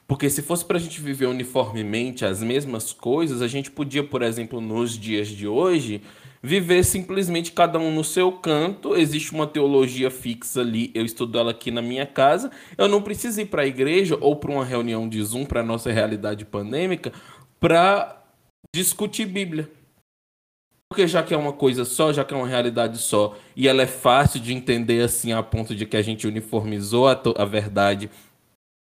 Porque 0.06 0.30
se 0.30 0.40
fosse 0.40 0.64
para 0.64 0.78
a 0.78 0.80
gente 0.80 1.00
viver 1.00 1.26
uniformemente 1.26 2.24
as 2.24 2.42
mesmas 2.42 2.92
coisas, 2.92 3.42
a 3.42 3.48
gente 3.48 3.70
podia, 3.70 4.02
por 4.02 4.22
exemplo, 4.22 4.58
nos 4.58 4.98
dias 4.98 5.28
de 5.28 5.46
hoje, 5.46 6.00
viver 6.42 6.85
simplesmente 6.85 7.53
cada 7.53 7.79
um 7.79 7.94
no 7.94 8.05
seu 8.05 8.33
canto. 8.33 8.96
Existe 8.96 9.33
uma 9.33 9.46
teologia 9.46 10.11
fixa 10.11 10.61
ali, 10.61 10.90
eu 10.94 11.05
estudo 11.05 11.38
ela 11.38 11.51
aqui 11.51 11.70
na 11.70 11.83
minha 11.83 12.07
casa. 12.07 12.51
Eu 12.77 12.88
não 12.88 13.03
preciso 13.03 13.40
ir 13.40 13.46
para 13.46 13.62
a 13.62 13.66
igreja 13.66 14.16
ou 14.20 14.37
para 14.37 14.53
uma 14.53 14.64
reunião 14.64 15.09
de 15.09 15.22
Zoom 15.22 15.44
para 15.44 15.62
nossa 15.62 15.90
realidade 15.90 16.44
pandêmica 16.44 17.12
para 17.61 18.22
discutir 18.74 19.27
Bíblia. 19.27 19.70
Porque 20.90 21.07
já 21.07 21.22
que 21.22 21.35
é 21.35 21.37
uma 21.37 21.53
coisa 21.53 21.85
só, 21.85 22.12
já 22.12 22.24
que 22.24 22.33
é 22.33 22.37
uma 22.37 22.48
realidade 22.48 22.96
só, 22.96 23.37
e 23.55 23.68
ela 23.68 23.83
é 23.83 23.87
fácil 23.87 24.40
de 24.40 24.55
entender 24.55 25.03
assim 25.03 25.33
a 25.33 25.42
ponto 25.42 25.74
de 25.74 25.85
que 25.85 25.96
a 25.96 26.03
gente 26.03 26.27
uniformizou 26.27 27.07
a, 27.07 27.20
a 27.37 27.44
verdade 27.44 28.11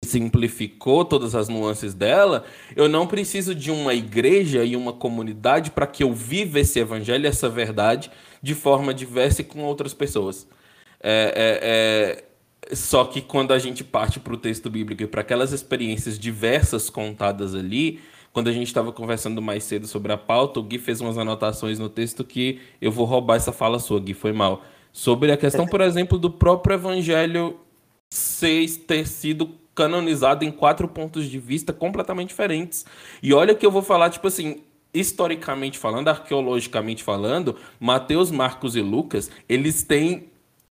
simplificou 0.04 1.06
todas 1.06 1.36
as 1.36 1.48
nuances 1.48 1.94
dela, 1.94 2.44
eu 2.76 2.90
não 2.90 3.06
preciso 3.06 3.54
de 3.54 3.70
uma 3.70 3.94
igreja 3.94 4.64
e 4.64 4.76
uma 4.76 4.92
comunidade 4.92 5.70
para 5.70 5.86
que 5.86 6.04
eu 6.04 6.12
viva 6.12 6.60
esse 6.60 6.80
evangelho, 6.80 7.28
essa 7.28 7.48
verdade, 7.48 8.12
de 8.42 8.56
forma 8.56 8.94
diversa 8.94 9.42
e 9.42 9.46
com 9.46 9.64
outras 9.64 9.94
pessoas. 9.94 10.48
É, 11.02 12.24
é, 12.70 12.72
é... 12.72 12.76
Só 12.76 13.06
que 13.06 13.22
quando 13.22 13.54
a 13.54 13.60
gente 13.60 13.84
parte 13.84 14.20
para 14.20 14.34
o 14.34 14.38
texto 14.38 14.70
bíblico 14.70 15.04
e 15.04 15.08
para 15.08 15.22
aquelas 15.22 15.52
experiências 15.52 16.18
diversas 16.18 16.90
contadas 16.90 17.54
ali, 17.54 18.00
quando 18.34 18.48
a 18.48 18.54
gente 18.54 18.68
estava 18.68 18.92
conversando 18.92 19.42
mais 19.42 19.64
cedo 19.64 19.88
sobre 19.88 20.12
a 20.12 20.18
pauta, 20.18 20.60
o 20.60 20.64
Gui 20.64 20.80
fez 20.80 21.02
umas 21.02 21.18
anotações 21.18 21.78
no 21.78 21.90
texto 21.90 22.24
que 22.24 22.60
eu 22.82 22.92
vou 22.92 23.06
roubar 23.06 23.36
essa 23.36 23.52
fala 23.52 23.78
sua, 23.78 24.00
Gui, 24.00 24.14
foi 24.14 24.32
mal. 24.32 24.64
Sobre 24.92 25.32
a 25.32 25.38
questão, 25.38 25.68
por 25.68 25.82
exemplo, 25.82 26.18
do 26.18 26.30
próprio 26.30 26.74
evangelho 26.74 27.60
ser, 28.10 28.68
ter 28.88 29.08
sido 29.08 29.62
canonizado 29.82 30.46
em 30.46 30.52
quatro 30.52 30.88
pontos 30.88 31.26
de 31.28 31.40
vista 31.40 31.74
completamente 31.74 32.30
diferentes. 32.30 32.86
E 33.24 33.34
olha 33.34 33.56
que 33.56 33.66
eu 33.66 33.72
vou 33.72 33.82
falar, 33.82 34.12
tipo 34.12 34.28
assim, 34.28 34.58
historicamente 34.94 35.80
falando, 35.80 36.08
arqueologicamente 36.08 37.04
falando, 37.04 37.56
Mateus, 37.80 38.30
Marcos 38.30 38.76
e 38.76 38.82
Lucas, 38.82 39.32
eles 39.50 39.82
têm. 39.82 40.30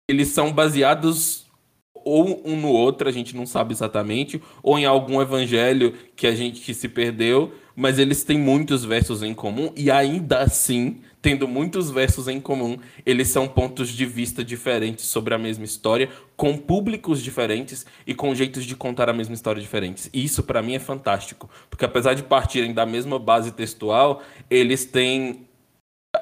Eles 0.06 0.28
são 0.28 0.52
baseados 0.52 1.46
ou 1.94 2.40
um 2.44 2.58
no 2.58 2.68
outro, 2.68 3.08
a 3.08 3.12
gente 3.12 3.36
não 3.36 3.44
sabe 3.44 3.74
exatamente, 3.74 4.40
ou 4.62 4.78
em 4.78 4.86
algum 4.86 5.20
evangelho 5.20 5.92
que 6.16 6.26
a 6.26 6.34
gente 6.34 6.72
se 6.72 6.88
perdeu, 6.88 7.52
mas 7.76 7.98
eles 7.98 8.24
têm 8.24 8.38
muitos 8.38 8.84
versos 8.84 9.22
em 9.22 9.34
comum 9.34 9.70
e 9.76 9.90
ainda 9.90 10.38
assim, 10.38 11.02
tendo 11.20 11.48
muitos 11.48 11.90
versos 11.90 12.28
em 12.28 12.40
comum, 12.40 12.78
eles 13.04 13.28
são 13.28 13.48
pontos 13.48 13.88
de 13.88 14.06
vista 14.06 14.44
diferentes 14.44 15.06
sobre 15.06 15.34
a 15.34 15.38
mesma 15.38 15.64
história, 15.64 16.08
com 16.36 16.56
públicos 16.56 17.22
diferentes 17.22 17.84
e 18.06 18.14
com 18.14 18.34
jeitos 18.34 18.64
de 18.64 18.76
contar 18.76 19.08
a 19.08 19.12
mesma 19.12 19.34
história 19.34 19.60
diferentes. 19.60 20.08
E 20.12 20.24
isso 20.24 20.42
para 20.42 20.62
mim 20.62 20.74
é 20.74 20.78
fantástico, 20.78 21.50
porque 21.68 21.84
apesar 21.84 22.14
de 22.14 22.22
partirem 22.22 22.72
da 22.72 22.86
mesma 22.86 23.18
base 23.18 23.52
textual, 23.52 24.22
eles 24.48 24.84
têm 24.84 25.48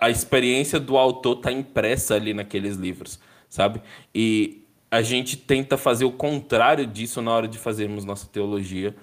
a 0.00 0.10
experiência 0.10 0.80
do 0.80 0.96
autor 0.96 1.36
tá 1.36 1.52
impressa 1.52 2.14
ali 2.14 2.34
naqueles 2.34 2.76
livros, 2.76 3.20
sabe? 3.48 3.80
E 4.14 4.62
a 4.90 5.02
gente 5.02 5.36
tenta 5.36 5.76
fazer 5.76 6.04
o 6.04 6.12
contrário 6.12 6.86
disso 6.86 7.20
na 7.20 7.32
hora 7.32 7.48
de 7.48 7.58
fazermos 7.58 8.04
nossa 8.04 8.26
teologia. 8.26 8.94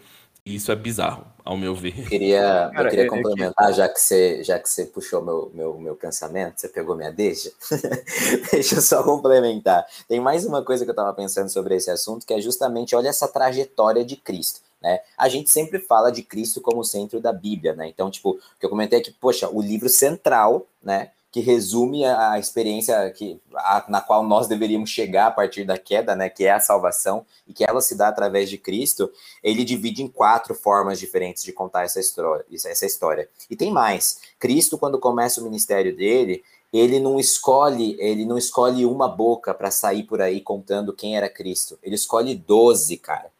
E 0.45 0.55
isso 0.55 0.71
é 0.71 0.75
bizarro, 0.75 1.25
ao 1.43 1.57
meu 1.57 1.75
ver. 1.75 1.99
Eu 1.99 2.05
queria, 2.05 2.71
Cara, 2.73 2.87
eu 2.87 2.89
queria 2.89 3.07
complementar, 3.07 3.73
já 3.73 3.89
que 3.89 3.99
você, 3.99 4.43
já 4.43 4.57
que 4.57 4.69
você 4.69 4.85
puxou 4.85 5.21
meu, 5.21 5.51
meu, 5.53 5.77
meu 5.77 5.95
pensamento, 5.95 6.59
você 6.59 6.69
pegou 6.69 6.95
minha 6.95 7.11
deixa. 7.11 7.51
Deixa 8.51 8.75
eu 8.75 8.81
só 8.81 9.03
complementar. 9.03 9.85
Tem 10.07 10.19
mais 10.19 10.45
uma 10.45 10.63
coisa 10.63 10.85
que 10.85 10.89
eu 10.89 10.93
estava 10.93 11.13
pensando 11.13 11.49
sobre 11.49 11.75
esse 11.75 11.91
assunto, 11.91 12.25
que 12.25 12.33
é 12.33 12.39
justamente, 12.39 12.95
olha 12.95 13.09
essa 13.09 13.27
trajetória 13.27 14.05
de 14.05 14.15
Cristo. 14.15 14.61
Né? 14.81 14.99
A 15.17 15.29
gente 15.29 15.49
sempre 15.49 15.79
fala 15.79 16.11
de 16.11 16.21
Cristo 16.21 16.59
como 16.61 16.83
centro 16.83 17.19
da 17.19 17.31
Bíblia, 17.31 17.73
né? 17.73 17.87
Então, 17.87 18.11
tipo, 18.11 18.31
o 18.31 18.59
que 18.59 18.65
eu 18.65 18.69
comentei 18.69 18.99
é 18.99 19.01
que, 19.01 19.11
poxa, 19.11 19.49
o 19.49 19.61
livro 19.61 19.87
central, 19.87 20.67
né? 20.83 21.11
Que 21.33 21.39
resume 21.39 22.05
a, 22.05 22.37
experiência 22.37 23.09
que, 23.09 23.41
a, 23.55 23.83
na 23.89 23.99
qual 23.99 24.21
nós 24.21 24.45
deveríamos 24.45 24.91
chegar 24.91 25.25
a 25.25 25.31
partir 25.31 25.65
da 25.65 25.79
queda, 25.79 26.15
né, 26.15 26.29
que 26.29 26.45
é 26.45 26.51
a 26.51 26.59
salvação, 26.59 27.25
e 27.47 27.53
que 27.53 27.63
ela 27.67 27.81
se 27.81 27.95
dá 27.95 28.07
através 28.07 28.51
de 28.51 28.57
Cristo, 28.59 29.11
ele 29.43 29.63
divide 29.63 30.03
em 30.03 30.07
quatro 30.07 30.53
formas 30.53 30.99
diferentes 30.99 31.43
de 31.43 31.51
contar 31.51 31.85
essa 31.85 31.99
história. 31.99 32.45
Essa 32.53 32.85
história. 32.85 33.27
E 33.49 33.55
tem 33.55 33.71
mais. 33.71 34.19
Cristo, 34.37 34.77
quando 34.77 34.99
começa 34.99 35.41
o 35.41 35.43
ministério 35.43 35.97
dele, 35.97 36.43
ele 36.71 36.99
não 36.99 37.19
escolhe, 37.19 37.97
ele 37.99 38.25
não 38.25 38.37
escolhe 38.37 38.85
uma 38.85 39.09
boca 39.09 39.55
para 39.55 39.71
sair 39.71 40.03
por 40.03 40.21
aí 40.21 40.39
contando 40.39 40.93
quem 40.93 41.17
era 41.17 41.27
Cristo. 41.27 41.79
Ele 41.81 41.95
escolhe 41.95 42.35
doze, 42.35 42.95
cara. 42.95 43.31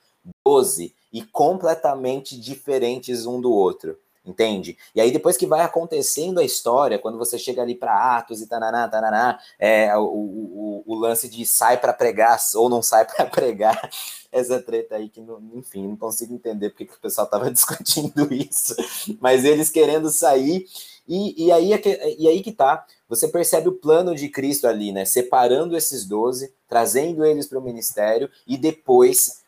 Doze 0.43 0.95
e 1.11 1.21
completamente 1.21 2.35
diferentes 2.39 3.27
um 3.27 3.39
do 3.39 3.51
outro 3.53 3.95
entende? 4.25 4.77
E 4.95 5.01
aí 5.01 5.11
depois 5.11 5.35
que 5.35 5.45
vai 5.45 5.61
acontecendo 5.61 6.39
a 6.39 6.43
história, 6.43 6.99
quando 6.99 7.17
você 7.17 7.37
chega 7.37 7.61
ali 7.61 7.75
para 7.75 8.17
Atos 8.17 8.41
e 8.41 8.47
tananá, 8.47 8.87
tananá, 8.87 9.39
é, 9.59 9.95
o, 9.97 10.03
o, 10.03 10.83
o 10.85 10.95
lance 10.95 11.27
de 11.27 11.45
sai 11.45 11.77
para 11.77 11.93
pregar 11.93 12.37
ou 12.55 12.69
não 12.69 12.81
sai 12.81 13.05
para 13.05 13.25
pregar, 13.25 13.89
essa 14.31 14.61
treta 14.61 14.95
aí 14.95 15.09
que, 15.09 15.21
não, 15.21 15.41
enfim, 15.53 15.87
não 15.87 15.95
consigo 15.95 16.33
entender 16.33 16.69
porque 16.69 16.85
que 16.85 16.95
o 16.95 16.99
pessoal 16.99 17.27
tava 17.27 17.49
discutindo 17.51 18.33
isso, 18.33 18.75
mas 19.19 19.45
eles 19.45 19.69
querendo 19.69 20.09
sair, 20.09 20.65
e, 21.07 21.47
e, 21.47 21.51
aí, 21.51 21.73
é 21.73 22.15
e 22.17 22.27
aí 22.27 22.41
que 22.41 22.51
tá, 22.51 22.85
você 23.09 23.27
percebe 23.27 23.67
o 23.67 23.73
plano 23.73 24.15
de 24.15 24.29
Cristo 24.29 24.67
ali, 24.67 24.91
né, 24.91 25.05
separando 25.05 25.75
esses 25.75 26.05
doze, 26.05 26.53
trazendo 26.67 27.25
eles 27.25 27.45
para 27.45 27.59
o 27.59 27.63
ministério, 27.63 28.29
e 28.47 28.57
depois 28.57 29.42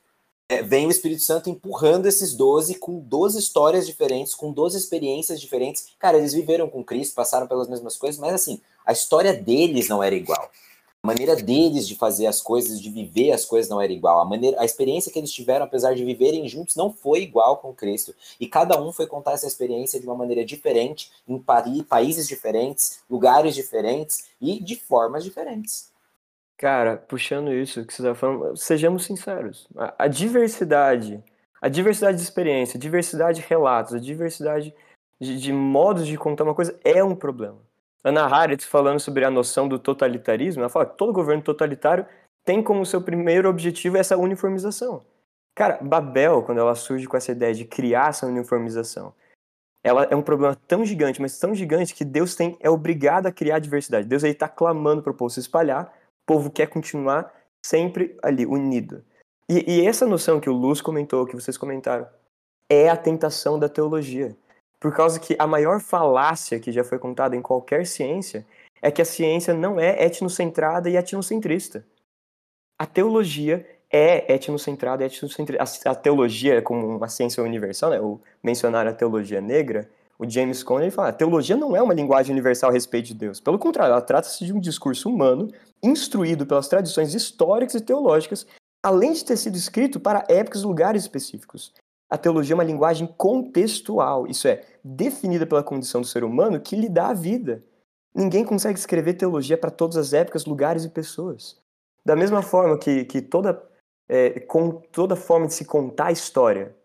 é, 0.47 0.62
vem 0.62 0.86
o 0.86 0.91
Espírito 0.91 1.23
Santo 1.23 1.49
empurrando 1.49 2.05
esses 2.05 2.36
12 2.36 2.75
com 2.75 2.99
12 2.99 3.39
histórias 3.39 3.88
diferentes, 3.88 4.36
com 4.36 4.51
12 4.51 4.77
experiências 4.77 5.41
diferentes. 5.41 5.88
Cara, 5.97 6.17
eles 6.17 6.34
viveram 6.34 6.69
com 6.69 6.84
Cristo, 6.84 7.15
passaram 7.15 7.47
pelas 7.47 7.67
mesmas 7.67 7.97
coisas, 7.97 8.19
mas 8.19 8.34
assim, 8.34 8.62
a 8.86 8.91
história 8.91 9.34
deles 9.34 9.89
não 9.89 10.03
era 10.03 10.13
igual. 10.13 10.51
A 11.01 11.08
maneira 11.08 11.36
deles 11.36 11.88
de 11.88 11.95
fazer 11.95 12.25
as 12.25 12.41
coisas, 12.41 12.79
de 12.81 12.89
viver 12.89 13.31
as 13.31 13.45
coisas 13.45 13.69
não 13.69 13.81
era 13.81 13.91
igual. 13.91 14.21
A 14.21 14.25
maneira, 14.25 14.60
a 14.60 14.65
experiência 14.65 15.12
que 15.12 15.19
eles 15.19 15.31
tiveram, 15.31 15.65
apesar 15.65 15.95
de 15.95 16.05
viverem 16.05 16.47
juntos, 16.47 16.75
não 16.75 16.91
foi 16.91 17.21
igual 17.21 17.58
com 17.58 17.73
Cristo. 17.73 18.13
E 18.39 18.47
cada 18.47 18.79
um 18.81 18.91
foi 18.91 19.05
contar 19.05 19.34
essa 19.34 19.47
experiência 19.47 19.99
de 19.99 20.05
uma 20.05 20.15
maneira 20.15 20.43
diferente, 20.43 21.12
em 21.27 21.39
países 21.84 22.27
diferentes, 22.27 22.99
lugares 23.10 23.53
diferentes 23.53 24.25
e 24.41 24.60
de 24.63 24.75
formas 24.75 25.23
diferentes. 25.23 25.94
Cara, 26.57 26.95
puxando 26.95 27.51
isso 27.51 27.85
que 27.85 27.93
você 27.93 28.01
estava 28.01 28.15
falando, 28.15 28.55
sejamos 28.55 29.05
sinceros. 29.05 29.67
A, 29.75 30.05
a, 30.05 30.07
diversidade, 30.07 31.21
a 31.61 31.67
diversidade 31.67 32.17
de 32.17 32.23
experiência, 32.23 32.77
a 32.77 32.79
diversidade 32.79 33.41
de 33.41 33.47
relatos, 33.47 33.93
a 33.93 33.99
diversidade 33.99 34.73
de, 35.19 35.37
de, 35.39 35.51
modos 35.51 36.07
de 36.07 36.17
contar 36.17 36.45
uma 36.45 36.55
coisa 36.55 36.77
é 36.83 37.03
um 37.03 37.15
problema. 37.15 37.57
Ana 38.03 38.25
Haaretz, 38.25 38.65
falando 38.65 38.99
sobre 38.99 39.25
a 39.25 39.31
noção 39.31 39.67
do 39.67 39.79
totalitarismo, 39.79 40.61
ela 40.61 40.69
fala 40.69 40.85
que 40.85 40.97
todo 40.97 41.11
governo 41.11 41.41
totalitário 41.41 42.05
tem 42.45 42.61
como 42.61 42.85
seu 42.85 43.01
primeiro 43.01 43.49
objetivo 43.49 43.97
essa 43.97 44.15
uniformização. 44.15 45.03
Cara, 45.55 45.79
Babel, 45.81 46.43
quando 46.43 46.59
ela 46.59 46.75
surge 46.75 47.07
com 47.07 47.17
essa 47.17 47.31
ideia 47.31 47.53
de 47.53 47.65
criar 47.65 48.09
essa 48.09 48.27
uniformização, 48.27 49.13
ela 49.83 50.03
é 50.05 50.15
um 50.15 50.21
problema 50.21 50.55
tão 50.67 50.85
gigante, 50.85 51.21
mas 51.21 51.37
tão 51.37 51.53
gigante 51.53 51.93
que 51.93 52.05
Deus 52.05 52.35
tem 52.35 52.57
é 52.59 52.69
obrigado 52.69 53.27
a 53.27 53.31
criar 53.31 53.59
diversidade. 53.59 54.07
Deus 54.07 54.23
aí 54.23 54.31
está 54.31 54.47
clamando 54.47 55.01
para 55.01 55.11
o 55.11 55.15
povo 55.15 55.29
se 55.29 55.39
espalhar, 55.39 55.91
povo 56.25 56.49
quer 56.49 56.67
continuar 56.67 57.31
sempre 57.65 58.17
ali, 58.21 58.45
unido. 58.45 59.03
E, 59.49 59.79
e 59.79 59.85
essa 59.85 60.05
noção 60.05 60.39
que 60.39 60.49
o 60.49 60.53
Luz 60.53 60.81
comentou, 60.81 61.25
que 61.25 61.35
vocês 61.35 61.57
comentaram, 61.57 62.07
é 62.69 62.89
a 62.89 62.97
tentação 62.97 63.59
da 63.59 63.69
teologia. 63.69 64.35
Por 64.79 64.93
causa 64.93 65.19
que 65.19 65.35
a 65.39 65.47
maior 65.47 65.79
falácia 65.79 66.59
que 66.59 66.71
já 66.71 66.83
foi 66.83 66.99
contada 66.99 67.35
em 67.35 67.41
qualquer 67.41 67.85
ciência 67.85 68.45
é 68.81 68.91
que 68.91 69.01
a 69.01 69.05
ciência 69.05 69.53
não 69.53 69.79
é 69.79 70.03
etnocentrada 70.03 70.89
e 70.89 70.95
etnocentrista. 70.95 71.85
A 72.77 72.85
teologia 72.85 73.65
é 73.89 74.33
etnocentrada 74.33 75.03
e 75.03 75.07
etnocentrista. 75.07 75.89
A, 75.89 75.95
teologia, 75.95 76.61
como 76.61 76.97
uma 76.97 77.07
ciência 77.07 77.41
universal, 77.41 77.89
né, 77.89 77.99
o 77.99 78.19
mencionar 78.43 78.85
a 78.85 78.93
teologia 78.93 79.41
negra, 79.41 79.89
o 80.17 80.30
James 80.30 80.63
Conner 80.63 80.91
fala: 80.91 81.10
a 81.10 81.13
teologia 81.13 81.58
não 81.58 81.75
é 81.75 81.82
uma 81.82 81.93
linguagem 81.93 82.32
universal 82.32 82.69
a 82.69 82.73
respeito 82.73 83.08
de 83.08 83.13
Deus. 83.13 83.39
Pelo 83.39 83.60
contrário, 83.60 83.91
ela 83.91 84.01
trata-se 84.01 84.45
de 84.45 84.54
um 84.54 84.60
discurso 84.60 85.10
humano, 85.10 85.51
instruído 85.84 86.45
pelas 86.45 86.67
tradições 86.67 87.13
históricas 87.13 87.75
e 87.75 87.82
teológicas, 87.82 88.47
além 88.84 89.13
de 89.13 89.25
ter 89.25 89.38
sido 89.38 89.56
escrito 89.56 89.99
para 89.99 90.25
épocas 90.30 90.62
e 90.62 90.65
lugares 90.65 91.04
específicos. 91.04 91.73
A 92.10 92.17
teologia 92.17 92.54
é 92.54 92.58
uma 92.58 92.63
linguagem 92.63 93.08
contextual, 93.17 94.28
isso 94.28 94.47
é, 94.47 94.63
definida 94.84 95.45
pela 95.45 95.63
condição 95.63 96.01
do 96.01 96.08
ser 96.08 96.23
humano 96.23 96.60
que 96.60 96.75
lhe 96.75 96.88
dá 96.88 97.08
a 97.08 97.13
vida. 97.13 97.63
Ninguém 98.13 98.45
consegue 98.45 98.80
escrever 98.80 99.15
teologia 99.15 99.58
para 99.58 99.71
todas 99.71 99.97
as 99.97 100.13
épocas, 100.13 100.45
lugares 100.45 100.86
e 100.86 100.89
pessoas. 100.89 101.58
Da 102.06 102.15
mesma 102.15 102.41
forma 102.43 102.78
que, 102.78 103.04
que 103.06 103.21
toda, 103.21 103.62
é, 104.08 104.39
com 104.41 104.71
toda 104.71 105.15
forma 105.15 105.47
de 105.47 105.56
se 105.56 105.65
contar 105.65 106.08
a 106.08 106.12
história 106.12 106.75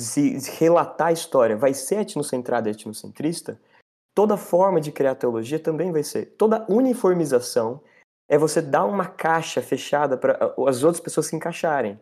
de 0.00 0.40
se 0.40 0.50
relatar 0.58 1.08
a 1.08 1.12
história 1.12 1.56
vai 1.56 1.74
ser 1.74 2.00
etnocentrada 2.00 2.68
e 2.68 2.72
etnocentrista, 2.72 3.60
toda 4.14 4.36
forma 4.36 4.80
de 4.80 4.90
criar 4.90 5.14
teologia 5.14 5.58
também 5.58 5.92
vai 5.92 6.02
ser. 6.02 6.34
Toda 6.38 6.66
uniformização 6.68 7.80
é 8.28 8.38
você 8.38 8.62
dar 8.62 8.84
uma 8.84 9.06
caixa 9.06 9.60
fechada 9.60 10.16
para 10.16 10.54
as 10.66 10.82
outras 10.82 11.00
pessoas 11.00 11.26
se 11.26 11.36
encaixarem. 11.36 12.00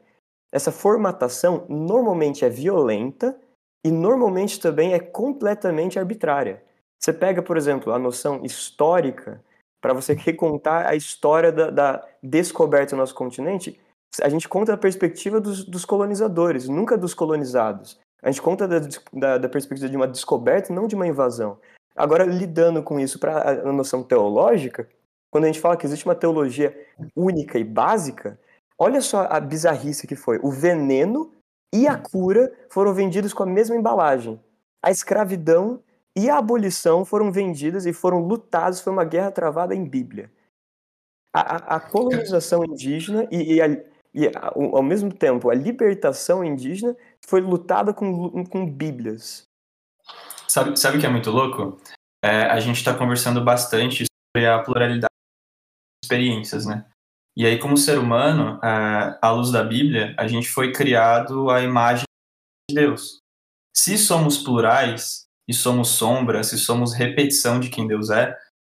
Essa 0.52 0.70
formatação 0.70 1.66
normalmente 1.68 2.44
é 2.44 2.48
violenta 2.48 3.38
e 3.84 3.90
normalmente 3.90 4.60
também 4.60 4.94
é 4.94 5.00
completamente 5.00 5.98
arbitrária. 5.98 6.62
Você 7.00 7.12
pega, 7.12 7.42
por 7.42 7.56
exemplo, 7.56 7.92
a 7.92 7.98
noção 7.98 8.44
histórica 8.44 9.42
para 9.80 9.92
você 9.92 10.12
recontar 10.14 10.86
a 10.86 10.94
história 10.94 11.52
da, 11.52 11.70
da 11.70 12.08
descoberta 12.22 12.94
do 12.94 12.98
nosso 12.98 13.14
continente, 13.14 13.78
a 14.22 14.28
gente 14.28 14.48
conta 14.48 14.72
da 14.72 14.78
perspectiva 14.78 15.40
dos, 15.40 15.64
dos 15.64 15.84
colonizadores, 15.84 16.68
nunca 16.68 16.96
dos 16.96 17.14
colonizados. 17.14 17.98
A 18.22 18.30
gente 18.30 18.42
conta 18.42 18.66
da, 18.66 18.80
da, 19.12 19.38
da, 19.38 19.48
perspectiva 19.48 19.88
de 19.88 19.96
uma 19.96 20.08
descoberta, 20.08 20.72
não 20.72 20.86
de 20.86 20.94
uma 20.94 21.06
invasão. 21.06 21.58
Agora, 21.94 22.24
lidando 22.24 22.82
com 22.82 22.98
isso 22.98 23.18
para 23.18 23.68
a 23.68 23.72
noção 23.72 24.02
teológica, 24.02 24.88
quando 25.30 25.44
a 25.44 25.46
gente 25.46 25.60
fala 25.60 25.76
que 25.76 25.86
existe 25.86 26.04
uma 26.04 26.14
teologia 26.14 26.76
única 27.14 27.58
e 27.58 27.64
básica, 27.64 28.38
olha 28.78 29.00
só 29.00 29.26
a 29.30 29.38
bizarrice 29.38 30.06
que 30.06 30.16
foi. 30.16 30.38
O 30.42 30.50
veneno 30.50 31.32
e 31.72 31.86
a 31.86 31.96
cura 31.96 32.52
foram 32.70 32.94
vendidos 32.94 33.32
com 33.32 33.42
a 33.42 33.46
mesma 33.46 33.76
embalagem. 33.76 34.40
A 34.82 34.90
escravidão 34.90 35.82
e 36.16 36.28
a 36.30 36.38
abolição 36.38 37.04
foram 37.04 37.30
vendidas 37.30 37.86
e 37.86 37.92
foram 37.92 38.20
lutados, 38.20 38.80
foi 38.80 38.92
uma 38.92 39.04
guerra 39.04 39.30
travada 39.30 39.74
em 39.74 39.84
Bíblia. 39.84 40.32
A, 41.32 41.76
a 41.76 41.80
colonização 41.80 42.64
indígena 42.64 43.28
e, 43.30 43.54
e, 43.54 43.62
a, 43.62 43.66
e 44.14 44.30
ao 44.34 44.82
mesmo 44.82 45.12
tempo 45.12 45.50
a 45.50 45.54
libertação 45.54 46.44
indígena 46.44 46.96
foi 47.24 47.40
lutada 47.40 47.92
com, 47.92 48.44
com 48.44 48.70
Bíblias. 48.70 49.42
Sabe, 50.46 50.78
sabe 50.78 50.96
o 50.96 51.00
que 51.00 51.06
é 51.06 51.10
muito 51.10 51.30
louco? 51.30 51.80
É, 52.24 52.42
a 52.44 52.58
gente 52.58 52.76
está 52.76 52.94
conversando 52.94 53.44
bastante 53.44 54.04
sobre 54.04 54.46
a 54.46 54.58
pluralidade 54.60 55.12
de 55.12 56.06
experiências, 56.06 56.66
né? 56.66 56.86
E 57.36 57.46
aí, 57.46 57.58
como 57.58 57.76
ser 57.76 57.98
humano, 57.98 58.58
é, 58.64 59.18
à 59.22 59.30
luz 59.30 59.52
da 59.52 59.62
Bíblia, 59.62 60.14
a 60.18 60.26
gente 60.26 60.48
foi 60.48 60.72
criado 60.72 61.50
à 61.50 61.62
imagem 61.62 62.04
de 62.68 62.74
Deus. 62.74 63.20
Se 63.76 63.96
somos 63.96 64.38
plurais 64.38 65.26
e 65.48 65.54
somos 65.54 65.90
sombra, 65.90 66.42
se 66.42 66.58
somos 66.58 66.92
repetição 66.92 67.60
de 67.60 67.68
quem 67.70 67.86
Deus 67.86 68.10
é, 68.10 68.36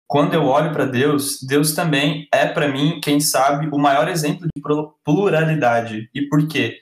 quando 0.09 0.33
eu 0.33 0.45
olho 0.45 0.73
para 0.73 0.85
Deus, 0.85 1.37
Deus 1.47 1.73
também 1.73 2.27
é 2.33 2.47
para 2.47 2.67
mim, 2.67 2.99
quem 2.99 3.19
sabe, 3.19 3.69
o 3.71 3.77
maior 3.77 4.09
exemplo 4.09 4.47
de 4.47 4.61
pluralidade. 5.05 6.09
E 6.15 6.27
por 6.27 6.47
quê? 6.47 6.79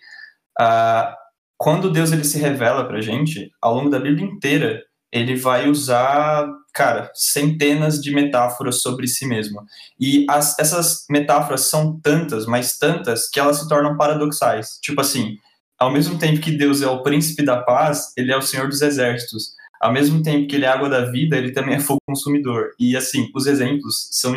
Ah, 0.57 1.13
quando 1.57 1.91
Deus 1.91 2.13
ele 2.13 2.23
se 2.23 2.39
revela 2.39 2.87
para 2.87 3.01
gente, 3.01 3.51
ao 3.61 3.75
longo 3.75 3.89
da 3.89 3.99
Bíblia 3.99 4.25
inteira, 4.25 4.81
ele 5.11 5.35
vai 5.35 5.67
usar, 5.67 6.47
cara, 6.73 7.11
centenas 7.13 8.01
de 8.01 8.15
metáforas 8.15 8.81
sobre 8.81 9.05
si 9.09 9.27
mesmo. 9.27 9.61
E 9.99 10.25
as, 10.29 10.57
essas 10.57 11.03
metáforas 11.09 11.69
são 11.69 11.99
tantas, 11.99 12.45
mas 12.45 12.77
tantas, 12.77 13.29
que 13.29 13.41
elas 13.41 13.59
se 13.59 13.67
tornam 13.67 13.97
paradoxais. 13.97 14.79
Tipo 14.81 15.01
assim, 15.01 15.35
ao 15.77 15.91
mesmo 15.91 16.17
tempo 16.17 16.39
que 16.39 16.57
Deus 16.57 16.81
é 16.81 16.87
o 16.87 17.03
príncipe 17.03 17.43
da 17.43 17.61
paz, 17.61 18.13
ele 18.15 18.31
é 18.31 18.37
o 18.37 18.41
senhor 18.41 18.69
dos 18.69 18.81
exércitos. 18.81 19.56
Ao 19.79 19.91
mesmo 19.91 20.23
tempo 20.23 20.47
que 20.47 20.55
ele 20.55 20.65
é 20.65 20.69
água 20.69 20.89
da 20.89 21.05
vida, 21.05 21.37
ele 21.37 21.51
também 21.51 21.75
é 21.75 21.79
fogo 21.79 22.01
consumidor. 22.05 22.71
E 22.79 22.95
assim, 22.95 23.29
os 23.33 23.45
exemplos 23.45 24.09
são 24.11 24.35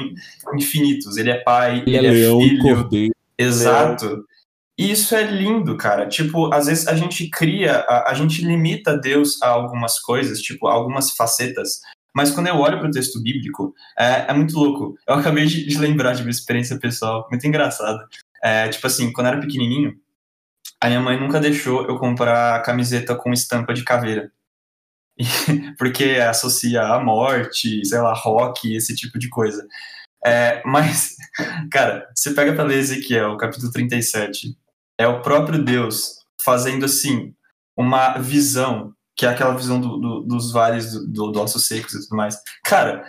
infinitos. 0.55 1.17
Ele 1.17 1.31
é 1.31 1.39
pai, 1.43 1.83
ele, 1.87 1.97
ele 1.97 2.07
é, 2.07 2.11
leão 2.11 2.41
filho. 2.41 2.63
Cordeiro. 2.63 3.15
Exato. 3.39 4.25
E 4.79 4.91
isso 4.91 5.15
é 5.15 5.23
lindo, 5.23 5.77
cara. 5.77 6.09
Tipo, 6.09 6.53
às 6.53 6.67
vezes 6.67 6.89
a 6.89 6.95
gente 6.95 7.29
cria, 7.29 7.81
a, 7.81 8.11
a 8.11 8.15
gente 8.15 8.43
limita 8.43 8.97
Deus 8.97 9.41
a 9.43 9.49
algumas 9.49 9.99
coisas, 9.99 10.41
tipo, 10.41 10.67
algumas 10.67 11.11
facetas. 11.11 11.81
Mas 12.15 12.31
quando 12.31 12.49
eu 12.49 12.57
olho 12.57 12.79
para 12.79 12.89
o 12.89 12.91
texto 12.91 13.23
bíblico, 13.23 13.75
é, 13.99 14.27
é, 14.29 14.33
muito 14.33 14.59
louco. 14.59 14.95
Eu 15.07 15.15
acabei 15.15 15.47
de, 15.47 15.67
de, 15.67 15.79
lembrar 15.79 16.15
de 16.15 16.23
uma 16.23 16.31
experiência 16.31 16.79
pessoal 16.79 17.27
muito 17.31 17.47
engraçada. 17.47 18.07
É, 18.43 18.69
tipo 18.69 18.87
assim, 18.87 19.13
quando 19.13 19.27
eu 19.27 19.33
era 19.35 19.41
pequenininho, 19.41 19.95
a 20.81 20.89
minha 20.89 21.01
mãe 21.01 21.21
nunca 21.21 21.39
deixou 21.39 21.87
eu 21.87 21.99
comprar 21.99 22.63
camiseta 22.63 23.15
com 23.15 23.33
estampa 23.33 23.75
de 23.75 23.85
caveira. 23.85 24.33
porque 25.79 26.17
associa 26.29 26.83
a 26.83 27.03
morte, 27.03 27.85
sei 27.85 28.01
lá, 28.01 28.13
rock, 28.13 28.75
esse 28.75 28.95
tipo 28.95 29.19
de 29.19 29.29
coisa. 29.29 29.67
É, 30.25 30.63
mas, 30.65 31.17
cara, 31.71 32.09
você 32.15 32.33
pega 32.33 32.53
para 32.53 32.65
ler 32.65 32.79
Ezequiel, 32.79 33.37
capítulo 33.37 33.73
37, 33.73 34.57
é 34.99 35.07
o 35.07 35.23
próprio 35.23 35.63
Deus 35.63 36.21
fazendo 36.45 36.85
assim 36.85 37.35
uma 37.77 38.19
visão, 38.19 38.93
que 39.17 39.25
é 39.25 39.31
aquela 39.31 39.55
visão 39.55 39.81
do, 39.81 39.97
do, 39.99 40.21
dos 40.23 40.53
vales 40.53 40.93
do, 40.93 41.31
do, 41.31 41.41
ossos 41.41 41.67
secos 41.67 41.95
e 41.95 42.03
tudo 42.03 42.17
mais. 42.17 42.37
Cara, 42.65 43.05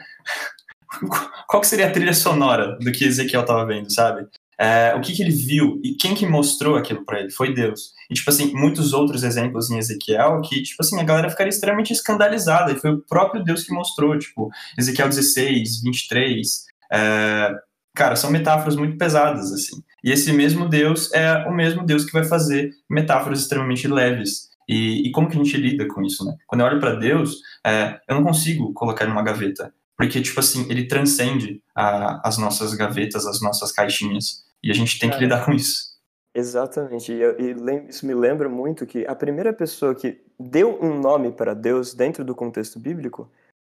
qual 1.48 1.62
que 1.62 1.68
seria 1.68 1.88
a 1.88 1.92
trilha 1.92 2.14
sonora 2.14 2.78
do 2.80 2.92
que 2.92 3.06
Ezequiel 3.06 3.46
tava 3.46 3.66
vendo, 3.66 3.92
sabe? 3.92 4.28
É, 4.62 4.94
o 4.94 5.02
que, 5.02 5.14
que 5.14 5.24
ele 5.24 5.32
viu 5.32 5.82
e 5.84 5.96
quem 5.96 6.14
que 6.14 6.24
mostrou 6.28 6.76
aquilo 6.76 7.04
para 7.04 7.20
ele 7.20 7.32
foi 7.32 7.52
Deus. 7.52 7.94
E, 8.12 8.14
tipo 8.14 8.30
assim, 8.30 8.54
muitos 8.54 8.94
outros 8.94 9.24
exemplos 9.24 9.72
em 9.72 9.80
Ezequiel 9.80 10.40
que, 10.42 10.62
tipo 10.62 10.84
assim, 10.84 11.00
a 11.00 11.04
galera 11.04 11.32
ficaria 11.32 11.50
extremamente 11.50 11.92
escandalizada 11.92 12.72
e 12.72 12.76
foi 12.76 12.92
o 12.92 13.02
próprio 13.02 13.44
Deus 13.44 13.64
que 13.64 13.74
mostrou, 13.74 14.20
tipo, 14.20 14.52
Ezequiel 14.78 15.10
16, 15.10 15.82
23, 15.82 16.66
é, 16.94 17.56
cara, 17.96 18.16
são 18.16 18.30
metáforas 18.30 18.76
muito 18.76 18.98
pesadas, 18.98 19.52
assim. 19.52 19.82
E 20.04 20.12
esse 20.12 20.32
mesmo 20.32 20.70
Deus 20.70 21.12
é 21.12 21.48
o 21.48 21.52
mesmo 21.52 21.84
Deus 21.84 22.06
que 22.06 22.14
vai 22.14 22.24
fazer 22.24 22.70
metáforas 22.88 23.40
extremamente 23.40 23.88
leves. 23.88 24.52
E, 24.70 25.08
e 25.08 25.12
como 25.12 25.28
que 25.28 25.40
a 25.40 25.44
gente 25.44 25.58
lida 25.58 25.88
com 25.88 26.04
isso, 26.04 26.24
né? 26.24 26.36
Quando 26.46 26.62
eu 26.62 26.68
olho 26.68 26.80
para 26.80 26.96
Deus, 26.96 27.38
é, 27.66 28.00
eu 28.08 28.16
não 28.16 28.24
consigo 28.24 28.74
colocar 28.74 29.06
em 29.06 29.12
uma 29.12 29.24
gaveta, 29.24 29.74
porque, 29.98 30.22
tipo 30.22 30.40
assim, 30.40 30.66
ele 30.70 30.88
transcende 30.88 31.62
a, 31.76 32.28
as 32.28 32.38
nossas 32.38 32.74
gavetas, 32.74 33.26
as 33.26 33.42
nossas 33.42 33.72
caixinhas. 33.72 34.44
E 34.64 34.72
a 34.72 34.74
gente 34.74 35.00
tem 35.00 35.10
que 35.10 35.20
lidar 35.20 35.46
com 35.46 35.52
isso. 35.52 35.92
Exatamente. 36.34 37.12
E, 37.12 37.22
e, 37.22 37.90
isso 37.90 38.06
me 38.06 38.14
lembra 38.14 38.48
muito 38.48 38.86
que 38.86 39.06
a 39.06 39.16
primeira 39.16 39.52
pessoa 39.52 39.94
que 39.94 40.22
deu 40.40 40.82
um 40.82 41.00
nome 41.00 41.32
para 41.32 41.54
Deus 41.54 41.94
dentro 41.94 42.24
do 42.24 42.36
contexto 42.36 42.80
bíblico 42.80 43.30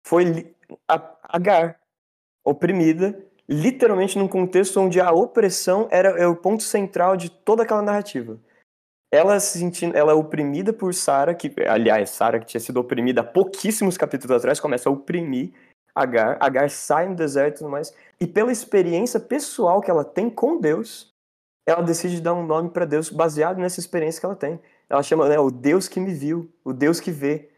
foi 0.06 0.54
Agar, 1.24 1.80
oprimida, 2.44 3.18
literalmente 3.48 4.18
num 4.18 4.28
contexto 4.28 4.80
onde 4.80 5.00
a 5.00 5.12
opressão 5.12 5.88
era 5.92 6.10
é 6.10 6.28
o 6.28 6.36
ponto 6.36 6.64
central 6.64 7.16
de 7.16 7.30
toda 7.30 7.64
aquela 7.64 7.82
narrativa. 7.82 8.40
Ela 9.12 9.40
se 9.40 9.60
sentindo, 9.60 9.96
ela 9.96 10.12
é 10.12 10.16
oprimida 10.16 10.74
por 10.74 10.94
Sara, 10.94 11.34
que 11.34 11.54
aliás, 11.68 12.10
Sara 12.10 12.40
que 12.40 12.46
tinha 12.46 12.60
sido 12.60 12.78
oprimida 12.78 13.22
há 13.22 13.24
pouquíssimos 13.24 13.98
capítulos 13.98 14.36
atrás, 14.36 14.60
começa 14.60 14.90
a 14.90 14.92
oprimir 14.92 15.54
Agar, 16.02 16.38
Agar 16.40 16.70
sai 16.70 17.08
no 17.08 17.16
deserto 17.16 17.56
e 17.56 17.58
tudo 17.60 17.70
mais, 17.70 17.94
e 18.20 18.28
pela 18.28 18.52
experiência 18.52 19.20
pessoal 19.20 19.82
que 19.82 19.90
ela 19.90 20.04
tem 20.04 20.30
com 20.30 20.60
Deus, 20.60 21.14
ela 21.66 21.82
decide 21.82 22.22
dar 22.22 22.34
um 22.34 22.46
nome 22.46 22.70
para 22.70 22.86
Deus 22.86 23.10
baseado 23.10 23.58
nessa 23.58 23.80
experiência 23.80 24.20
que 24.20 24.26
ela 24.26 24.36
tem. 24.36 24.60
Ela 24.90 25.04
chama 25.04 25.28
né, 25.28 25.38
o 25.38 25.52
Deus 25.52 25.88
que 25.88 26.00
me 26.00 26.14
viu, 26.14 26.50
o 26.64 26.72
Deus 26.72 27.00
que 27.00 27.12
vê. 27.12 27.50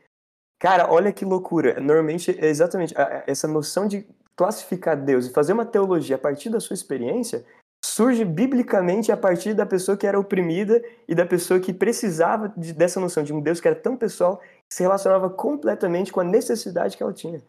Cara, 0.59 0.91
olha 0.91 1.11
que 1.11 1.23
loucura. 1.23 1.79
Normalmente, 1.79 2.31
é 2.39 2.47
exatamente 2.47 2.93
essa 3.27 3.47
noção 3.47 3.87
de 3.87 4.05
classificar 4.35 4.97
Deus 4.97 5.27
e 5.27 5.33
fazer 5.33 5.53
uma 5.53 5.65
teologia 5.65 6.15
a 6.15 6.19
partir 6.19 6.49
da 6.49 6.59
sua 6.59 6.73
experiência 6.73 7.45
surge 7.83 8.25
biblicamente 8.25 9.11
a 9.11 9.17
partir 9.17 9.53
da 9.53 9.65
pessoa 9.65 9.97
que 9.97 10.05
era 10.05 10.19
oprimida 10.19 10.81
e 11.07 11.15
da 11.15 11.25
pessoa 11.25 11.59
que 11.59 11.73
precisava 11.73 12.51
de, 12.55 12.73
dessa 12.73 12.99
noção 12.99 13.23
de 13.23 13.33
um 13.33 13.41
Deus 13.41 13.59
que 13.59 13.67
era 13.67 13.75
tão 13.75 13.95
pessoal 13.95 14.37
que 14.67 14.75
se 14.75 14.83
relacionava 14.83 15.29
completamente 15.29 16.11
com 16.11 16.19
a 16.19 16.23
necessidade 16.23 16.97
que 16.97 17.03
ela 17.03 17.13
tinha. 17.13 17.41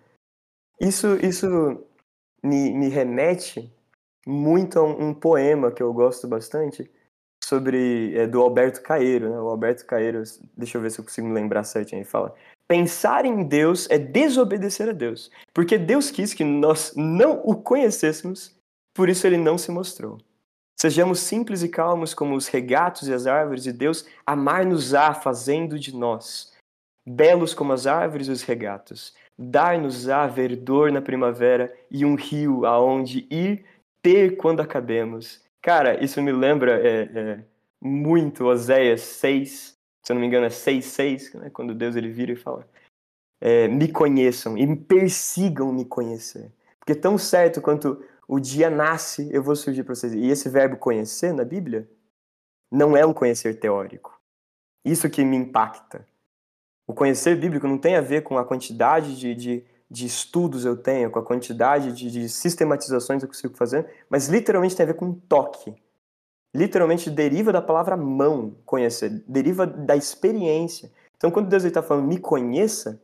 Isso, 0.80 1.16
isso 1.16 1.46
me, 2.42 2.72
me 2.72 2.88
remete 2.88 3.70
muito 4.26 4.78
a 4.78 4.82
um, 4.82 5.08
um, 5.08 5.14
poema 5.14 5.70
que 5.70 5.82
eu 5.82 5.92
gosto 5.92 6.26
bastante 6.26 6.90
sobre 7.44 8.16
é, 8.16 8.26
do 8.26 8.40
Alberto 8.40 8.82
Caeiro, 8.82 9.28
né? 9.28 9.38
O 9.38 9.48
Alberto 9.48 9.84
Caeiro, 9.84 10.22
deixa 10.56 10.78
eu 10.78 10.82
ver 10.82 10.90
se 10.90 11.00
eu 11.00 11.04
consigo 11.04 11.26
me 11.26 11.34
lembrar 11.34 11.64
certinho. 11.64 11.98
Ele 11.98 12.08
fala: 12.08 12.34
pensar 12.66 13.26
em 13.26 13.42
Deus 13.42 13.88
é 13.90 13.98
desobedecer 13.98 14.88
a 14.88 14.92
Deus, 14.92 15.30
porque 15.52 15.76
Deus 15.76 16.10
quis 16.10 16.32
que 16.32 16.44
nós 16.44 16.94
não 16.96 17.42
o 17.44 17.54
conhecêssemos, 17.54 18.56
por 18.94 19.08
isso 19.08 19.26
ele 19.26 19.36
não 19.36 19.58
se 19.58 19.70
mostrou. 19.70 20.18
Sejamos 20.80 21.20
simples 21.20 21.62
e 21.62 21.68
calmos 21.68 22.14
como 22.14 22.34
os 22.34 22.48
regatos 22.48 23.06
e 23.06 23.12
as 23.12 23.26
árvores, 23.26 23.66
e 23.66 23.72
Deus 23.72 24.06
amar-nos-á 24.24 25.12
fazendo 25.12 25.78
de 25.78 25.94
nós, 25.94 26.54
belos 27.06 27.52
como 27.52 27.74
as 27.74 27.86
árvores 27.86 28.28
e 28.28 28.30
os 28.30 28.42
regatos, 28.42 29.14
dar-nos-á 29.40 30.26
verdor 30.26 30.92
na 30.92 31.00
primavera 31.00 31.74
e 31.90 32.04
um 32.04 32.14
rio 32.14 32.66
aonde 32.66 33.26
ir 33.30 33.64
ter 34.02 34.36
quando 34.36 34.60
acabemos. 34.60 35.42
Cara, 35.62 36.02
isso 36.04 36.20
me 36.20 36.30
lembra 36.30 36.78
é, 36.86 37.02
é, 37.02 37.44
muito 37.80 38.44
Oséias 38.44 39.00
6, 39.00 39.78
se 40.02 40.12
eu 40.12 40.14
não 40.14 40.20
me 40.20 40.26
engano 40.26 40.44
é 40.44 40.50
6, 40.50 40.84
6, 40.84 41.34
né, 41.34 41.50
quando 41.50 41.74
Deus 41.74 41.96
ele 41.96 42.10
vira 42.10 42.32
e 42.32 42.36
fala, 42.36 42.68
é, 43.40 43.66
me 43.66 43.88
conheçam 43.88 44.58
e 44.58 44.66
me 44.66 44.76
persigam 44.76 45.72
me 45.72 45.86
conhecer. 45.86 46.52
Porque 46.78 46.94
tão 46.94 47.16
certo 47.16 47.62
quanto 47.62 48.04
o 48.28 48.38
dia 48.38 48.68
nasce, 48.68 49.28
eu 49.32 49.42
vou 49.42 49.56
surgir 49.56 49.84
para 49.84 49.94
vocês. 49.94 50.12
E 50.12 50.28
esse 50.28 50.50
verbo 50.50 50.76
conhecer 50.76 51.32
na 51.32 51.44
Bíblia 51.44 51.88
não 52.70 52.94
é 52.94 53.06
um 53.06 53.14
conhecer 53.14 53.58
teórico. 53.58 54.20
Isso 54.84 55.08
que 55.08 55.24
me 55.24 55.36
impacta. 55.36 56.06
O 56.90 56.92
conhecer 56.92 57.36
bíblico 57.36 57.68
não 57.68 57.78
tem 57.78 57.94
a 57.94 58.00
ver 58.00 58.24
com 58.24 58.36
a 58.36 58.44
quantidade 58.44 59.16
de, 59.16 59.32
de, 59.32 59.64
de 59.88 60.06
estudos 60.06 60.64
eu 60.64 60.76
tenho, 60.76 61.08
com 61.08 61.20
a 61.20 61.24
quantidade 61.24 61.92
de, 61.92 62.10
de 62.10 62.28
sistematizações 62.28 63.22
eu 63.22 63.28
consigo 63.28 63.56
fazer, 63.56 63.88
mas 64.10 64.26
literalmente 64.26 64.74
tem 64.74 64.82
a 64.82 64.88
ver 64.88 64.94
com 64.94 65.12
toque. 65.12 65.72
Literalmente 66.52 67.08
deriva 67.08 67.52
da 67.52 67.62
palavra 67.62 67.96
mão, 67.96 68.56
conhecer, 68.66 69.22
deriva 69.28 69.68
da 69.68 69.94
experiência. 69.94 70.90
Então, 71.16 71.30
quando 71.30 71.48
Deus 71.48 71.62
está 71.62 71.80
falando 71.80 72.08
me 72.08 72.18
conheça, 72.18 73.00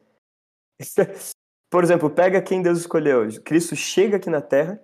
por 1.71 1.85
exemplo, 1.85 2.11
pega 2.11 2.43
quem 2.43 2.63
Deus 2.63 2.81
escolheu. 2.81 3.29
Cristo 3.45 3.77
chega 3.77 4.17
aqui 4.17 4.29
na 4.29 4.41
Terra 4.41 4.83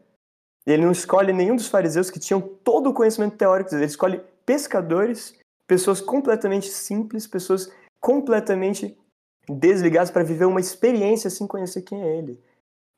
e 0.65 0.71
ele 0.71 0.85
não 0.85 0.93
escolhe 0.93 1.33
nenhum 1.33 1.57
dos 1.57 1.67
fariseus 1.67 2.09
que 2.09 2.21
tinham 2.21 2.41
todo 2.41 2.91
o 2.91 2.95
conhecimento 2.95 3.37
teórico, 3.37 3.75
ele 3.75 3.85
escolhe 3.85 4.23
pescadores, 4.47 5.37
pessoas 5.67 6.01
completamente 6.01 6.69
simples, 6.69 7.27
pessoas 7.27 7.69
completamente 8.03 8.99
desligados 9.49 10.11
para 10.11 10.25
viver 10.25 10.45
uma 10.45 10.61
experiência 10.61 11.31
sem 11.31 11.47
conhecer 11.47 11.83
quem 11.83 12.03
é 12.03 12.19
ele. 12.19 12.43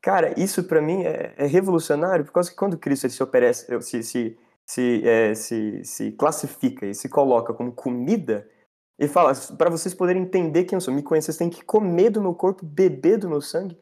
Cara, 0.02 0.38
isso 0.38 0.64
para 0.64 0.82
mim 0.82 1.02
é, 1.02 1.34
é, 1.36 1.46
revolucionário, 1.46 2.24
porque 2.24 2.54
quando 2.54 2.78
Cristo 2.78 3.08
se, 3.08 3.22
oferece, 3.22 3.66
se, 3.82 4.02
se, 4.02 4.38
se, 4.66 5.08
é, 5.08 5.34
se, 5.34 5.84
se 5.84 6.12
classifica 6.12 6.86
e 6.86 6.94
se 6.94 7.08
coloca 7.08 7.54
como 7.54 7.72
comida, 7.72 8.48
E 8.98 9.08
fala, 9.08 9.32
para 9.58 9.70
vocês 9.70 9.94
poderem 9.94 10.22
entender 10.22 10.64
quem 10.64 10.76
eu 10.76 10.80
sou, 10.80 10.94
me 10.94 11.02
conhecer, 11.02 11.32
vocês 11.32 11.38
têm 11.38 11.50
que 11.50 11.64
comer 11.64 12.10
do 12.10 12.20
meu 12.20 12.34
corpo, 12.34 12.64
beber 12.64 13.18
do 13.18 13.28
meu 13.28 13.40
sangue. 13.40 13.78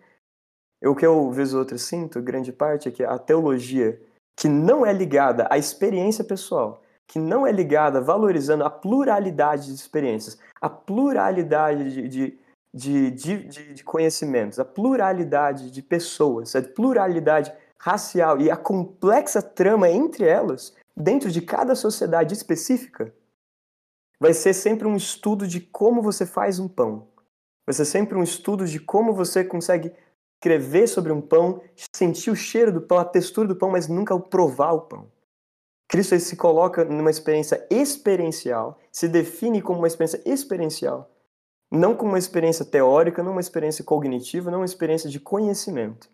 O 0.84 0.94
que 0.96 1.06
eu, 1.06 1.30
vez 1.30 1.52
ou 1.54 1.60
outra, 1.60 1.78
sinto, 1.78 2.22
grande 2.22 2.52
parte, 2.52 2.88
é 2.88 2.92
que 2.92 3.04
a 3.04 3.18
teologia, 3.18 4.00
que 4.36 4.48
não 4.48 4.86
é 4.86 4.92
ligada 4.92 5.46
à 5.50 5.58
experiência 5.58 6.24
pessoal, 6.24 6.81
que 7.12 7.18
não 7.18 7.46
é 7.46 7.52
ligada 7.52 8.00
valorizando 8.00 8.64
a 8.64 8.70
pluralidade 8.70 9.66
de 9.66 9.74
experiências, 9.74 10.38
a 10.58 10.70
pluralidade 10.70 12.08
de, 12.08 12.38
de, 12.72 13.10
de, 13.10 13.46
de, 13.48 13.74
de 13.74 13.84
conhecimentos, 13.84 14.58
a 14.58 14.64
pluralidade 14.64 15.70
de 15.70 15.82
pessoas, 15.82 16.56
a 16.56 16.62
pluralidade 16.62 17.52
racial 17.78 18.40
e 18.40 18.50
a 18.50 18.56
complexa 18.56 19.42
trama 19.42 19.90
entre 19.90 20.24
elas, 20.24 20.74
dentro 20.96 21.30
de 21.30 21.42
cada 21.42 21.74
sociedade 21.74 22.32
específica, 22.32 23.14
vai 24.18 24.32
ser 24.32 24.54
sempre 24.54 24.88
um 24.88 24.96
estudo 24.96 25.46
de 25.46 25.60
como 25.60 26.00
você 26.00 26.24
faz 26.24 26.58
um 26.58 26.66
pão. 26.66 27.08
Vai 27.66 27.74
ser 27.74 27.84
sempre 27.84 28.16
um 28.16 28.22
estudo 28.22 28.64
de 28.64 28.80
como 28.80 29.12
você 29.12 29.44
consegue 29.44 29.92
escrever 30.36 30.86
sobre 30.86 31.12
um 31.12 31.20
pão, 31.20 31.60
sentir 31.94 32.30
o 32.30 32.36
cheiro 32.36 32.72
do 32.72 32.80
pão, 32.80 32.96
a 32.96 33.04
textura 33.04 33.46
do 33.46 33.54
pão, 33.54 33.68
mas 33.68 33.86
nunca 33.86 34.18
provar 34.18 34.72
o 34.72 34.80
pão. 34.80 35.12
Cristo 35.92 36.18
se 36.18 36.36
coloca 36.36 36.86
numa 36.86 37.10
experiência 37.10 37.66
experiencial, 37.70 38.80
se 38.90 39.06
define 39.06 39.60
como 39.60 39.78
uma 39.78 39.86
experiência 39.86 40.22
experiencial, 40.24 41.14
não 41.70 41.94
como 41.94 42.12
uma 42.12 42.18
experiência 42.18 42.64
teórica, 42.64 43.22
não 43.22 43.32
uma 43.32 43.42
experiência 43.42 43.84
cognitiva, 43.84 44.50
não 44.50 44.60
uma 44.60 44.64
experiência 44.64 45.10
de 45.10 45.20
conhecimento. 45.20 46.08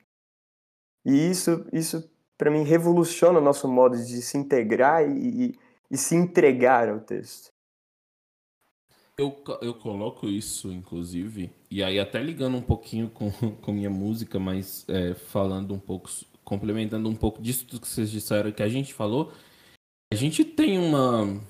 E 1.06 1.30
isso, 1.30 1.64
isso 1.72 2.10
para 2.36 2.50
mim, 2.50 2.64
revoluciona 2.64 3.38
o 3.38 3.42
nosso 3.42 3.68
modo 3.68 3.96
de 3.96 4.20
se 4.20 4.36
integrar 4.36 5.08
e, 5.08 5.46
e, 5.46 5.58
e 5.92 5.96
se 5.96 6.16
entregar 6.16 6.88
ao 6.88 6.98
texto. 6.98 7.52
Eu, 9.16 9.40
eu 9.62 9.74
coloco 9.74 10.26
isso, 10.26 10.72
inclusive, 10.72 11.52
e 11.70 11.84
aí 11.84 12.00
até 12.00 12.20
ligando 12.20 12.56
um 12.56 12.62
pouquinho 12.62 13.08
com, 13.10 13.30
com 13.62 13.72
minha 13.72 13.90
música, 13.90 14.40
mas 14.40 14.84
é, 14.88 15.14
falando 15.14 15.72
um 15.72 15.78
pouco, 15.78 16.10
complementando 16.42 17.08
um 17.08 17.14
pouco 17.14 17.40
disso 17.40 17.64
que 17.64 17.86
vocês 17.86 18.10
disseram 18.10 18.50
que 18.50 18.62
a 18.64 18.68
gente 18.68 18.92
falou, 18.92 19.32
a 20.12 20.16
gente 20.16 20.44
tem 20.44 20.78
uma. 20.78 21.40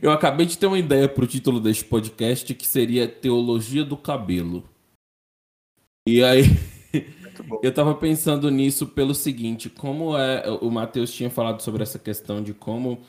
Eu 0.00 0.10
acabei 0.10 0.46
de 0.46 0.58
ter 0.58 0.66
uma 0.66 0.78
ideia 0.78 1.08
para 1.08 1.24
o 1.24 1.26
título 1.26 1.60
deste 1.60 1.84
podcast 1.84 2.54
que 2.54 2.66
seria 2.66 3.08
Teologia 3.08 3.84
do 3.84 3.96
Cabelo. 3.96 4.68
E 6.06 6.22
aí. 6.22 6.42
Eu 7.62 7.70
estava 7.70 7.94
pensando 7.94 8.50
nisso 8.50 8.86
pelo 8.86 9.14
seguinte: 9.14 9.70
como 9.70 10.16
é. 10.16 10.48
O 10.60 10.70
Matheus 10.70 11.12
tinha 11.12 11.30
falado 11.30 11.62
sobre 11.62 11.82
essa 11.82 11.98
questão 11.98 12.42
de 12.42 12.52
como 12.52 13.00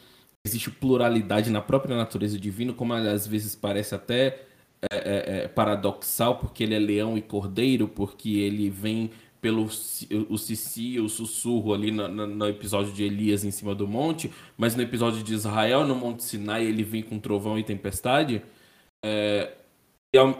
existe 0.46 0.70
pluralidade 0.70 1.50
na 1.50 1.62
própria 1.62 1.96
natureza 1.96 2.40
divina, 2.40 2.74
como 2.74 2.94
às 2.94 3.28
vezes 3.28 3.56
parece 3.56 3.96
até 3.96 4.46
é, 4.92 4.98
é, 4.98 5.44
é, 5.44 5.48
paradoxal, 5.48 6.38
porque 6.38 6.64
ele 6.64 6.76
é 6.76 6.80
leão 6.80 7.18
e 7.18 7.22
cordeiro, 7.22 7.88
porque 7.88 8.30
ele 8.40 8.70
vem 8.70 9.12
pelo 9.44 9.66
o 9.66 10.38
Cici, 10.38 11.02
o 11.02 11.10
sussurro 11.10 11.74
ali 11.74 11.92
no, 11.92 12.08
no, 12.08 12.26
no, 12.26 12.48
episódio 12.48 12.94
de 12.94 13.04
Elias 13.04 13.44
em 13.44 13.52
cima 13.52 13.76
do 13.76 13.86
monte, 13.86 14.32
mas 14.58 14.74
no 14.74 14.82
episódio 14.82 15.22
de 15.22 15.34
Israel, 15.34 15.86
no 15.86 15.94
Monte 15.94 16.24
Sinai, 16.24 16.64
ele 16.66 16.82
vem 16.82 17.04
com 17.04 17.20
trovão 17.20 17.60
e 17.60 17.64
tempestade. 17.64 18.42
É, 19.04 19.52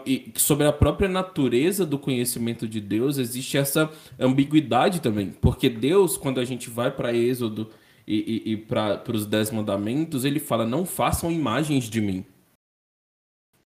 e 0.06 0.32
sobre 0.36 0.66
a 0.66 0.72
própria 0.72 1.06
natureza 1.06 1.84
do 1.84 1.98
conhecimento 1.98 2.66
de 2.66 2.80
Deus, 2.80 3.18
existe 3.18 3.58
essa 3.58 3.90
ambiguidade 4.18 5.02
também. 5.02 5.32
Porque 5.32 5.68
Deus, 5.68 6.16
quando 6.16 6.40
a 6.40 6.44
gente 6.46 6.70
vai 6.70 6.90
para 6.90 7.14
Êxodo 7.14 7.70
e, 8.06 8.42
e, 8.46 8.52
e 8.52 8.56
para 8.56 9.02
os 9.12 9.26
Dez 9.26 9.50
Mandamentos, 9.50 10.24
ele 10.24 10.40
fala: 10.40 10.64
não 10.64 10.86
façam 10.86 11.30
imagens 11.30 11.90
de 11.90 12.00
mim. 12.00 12.24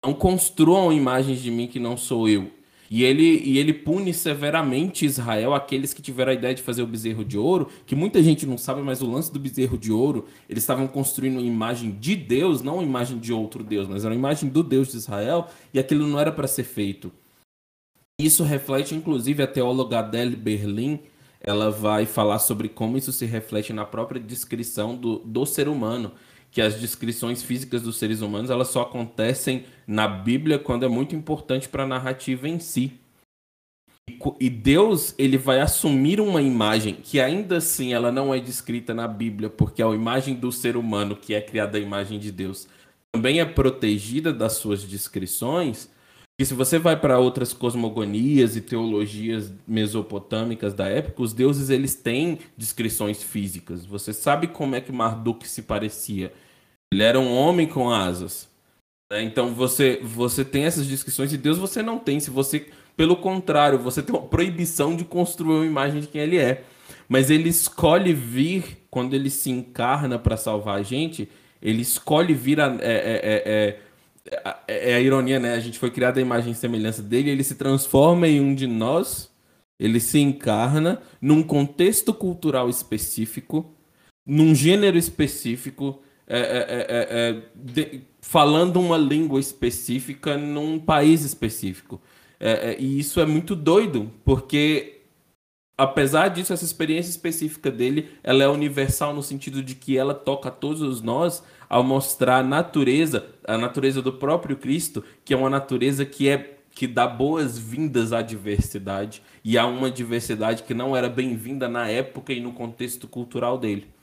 Não 0.05 0.12
construam 0.12 0.93
imagens 0.93 1.41
de 1.41 1.51
mim 1.51 1.66
que 1.66 1.81
não 1.81 1.97
sou 1.97 2.29
eu. 2.29 2.51
E 2.95 3.03
ele, 3.03 3.42
e 3.45 3.59
ele 3.59 3.72
pune 3.72 4.14
severamente 4.14 5.05
Israel, 5.05 5.53
aqueles 5.53 5.92
que 5.92 6.01
tiveram 6.01 6.30
a 6.30 6.34
ideia 6.36 6.55
de 6.55 6.62
fazer 6.62 6.80
o 6.80 6.86
bezerro 6.86 7.24
de 7.24 7.36
ouro, 7.36 7.68
que 7.84 7.97
muita 7.97 8.22
gente 8.22 8.47
não 8.47 8.57
sabe, 8.57 8.82
mas 8.82 9.03
o 9.03 9.11
lance 9.11 9.32
do 9.32 9.40
bezerro 9.40 9.76
de 9.76 9.90
ouro, 9.90 10.26
eles 10.49 10.62
estavam 10.62 10.86
construindo 10.86 11.38
uma 11.38 11.42
imagem 11.45 11.90
de 11.90 12.14
Deus, 12.14 12.62
não 12.62 12.74
uma 12.74 12.84
imagem 12.84 13.18
de 13.18 13.32
outro 13.32 13.64
Deus, 13.64 13.88
mas 13.88 14.05
era 14.05 14.14
uma 14.14 14.18
imagem 14.20 14.49
do 14.49 14.62
Deus 14.62 14.92
de 14.92 14.99
Israel, 14.99 15.49
e 15.72 15.78
aquilo 15.80 16.07
não 16.07 16.20
era 16.20 16.30
para 16.30 16.47
ser 16.47 16.62
feito. 16.62 17.11
Isso 18.16 18.45
reflete, 18.45 18.95
inclusive, 18.95 19.42
a 19.42 19.49
teóloga 19.49 19.99
Adele 19.99 20.36
Berlin, 20.36 21.01
ela 21.40 21.72
vai 21.72 22.07
falar 22.07 22.38
sobre 22.38 22.68
como 22.68 22.97
isso 22.97 23.11
se 23.11 23.26
reflete 23.26 23.72
na 23.72 23.84
própria 23.84 24.20
descrição 24.20 24.95
do, 24.95 25.18
do 25.18 25.45
ser 25.45 25.66
humano 25.66 26.12
que 26.55 26.63
as 26.63 26.81
descrições 26.81 27.43
físicas 27.43 27.83
dos 27.83 27.97
seres 27.97 28.21
humanos 28.21 28.49
elas 28.49 28.69
só 28.69 28.83
acontecem 28.83 29.65
na 29.89 30.07
Bíblia 30.07 30.57
quando 30.57 30.85
é 30.85 30.89
muito 30.89 31.13
importante 31.17 31.69
para 31.69 31.83
a 31.83 31.87
narrativa 31.87 32.49
em 32.49 32.61
si. 32.61 32.93
E 34.39 34.49
Deus 34.49 35.17
ele 35.19 35.37
vai 35.37 35.61
assumir 35.61 36.21
uma 36.21 36.41
imagem 36.41 36.95
que 36.95 37.19
ainda 37.19 37.57
assim 37.57 37.93
ela 37.93 38.13
não 38.13 38.33
é 38.33 38.39
descrita 38.39 38.95
na 38.95 39.09
Bíblia, 39.09 39.51
porque 39.51 39.83
a 39.83 39.89
imagem 39.89 40.37
do 40.37 40.53
ser 40.53 40.77
humano, 40.77 41.17
que 41.17 41.35
é 41.35 41.41
criada 41.41 41.77
a 41.77 41.81
imagem 41.81 42.21
de 42.21 42.31
Deus, 42.31 42.69
também 43.11 43.41
é 43.41 43.45
protegida 43.45 44.33
das 44.33 44.53
suas 44.53 44.85
descrições. 44.85 45.91
E 46.39 46.47
se 46.47 46.55
você 46.55 46.79
vai 46.79 46.97
para 46.97 47.19
outras 47.19 47.53
cosmogonias 47.53 48.55
e 48.55 48.61
teologias 48.61 49.53
mesopotâmicas 49.67 50.73
da 50.73 50.87
época, 50.87 51.21
os 51.21 51.33
deuses 51.33 51.69
eles 51.69 51.97
têm 51.97 52.39
descrições 52.57 53.25
físicas. 53.25 53.85
Você 53.85 54.13
sabe 54.13 54.47
como 54.47 54.77
é 54.77 54.81
que 54.81 54.93
Marduk 54.93 55.49
se 55.49 55.63
parecia? 55.63 56.33
Ele 56.93 57.03
era 57.03 57.18
um 57.18 57.35
homem 57.37 57.66
com 57.66 57.91
asas. 57.91 58.49
Né? 59.11 59.22
Então 59.22 59.55
você, 59.55 60.01
você 60.03 60.45
tem 60.45 60.64
essas 60.64 60.87
descrições 60.87 61.32
e 61.32 61.39
Deus 61.39 61.59
você 61.59 61.82
não 61.82 61.99
tem. 61.99 62.20
Se 62.20 62.30
você, 62.30 62.68
pelo 62.97 63.16
contrário, 63.16 63.78
você 63.78 64.03
tem 64.03 64.14
uma 64.14 64.26
proibição 64.26 64.97
de 64.97 65.05
construir 65.05 65.57
uma 65.57 65.66
imagem 65.66 66.01
de 66.01 66.07
quem 66.07 66.20
ele 66.20 66.39
é. 66.39 66.64
Mas 67.09 67.30
ele 67.30 67.49
escolhe 67.49 68.12
vir, 68.12 68.78
quando 68.91 69.14
ele 69.14 69.30
se 69.30 69.51
encarna 69.51 70.18
para 70.18 70.37
salvar 70.37 70.78
a 70.78 70.82
gente, 70.82 71.28
ele 71.61 71.82
escolhe 71.82 72.35
vir 72.35 72.61
a, 72.61 72.76
é, 72.80 72.93
é, 72.93 73.78
é, 74.30 74.57
é, 74.66 74.95
a 74.95 75.01
ironia, 75.01 75.39
né? 75.39 75.55
A 75.55 75.61
gente 75.61 75.78
foi 75.78 75.91
criado 75.91 76.18
a 76.18 76.22
imagem 76.22 76.53
e 76.53 76.55
semelhança 76.55 77.03
dele, 77.03 77.30
ele 77.30 77.45
se 77.45 77.57
transforma 77.57 78.26
em 78.28 78.41
um 78.41 78.55
de 78.55 78.66
nós, 78.66 79.30
ele 79.78 80.01
se 80.01 80.18
encarna 80.18 81.01
num 81.20 81.43
contexto 81.43 82.14
cultural 82.14 82.68
específico, 82.68 83.74
num 84.26 84.55
gênero 84.55 84.97
específico, 84.97 86.03
é, 86.27 86.39
é, 86.39 86.87
é, 86.89 87.07
é, 87.11 87.43
de, 87.55 88.01
falando 88.20 88.81
uma 88.81 88.97
língua 88.97 89.39
específica 89.39 90.37
num 90.37 90.79
país 90.79 91.22
específico. 91.22 92.01
É, 92.41 92.72
é, 92.72 92.77
e 92.81 92.99
isso 92.99 93.20
é 93.20 93.27
muito 93.27 93.55
doido, 93.55 94.11
porque 94.25 95.03
apesar 95.77 96.29
disso, 96.29 96.53
essa 96.53 96.64
experiência 96.64 97.11
específica 97.11 97.70
dele, 97.70 98.09
ela 98.22 98.43
é 98.43 98.49
universal 98.49 99.12
no 99.14 99.22
sentido 99.22 99.62
de 99.62 99.75
que 99.75 99.99
ela 99.99 100.14
toca 100.14 100.49
a 100.49 100.53
todos 100.53 101.03
nós 101.03 101.43
ao 101.68 101.83
mostrar 101.83 102.39
a 102.39 102.43
natureza, 102.43 103.27
a 103.47 103.59
natureza 103.59 104.01
do 104.01 104.12
próprio 104.12 104.57
Cristo, 104.57 105.05
que 105.25 105.35
é 105.35 105.37
uma 105.37 105.51
natureza 105.51 106.05
que 106.05 106.29
é 106.29 106.55
que 106.75 106.89
dá 106.89 107.07
boas-vindas 107.07 108.12
à 108.12 108.20
diversidade 108.20 109.22
e 109.45 109.57
a 109.57 109.64
uma 109.64 109.89
diversidade 109.91 110.64
que 110.64 110.75
não 110.75 110.97
era 110.97 111.09
bem-vinda 111.09 111.68
na 111.68 111.89
época 111.89 112.33
e 112.33 112.41
no 112.41 112.53
contexto 112.53 113.07
cultural 113.07 113.57
dele. 113.57 113.93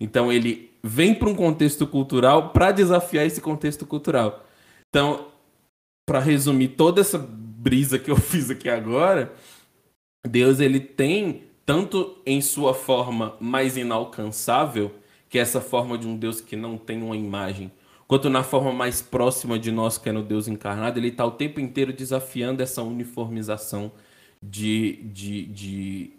Então 0.00 0.32
ele 0.32 0.70
vem 0.82 1.14
para 1.14 1.28
um 1.28 1.34
contexto 1.34 1.86
cultural 1.86 2.50
para 2.50 2.72
desafiar 2.72 3.26
esse 3.26 3.40
contexto 3.40 3.84
cultural. 3.86 4.44
Então, 4.88 5.28
para 6.06 6.20
resumir 6.20 6.68
toda 6.68 7.00
essa 7.00 7.18
brisa 7.18 7.98
que 7.98 8.10
eu 8.10 8.16
fiz 8.16 8.50
aqui 8.50 8.68
agora, 8.68 9.32
Deus 10.26 10.60
ele 10.60 10.80
tem 10.80 11.44
tanto 11.64 12.16
em 12.24 12.40
sua 12.40 12.72
forma 12.72 13.36
mais 13.40 13.76
inalcançável, 13.76 14.94
que 15.28 15.38
é 15.38 15.42
essa 15.42 15.60
forma 15.60 15.98
de 15.98 16.06
um 16.06 16.16
Deus 16.16 16.40
que 16.40 16.54
não 16.54 16.78
tem 16.78 17.02
uma 17.02 17.16
imagem, 17.16 17.72
quanto 18.06 18.30
na 18.30 18.44
forma 18.44 18.72
mais 18.72 19.02
próxima 19.02 19.58
de 19.58 19.72
nós, 19.72 19.98
que 19.98 20.08
é 20.08 20.12
no 20.12 20.22
Deus 20.22 20.46
encarnado, 20.46 21.00
ele 21.00 21.08
está 21.08 21.26
o 21.26 21.32
tempo 21.32 21.58
inteiro 21.58 21.92
desafiando 21.92 22.62
essa 22.62 22.82
uniformização 22.82 23.90
de, 24.40 25.02
de, 25.12 25.46
de 25.46 26.12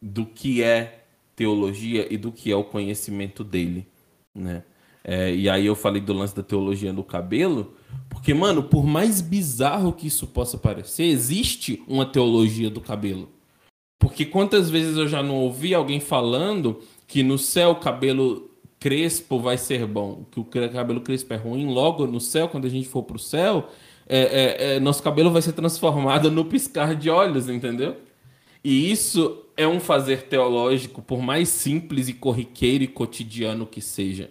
do 0.00 0.26
que 0.26 0.60
é 0.60 1.01
teologia 1.42 2.06
e 2.08 2.16
do 2.16 2.30
que 2.30 2.52
é 2.52 2.56
o 2.56 2.62
conhecimento 2.62 3.42
dele, 3.42 3.88
né? 4.32 4.62
É, 5.04 5.34
e 5.34 5.50
aí 5.50 5.66
eu 5.66 5.74
falei 5.74 6.00
do 6.00 6.12
lance 6.12 6.36
da 6.36 6.44
teologia 6.44 6.92
no 6.92 7.02
cabelo, 7.02 7.74
porque, 8.08 8.32
mano, 8.32 8.62
por 8.62 8.86
mais 8.86 9.20
bizarro 9.20 9.92
que 9.92 10.06
isso 10.06 10.28
possa 10.28 10.56
parecer, 10.56 11.02
existe 11.02 11.82
uma 11.88 12.06
teologia 12.06 12.70
do 12.70 12.80
cabelo. 12.80 13.28
Porque 13.98 14.24
quantas 14.24 14.70
vezes 14.70 14.96
eu 14.96 15.08
já 15.08 15.20
não 15.20 15.34
ouvi 15.34 15.74
alguém 15.74 15.98
falando 15.98 16.78
que 17.08 17.24
no 17.24 17.36
céu 17.36 17.70
o 17.70 17.80
cabelo 17.80 18.48
crespo 18.78 19.40
vai 19.40 19.58
ser 19.58 19.84
bom, 19.84 20.24
que 20.30 20.38
o 20.38 20.44
cabelo 20.44 21.00
crespo 21.00 21.34
é 21.34 21.36
ruim, 21.36 21.66
logo 21.66 22.06
no 22.06 22.20
céu, 22.20 22.48
quando 22.48 22.66
a 22.66 22.70
gente 22.70 22.88
for 22.88 23.02
pro 23.02 23.18
céu, 23.18 23.68
é, 24.08 24.20
é, 24.20 24.74
é 24.76 24.80
nosso 24.80 25.02
cabelo 25.02 25.32
vai 25.32 25.42
ser 25.42 25.52
transformado 25.52 26.30
no 26.30 26.44
piscar 26.44 26.94
de 26.94 27.10
olhos, 27.10 27.48
entendeu? 27.48 27.96
E 28.62 28.92
isso 28.92 29.41
é 29.56 29.66
um 29.66 29.80
fazer 29.80 30.22
teológico, 30.22 31.02
por 31.02 31.20
mais 31.20 31.48
simples 31.48 32.08
e 32.08 32.14
corriqueiro 32.14 32.84
e 32.84 32.88
cotidiano 32.88 33.66
que 33.66 33.80
seja. 33.80 34.30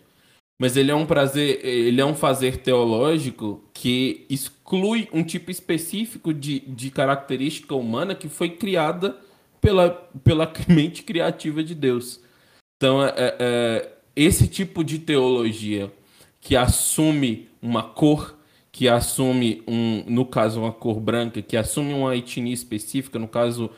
mas 0.60 0.78
ele 0.78 0.92
é 0.92 0.96
um 0.96 1.06
prazer, 1.08 1.66
ele 1.66 2.00
é 2.00 2.06
um 2.06 2.14
fazer 2.16 2.58
teológico 2.58 3.64
que 3.74 4.26
exclui 4.30 5.10
um 5.12 5.24
tipo 5.24 5.50
específico 5.50 6.34
de, 6.34 6.60
de 6.62 6.92
característica 6.92 7.74
humana 7.76 8.14
que 8.14 8.30
foi 8.30 8.52
criada 8.52 9.18
pela, 9.60 9.90
pela 10.24 10.52
mente 10.68 11.04
criativa 11.04 11.64
de 11.64 11.74
Deus. 11.76 12.20
Então, 12.78 13.04
é, 13.04 13.14
é, 13.18 13.36
é 13.40 13.92
esse 14.16 14.48
tipo 14.48 14.84
de 14.84 15.00
teologia 15.00 15.92
que 16.40 16.56
assume 16.56 17.48
uma 17.62 17.84
cor, 17.84 18.36
que 18.72 18.90
assume, 18.90 19.64
um, 19.68 20.04
no 20.08 20.26
caso, 20.26 20.62
uma 20.62 20.72
cor 20.72 21.00
branca, 21.00 21.42
que 21.42 21.56
assume 21.56 21.94
uma 21.94 22.16
etnia 22.16 22.54
específica, 22.54 23.20
no 23.20 23.28
caso, 23.28 23.70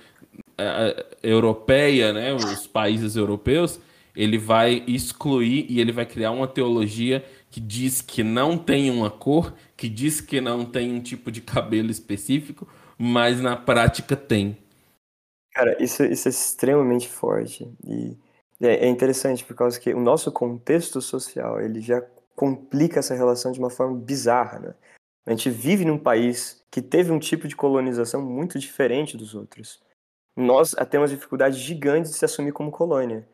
europeia, 1.22 2.14
né, 2.14 2.34
os 2.34 2.68
países 2.68 3.16
europeus, 3.16 3.80
ele 4.16 4.38
vai 4.38 4.84
excluir 4.88 5.66
e 5.70 5.80
ele 5.80 5.92
vai 5.92 6.06
criar 6.06 6.32
uma 6.32 6.48
teologia 6.48 7.26
que 7.50 7.60
diz 7.60 8.02
que 8.02 8.24
não 8.24 8.58
tem 8.58 8.90
uma 8.90 9.10
cor, 9.10 9.54
que 9.76 9.90
diz 9.90 10.22
que 10.22 10.42
não 10.42 10.66
tem 10.66 10.92
um 10.92 11.02
tipo 11.02 11.32
de 11.32 11.42
cabelo 11.42 11.92
específico, 11.92 12.68
mas 12.98 13.42
na 13.42 13.56
prática 13.56 14.16
tem. 14.16 14.58
Cara, 15.54 15.82
isso, 15.82 16.04
isso 16.04 16.28
é 16.28 16.32
extremamente 16.32 17.08
forte 17.08 17.68
e 17.86 18.18
é, 18.62 18.86
é 18.86 18.88
interessante 18.88 19.44
por 19.44 19.56
causa 19.56 19.80
que 19.80 19.94
o 19.94 20.00
nosso 20.00 20.32
contexto 20.32 21.02
social 21.02 21.62
ele 21.62 21.80
já 21.80 22.02
complica 22.36 23.00
essa 23.00 23.14
relação 23.14 23.52
de 23.52 23.60
uma 23.60 23.70
forma 23.70 23.98
bizarra, 23.98 24.60
né? 24.60 24.74
A 25.26 25.32
gente 25.32 25.50
vive 25.50 25.86
num 25.86 25.98
país 25.98 26.64
que 26.70 26.82
teve 26.82 27.12
um 27.12 27.20
tipo 27.20 27.48
de 27.48 27.56
colonização 27.56 28.22
muito 28.22 28.60
diferente 28.60 29.16
dos 29.16 29.34
outros. 29.34 29.82
Nós 30.36 30.76
temos 30.90 31.12
dificuldades 31.12 31.58
gigantes 31.58 32.12
de 32.12 32.18
se 32.18 32.26
assumir 32.26 32.52
como 32.52 32.72
colônia. 32.72 33.28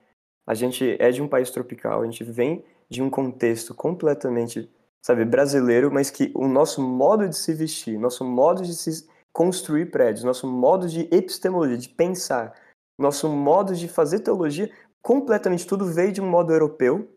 A 0.45 0.53
gente 0.53 0.97
é 0.99 1.11
de 1.11 1.21
um 1.21 1.27
país 1.27 1.49
tropical, 1.51 2.01
a 2.01 2.05
gente 2.05 2.23
vem 2.23 2.63
de 2.89 3.01
um 3.01 3.09
contexto 3.09 3.73
completamente, 3.73 4.69
sabe, 5.01 5.23
brasileiro, 5.23 5.91
mas 5.91 6.09
que 6.09 6.31
o 6.33 6.47
nosso 6.47 6.81
modo 6.81 7.29
de 7.29 7.37
se 7.37 7.53
vestir, 7.53 7.99
nosso 7.99 8.25
modo 8.25 8.63
de 8.63 8.73
se 8.73 9.07
construir 9.31 9.91
prédios, 9.91 10.23
nosso 10.23 10.47
modo 10.47 10.89
de 10.89 11.01
epistemologia, 11.11 11.77
de 11.77 11.87
pensar, 11.87 12.53
nosso 12.97 13.29
modo 13.29 13.75
de 13.75 13.87
fazer 13.87 14.19
teologia, 14.19 14.69
completamente 15.01 15.65
tudo 15.65 15.85
veio 15.85 16.11
de 16.11 16.19
um 16.19 16.29
modo 16.29 16.51
europeu, 16.51 17.07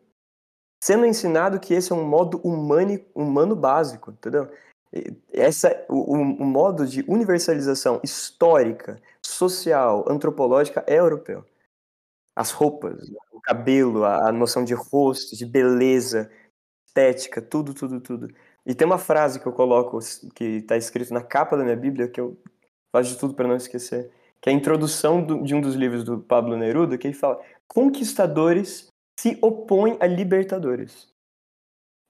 sendo 0.85 1.07
ensinado 1.07 1.59
que 1.59 1.75
esse 1.75 1.91
é 1.91 1.95
um 1.95 2.05
modo 2.05 2.39
humano, 2.39 3.01
humano 3.15 3.57
básico, 3.57 4.11
entendeu? 4.11 4.49
Essa, 5.33 5.85
o, 5.89 6.13
o 6.13 6.45
modo 6.45 6.87
de 6.87 7.03
universalização 7.09 7.99
histórica, 8.05 9.01
social, 9.25 10.05
antropológica 10.09 10.85
é 10.87 10.99
europeu 10.99 11.45
as 12.35 12.51
roupas, 12.51 13.11
o 13.31 13.41
cabelo, 13.41 14.05
a, 14.05 14.33
noção 14.33 14.65
de 14.65 14.75
rosto, 14.75 15.37
de 15.37 15.45
beleza, 15.45 16.31
estética, 16.87 17.41
tudo, 17.43 17.75
tudo, 17.75 18.01
tudo. 18.01 18.29
E 18.65 18.75
tem 18.75 18.87
uma 18.87 18.99
frase 18.99 19.41
que 19.41 19.47
eu 19.47 19.53
coloco, 19.53 19.99
que 20.35 20.45
está 20.45 20.77
escrito 20.77 21.13
na 21.13 21.23
capa 21.23 21.57
da 21.57 21.65
minha 21.65 21.77
Bíblia, 21.77 22.09
que 22.09 22.21
eu 22.21 22.39
faço 22.95 23.11
de 23.11 23.19
tudo 23.19 23.35
para 23.35 23.49
não 23.49 23.57
esquecer, 23.57 24.11
que 24.41 24.49
é 24.49 24.53
a 24.53 24.57
introdução 24.57 25.23
do, 25.23 25.43
de 25.43 25.55
um 25.55 25.61
dos 25.61 25.75
livros 25.75 26.05
do 26.05 26.21
Pablo 26.21 26.57
Neruda, 26.57 26.97
que 26.97 27.07
ele 27.07 27.15
fala: 27.15 27.41
conquistadores 27.69 28.89
se 29.19 29.39
opõem 29.43 29.97
a 30.01 30.07
libertadores. 30.07 31.09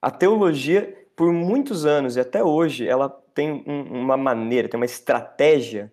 A 0.01 0.11
teologia, 0.11 1.09
por 1.17 1.33
muitos 1.33 1.85
anos 1.85 2.17
e 2.17 2.21
até 2.21 2.43
hoje, 2.43 2.87
ela 2.87 3.09
tem 3.35 3.65
um, 3.67 4.03
uma 4.03 4.17
maneira, 4.17 4.69
tem 4.69 4.79
uma 4.79 4.87
estratégia 4.87 5.93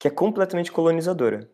que 0.00 0.08
é 0.08 0.10
completamente 0.10 0.72
colonizadora, 0.72 1.48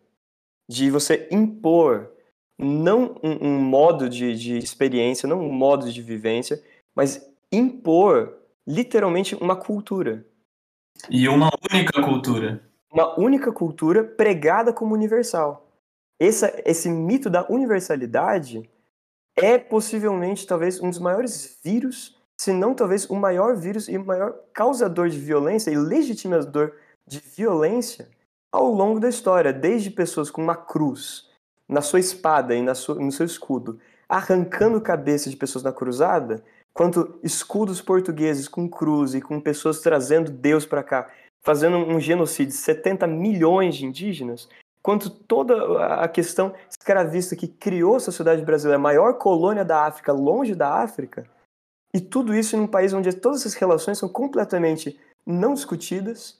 de 0.69 0.89
você 0.89 1.27
impor 1.29 2.09
não 2.57 3.19
um, 3.21 3.49
um 3.49 3.59
modo 3.59 4.09
de, 4.09 4.33
de 4.35 4.57
experiência, 4.57 5.27
não 5.27 5.41
um 5.41 5.51
modo 5.51 5.91
de 5.91 6.01
vivência, 6.01 6.63
mas 6.95 7.29
impor 7.51 8.37
literalmente 8.65 9.35
uma 9.35 9.55
cultura. 9.55 10.25
E 11.09 11.27
uma 11.27 11.51
única 11.71 12.01
cultura. 12.01 12.63
Uma 12.91 13.19
única 13.19 13.51
cultura 13.51 14.03
pregada 14.03 14.71
como 14.71 14.95
universal. 14.95 15.69
Essa, 16.17 16.59
esse 16.65 16.89
mito 16.89 17.29
da 17.29 17.45
universalidade 17.49 18.67
é 19.35 19.57
possivelmente 19.57 20.47
talvez 20.47 20.81
um 20.81 20.89
dos 20.89 20.99
maiores 20.99 21.59
vírus, 21.63 22.17
se 22.39 22.53
não 22.53 22.73
talvez 22.73 23.09
o 23.09 23.15
maior 23.15 23.57
vírus 23.57 23.89
e 23.89 23.97
o 23.97 24.05
maior 24.05 24.33
causador 24.53 25.09
de 25.09 25.19
violência 25.19 25.69
e 25.69 25.75
legitimador 25.75 26.73
de 27.05 27.19
violência 27.19 28.09
ao 28.51 28.71
longo 28.71 28.99
da 28.99 29.09
história, 29.09 29.51
desde 29.53 29.89
pessoas 29.89 30.31
com 30.31 30.41
uma 30.41 30.55
cruz, 30.55 31.29
na 31.67 31.81
sua 31.81 31.99
espada 31.99 32.55
e 32.55 32.75
sua, 32.75 32.95
no 32.95 33.11
seu 33.11 33.25
escudo, 33.25 33.79
arrancando 34.07 34.79
cabeças 34.79 35.31
de 35.31 35.37
pessoas 35.37 35.63
na 35.63 35.71
cruzada, 35.71 36.43
quanto 36.73 37.19
escudos 37.23 37.81
portugueses 37.81 38.47
com 38.47 38.69
cruz 38.69 39.13
e 39.15 39.21
com 39.21 39.41
pessoas 39.41 39.81
trazendo 39.81 40.31
Deus 40.31 40.65
para 40.65 40.83
cá, 40.83 41.09
fazendo 41.43 41.77
um 41.77 41.99
genocídio 41.99 42.53
de 42.53 42.59
70 42.59 43.07
milhões 43.07 43.75
de 43.75 43.85
indígenas, 43.85 44.47
quanto 44.81 45.09
toda 45.09 45.85
a 45.95 46.07
questão 46.07 46.53
escravista 46.69 47.35
que 47.35 47.47
criou 47.47 47.95
a 47.95 47.99
sociedade 47.99 48.43
brasileira, 48.45 48.77
a 48.77 48.81
maior 48.81 49.15
colônia 49.15 49.65
da 49.65 49.85
África, 49.85 50.13
longe 50.13 50.55
da 50.55 50.81
África, 50.81 51.25
e 51.93 51.99
tudo 51.99 52.35
isso 52.35 52.55
em 52.55 52.59
um 52.59 52.67
país 52.67 52.93
onde 52.93 53.11
todas 53.13 53.41
essas 53.41 53.55
relações 53.55 53.97
são 53.97 54.07
completamente 54.07 54.99
não 55.25 55.53
discutidas, 55.53 56.39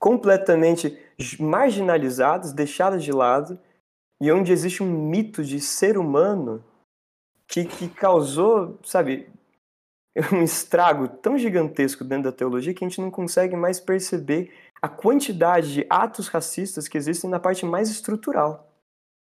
completamente 0.00 0.98
marginalizadas, 1.38 2.54
deixadas 2.54 3.04
de 3.04 3.12
lado, 3.12 3.60
e 4.18 4.32
onde 4.32 4.50
existe 4.50 4.82
um 4.82 4.90
mito 4.90 5.44
de 5.44 5.60
ser 5.60 5.98
humano 5.98 6.64
que, 7.46 7.66
que 7.66 7.88
causou, 7.88 8.78
sabe, 8.82 9.30
um 10.32 10.42
estrago 10.42 11.06
tão 11.06 11.36
gigantesco 11.36 12.02
dentro 12.02 12.30
da 12.30 12.36
teologia 12.36 12.72
que 12.72 12.82
a 12.82 12.88
gente 12.88 13.00
não 13.00 13.10
consegue 13.10 13.54
mais 13.54 13.78
perceber 13.78 14.52
a 14.80 14.88
quantidade 14.88 15.74
de 15.74 15.86
atos 15.90 16.28
racistas 16.28 16.88
que 16.88 16.96
existem 16.96 17.28
na 17.28 17.38
parte 17.38 17.66
mais 17.66 17.90
estrutural 17.90 18.72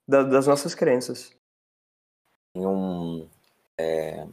da, 0.09 0.23
das 0.23 0.47
nossas 0.47 0.75
crenças. 0.77 1.37
Em 2.55 2.65
um 2.65 3.29
é, 3.77 4.29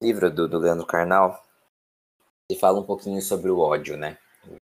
livro 0.00 0.30
do, 0.30 0.46
do 0.46 0.58
Leandro 0.58 0.86
Carnal, 0.86 1.44
ele 2.48 2.58
fala 2.58 2.78
um 2.78 2.84
pouquinho 2.84 3.20
sobre 3.20 3.50
o 3.50 3.58
ódio, 3.58 3.96
né? 3.96 4.16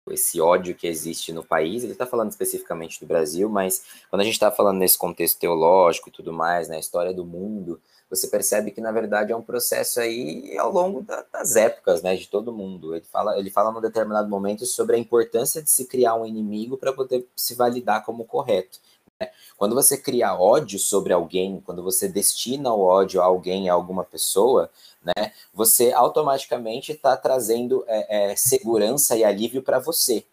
Esse 0.09 0.39
ódio 0.41 0.75
que 0.75 0.87
existe 0.87 1.31
no 1.31 1.43
país. 1.43 1.83
Ele 1.83 1.93
está 1.93 2.05
falando 2.05 2.31
especificamente 2.31 2.99
do 2.99 3.05
Brasil, 3.05 3.49
mas 3.49 3.83
quando 4.09 4.21
a 4.21 4.25
gente 4.25 4.33
está 4.33 4.51
falando 4.51 4.77
nesse 4.77 4.97
contexto 4.97 5.39
teológico 5.39 6.09
e 6.09 6.11
tudo 6.11 6.33
mais, 6.33 6.67
na 6.67 6.75
né, 6.75 6.79
história 6.79 7.13
do 7.13 7.25
mundo, 7.25 7.79
você 8.09 8.27
percebe 8.27 8.71
que 8.71 8.79
na 8.79 8.91
verdade 8.91 9.31
é 9.31 9.35
um 9.35 9.41
processo 9.41 9.99
aí 9.99 10.57
ao 10.57 10.71
longo 10.71 11.01
da, 11.01 11.25
das 11.31 11.55
épocas, 11.55 12.01
né, 12.01 12.15
de 12.15 12.27
todo 12.27 12.53
mundo. 12.53 12.95
Ele 12.95 13.05
fala, 13.05 13.37
ele 13.37 13.49
fala 13.49 13.71
num 13.71 13.81
determinado 13.81 14.29
momento 14.29 14.65
sobre 14.65 14.95
a 14.95 14.99
importância 14.99 15.61
de 15.61 15.69
se 15.69 15.85
criar 15.85 16.15
um 16.15 16.25
inimigo 16.25 16.77
para 16.77 16.93
poder 16.93 17.27
se 17.35 17.53
validar 17.55 18.03
como 18.05 18.25
correto. 18.25 18.79
Né? 19.19 19.31
Quando 19.57 19.75
você 19.75 19.97
cria 19.97 20.35
ódio 20.35 20.77
sobre 20.77 21.13
alguém, 21.13 21.61
quando 21.65 21.83
você 21.83 22.07
destina 22.07 22.73
o 22.73 22.81
ódio 22.81 23.21
a 23.21 23.25
alguém, 23.25 23.69
a 23.69 23.73
alguma 23.73 24.03
pessoa, 24.03 24.69
né, 25.03 25.31
você 25.53 25.91
automaticamente 25.91 26.91
está 26.91 27.17
trazendo 27.17 27.83
é, 27.87 28.31
é, 28.31 28.35
segurança 28.35 29.15
e 29.15 29.23
alívio 29.23 29.63
para 29.63 29.79
você. 29.79 30.23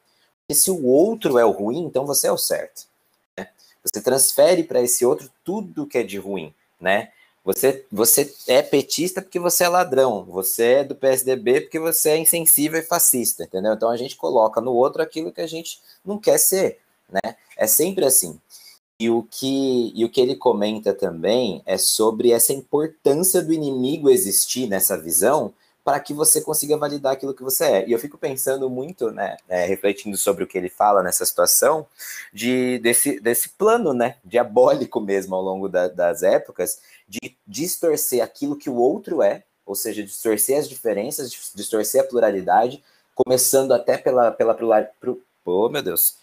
Porque 0.41 0.61
se 0.61 0.70
o 0.70 0.87
outro 0.87 1.39
é 1.39 1.45
o 1.45 1.51
ruim, 1.51 1.85
então 1.85 2.05
você 2.05 2.26
é 2.26 2.32
o 2.32 2.39
certo. 2.39 2.87
Né? 3.37 3.49
Você 3.82 4.03
transfere 4.03 4.62
para 4.62 4.82
esse 4.82 5.05
outro 5.07 5.30
tudo 5.43 5.87
que 5.87 5.99
é 5.99 6.03
de 6.03 6.18
ruim, 6.18 6.55
né? 6.78 7.11
Você, 7.45 7.85
você 7.93 8.35
é 8.47 8.62
petista 8.62 9.20
porque 9.20 9.39
você 9.39 9.64
é 9.64 9.68
ladrão, 9.68 10.24
você 10.24 10.64
é 10.76 10.85
do 10.85 10.95
PSDB 10.95 11.61
porque 11.61 11.78
você 11.78 12.11
é 12.11 12.16
insensível 12.16 12.80
e 12.80 12.82
fascista, 12.82 13.45
entendeu? 13.45 13.74
Então 13.74 13.91
a 13.91 13.99
gente 13.99 14.16
coloca 14.16 14.62
no 14.62 14.72
outro 14.72 15.03
aquilo 15.03 15.30
que 15.30 15.43
a 15.43 15.47
gente 15.47 15.78
não 16.03 16.18
quer 16.18 16.39
ser, 16.39 16.80
né? 17.07 17.37
É 17.55 17.66
sempre 17.66 18.07
assim. 18.07 18.41
E 19.01 19.11
o, 19.11 19.25
que, 19.25 19.93
e 19.95 20.05
o 20.05 20.09
que 20.09 20.21
ele 20.21 20.37
comenta 20.37 20.95
também 20.95 21.63
é 21.67 21.77
sobre 21.77 22.31
essa 22.31 22.53
importância 22.53 23.43
do 23.43 23.53
inimigo 23.53 24.09
existir 24.09 24.69
nessa 24.69 24.97
visão 24.97 25.53
para 25.85 26.01
que 26.01 26.15
você 26.15 26.41
consiga 26.41 26.79
validar 26.79 27.13
aquilo 27.13 27.35
que 27.35 27.43
você 27.43 27.65
é. 27.65 27.89
E 27.89 27.93
eu 27.93 27.99
fico 27.99 28.17
pensando 28.17 28.71
muito, 28.71 29.11
né, 29.11 29.37
é, 29.49 29.67
refletindo 29.67 30.17
sobre 30.17 30.43
o 30.43 30.47
que 30.47 30.57
ele 30.57 30.71
fala 30.71 31.03
nessa 31.03 31.27
situação, 31.27 31.87
de, 32.33 32.79
desse, 32.79 33.21
desse 33.21 33.51
plano, 33.51 33.93
né, 33.93 34.17
diabólico 34.25 34.99
mesmo 34.99 35.35
ao 35.35 35.43
longo 35.43 35.69
da, 35.69 35.89
das 35.89 36.23
épocas, 36.23 36.81
de 37.07 37.37
distorcer 37.47 38.23
aquilo 38.23 38.57
que 38.57 38.71
o 38.71 38.77
outro 38.77 39.23
é, 39.23 39.45
ou 39.67 39.75
seja, 39.75 40.03
distorcer 40.03 40.59
as 40.59 40.69
diferenças, 40.69 41.31
distorcer 41.55 42.01
a 42.01 42.05
pluralidade, 42.05 42.83
começando 43.15 43.73
até 43.73 43.99
pela, 43.99 44.31
pela 44.31 44.55
pro, 44.55 45.23
oh, 45.45 45.69
meu 45.69 45.83
Deus, 45.83 46.17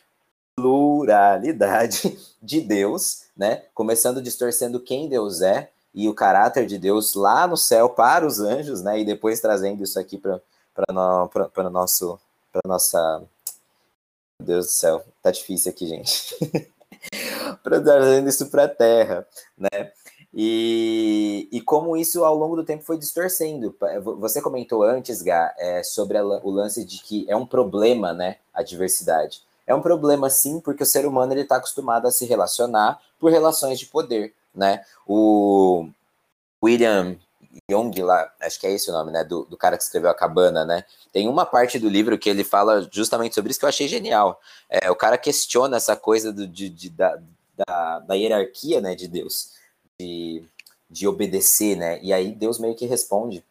pluralidade 0.62 2.18
de 2.42 2.62
Deus, 2.62 3.24
né? 3.36 3.64
Começando 3.74 4.22
distorcendo 4.22 4.80
quem 4.80 5.10
Deus 5.10 5.42
é 5.42 5.70
e 5.94 6.08
o 6.08 6.14
caráter 6.14 6.66
de 6.68 6.78
Deus 6.78 7.16
lá 7.16 7.48
no 7.48 7.58
céu 7.58 7.90
para 7.90 8.26
os 8.26 8.40
anjos, 8.40 8.82
né? 8.82 9.00
E 9.00 9.06
depois 9.06 9.42
trazendo 9.42 9.84
isso 9.84 10.00
aqui 10.00 10.18
para 10.18 10.40
no, 10.90 11.30
nosso 11.70 12.20
para 12.52 12.62
nossa 12.66 13.24
Meu 14.40 14.48
Deus 14.48 14.68
do 14.68 14.72
céu, 14.72 15.04
tá 15.22 15.32
difícil 15.32 15.72
aqui, 15.72 15.88
gente. 15.88 16.36
para 17.64 17.82
trazendo 17.82 18.30
isso 18.30 18.48
para 18.48 18.66
a 18.66 18.70
Terra, 18.70 19.28
né? 19.58 19.92
E, 20.34 21.50
e 21.52 21.60
como 21.60 21.98
isso 21.98 22.24
ao 22.24 22.38
longo 22.38 22.56
do 22.56 22.64
tempo 22.64 22.84
foi 22.84 22.98
distorcendo. 22.98 23.76
Você 24.20 24.42
comentou 24.42 24.82
antes, 24.82 25.22
Gá, 25.22 25.54
é, 25.58 25.84
sobre 25.84 26.18
a, 26.18 26.24
o 26.24 26.50
lance 26.50 26.86
de 26.86 27.00
que 27.00 27.26
é 27.28 27.36
um 27.36 27.46
problema, 27.46 28.14
né, 28.14 28.38
a 28.54 28.64
diversidade. 28.64 29.42
É 29.66 29.76
um 29.76 29.82
problema 29.82 30.30
sim, 30.30 30.60
porque 30.60 30.84
o 30.84 30.86
ser 30.86 31.06
humano 31.06 31.34
ele 31.34 31.42
está 31.42 31.58
acostumado 31.58 32.08
a 32.08 32.12
se 32.12 32.26
relacionar 32.26 33.00
por 33.20 33.32
relações 33.32 33.80
de 33.80 33.86
poder, 33.86 34.34
né? 34.54 34.84
O 35.08 35.88
William 36.64 37.18
Young 37.70 38.02
lá, 38.02 38.32
acho 38.42 38.60
que 38.60 38.68
é 38.68 38.72
esse 38.72 38.90
o 38.90 38.94
nome, 38.94 39.12
né, 39.12 39.24
do, 39.24 39.46
do 39.46 39.58
cara 39.58 39.78
que 39.78 39.84
escreveu 39.84 40.10
A 40.10 40.14
Cabana, 40.14 40.66
né, 40.66 40.86
tem 41.12 41.28
uma 41.28 41.46
parte 41.46 41.78
do 41.80 41.90
livro 41.90 42.18
que 42.18 42.30
ele 42.30 42.44
fala 42.44 42.88
justamente 42.92 43.36
sobre 43.36 43.52
isso 43.52 43.60
que 43.60 43.66
eu 43.66 43.70
achei 43.70 43.88
genial. 43.88 44.40
É, 44.70 44.90
o 44.90 44.96
cara 44.96 45.18
questiona 45.18 45.78
essa 45.78 45.96
coisa 45.96 46.32
do, 46.32 46.48
de, 46.48 46.70
de 46.70 46.90
da, 46.90 47.20
da, 47.58 48.00
da, 48.00 48.14
hierarquia, 48.14 48.80
né, 48.80 48.96
de 48.96 49.08
Deus, 49.08 49.54
de, 50.00 50.44
de 50.90 51.08
obedecer, 51.08 51.76
né, 51.76 52.00
e 52.02 52.14
aí 52.14 52.32
Deus 52.32 52.60
meio 52.60 52.76
que 52.76 52.86
responde 52.86 53.44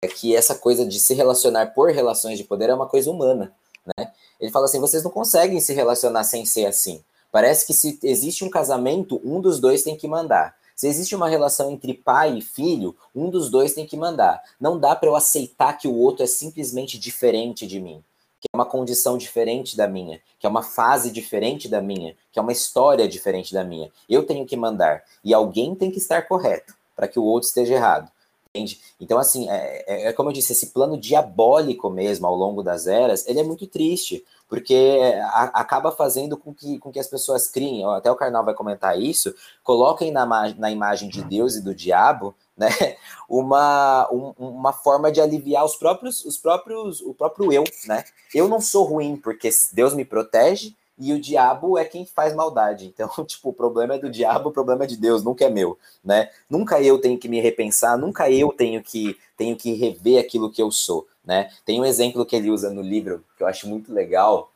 é 0.00 0.06
que 0.06 0.36
essa 0.36 0.54
coisa 0.54 0.86
de 0.86 1.00
se 1.00 1.12
relacionar 1.12 1.74
por 1.74 1.90
relações 1.90 2.38
de 2.38 2.44
poder 2.44 2.70
é 2.70 2.74
uma 2.74 2.86
coisa 2.86 3.10
humana, 3.10 3.52
né. 3.98 4.12
Ele 4.40 4.50
fala 4.50 4.66
assim, 4.66 4.80
vocês 4.80 5.02
não 5.02 5.10
conseguem 5.10 5.60
se 5.60 5.72
relacionar 5.72 6.24
sem 6.24 6.44
ser 6.44 6.66
assim. 6.66 7.02
Parece 7.30 7.66
que 7.66 7.74
se 7.74 7.98
existe 8.02 8.44
um 8.44 8.50
casamento, 8.50 9.20
um 9.24 9.40
dos 9.40 9.60
dois 9.60 9.82
tem 9.82 9.96
que 9.96 10.08
mandar. 10.08 10.56
Se 10.74 10.86
existe 10.86 11.14
uma 11.14 11.28
relação 11.28 11.72
entre 11.72 11.92
pai 11.92 12.38
e 12.38 12.40
filho, 12.40 12.94
um 13.14 13.28
dos 13.28 13.50
dois 13.50 13.74
tem 13.74 13.84
que 13.84 13.96
mandar. 13.96 14.40
Não 14.60 14.78
dá 14.78 14.94
para 14.94 15.08
eu 15.08 15.16
aceitar 15.16 15.76
que 15.76 15.88
o 15.88 15.94
outro 15.94 16.22
é 16.22 16.26
simplesmente 16.26 16.96
diferente 16.96 17.66
de 17.66 17.80
mim, 17.80 18.02
que 18.40 18.46
é 18.52 18.56
uma 18.56 18.64
condição 18.64 19.18
diferente 19.18 19.76
da 19.76 19.88
minha, 19.88 20.20
que 20.38 20.46
é 20.46 20.48
uma 20.48 20.62
fase 20.62 21.10
diferente 21.10 21.68
da 21.68 21.82
minha, 21.82 22.14
que 22.30 22.38
é 22.38 22.42
uma 22.42 22.52
história 22.52 23.08
diferente 23.08 23.52
da 23.52 23.64
minha. 23.64 23.90
Eu 24.08 24.24
tenho 24.24 24.46
que 24.46 24.56
mandar 24.56 25.02
e 25.24 25.34
alguém 25.34 25.74
tem 25.74 25.90
que 25.90 25.98
estar 25.98 26.22
correto 26.28 26.74
para 26.94 27.08
que 27.08 27.18
o 27.18 27.24
outro 27.24 27.48
esteja 27.48 27.74
errado. 27.74 28.08
Entende? 28.54 28.80
Então, 28.98 29.18
assim, 29.18 29.48
é, 29.50 29.84
é, 29.86 30.08
é, 30.08 30.12
como 30.12 30.30
eu 30.30 30.32
disse, 30.32 30.52
esse 30.52 30.68
plano 30.68 30.98
diabólico 30.98 31.90
mesmo 31.90 32.26
ao 32.26 32.34
longo 32.34 32.62
das 32.62 32.86
eras, 32.86 33.26
ele 33.26 33.40
é 33.40 33.42
muito 33.42 33.66
triste, 33.66 34.24
porque 34.48 35.00
a, 35.22 35.60
acaba 35.60 35.92
fazendo 35.92 36.34
com 36.34 36.54
que, 36.54 36.78
com 36.78 36.90
que 36.90 36.98
as 36.98 37.06
pessoas 37.06 37.48
criem, 37.48 37.84
até 37.84 38.10
o 38.10 38.16
Karnal 38.16 38.44
vai 38.44 38.54
comentar 38.54 38.98
isso, 38.98 39.34
coloquem 39.62 40.10
na, 40.10 40.24
na 40.54 40.70
imagem 40.70 41.10
de 41.10 41.22
Deus 41.22 41.56
e 41.56 41.62
do 41.62 41.74
diabo, 41.74 42.34
né, 42.56 42.68
uma, 43.28 44.08
um, 44.10 44.32
uma 44.38 44.72
forma 44.72 45.12
de 45.12 45.20
aliviar 45.20 45.64
os 45.64 45.76
próprios, 45.76 46.24
os 46.24 46.38
próprios, 46.38 47.02
o 47.02 47.12
próprio 47.12 47.52
eu, 47.52 47.64
né? 47.86 48.02
Eu 48.34 48.48
não 48.48 48.60
sou 48.60 48.84
ruim 48.84 49.16
porque 49.16 49.50
Deus 49.72 49.92
me 49.92 50.04
protege, 50.06 50.74
e 50.98 51.12
o 51.12 51.20
diabo 51.20 51.78
é 51.78 51.84
quem 51.84 52.04
faz 52.04 52.34
maldade. 52.34 52.86
Então, 52.86 53.08
tipo, 53.24 53.50
o 53.50 53.52
problema 53.52 53.94
é 53.94 53.98
do 53.98 54.10
diabo, 54.10 54.48
o 54.48 54.52
problema 54.52 54.84
é 54.84 54.86
de 54.86 54.96
Deus, 54.96 55.22
nunca 55.22 55.44
é 55.44 55.50
meu, 55.50 55.78
né? 56.04 56.30
Nunca 56.50 56.80
eu 56.82 56.98
tenho 56.98 57.18
que 57.18 57.28
me 57.28 57.40
repensar, 57.40 57.96
nunca 57.96 58.30
eu 58.30 58.52
tenho 58.52 58.82
que 58.82 59.16
tenho 59.36 59.56
que 59.56 59.72
rever 59.74 60.20
aquilo 60.20 60.50
que 60.50 60.60
eu 60.60 60.70
sou, 60.70 61.06
né? 61.24 61.50
Tem 61.64 61.80
um 61.80 61.84
exemplo 61.84 62.26
que 62.26 62.34
ele 62.34 62.50
usa 62.50 62.70
no 62.70 62.82
livro 62.82 63.24
que 63.36 63.42
eu 63.42 63.46
acho 63.46 63.68
muito 63.68 63.92
legal. 63.92 64.50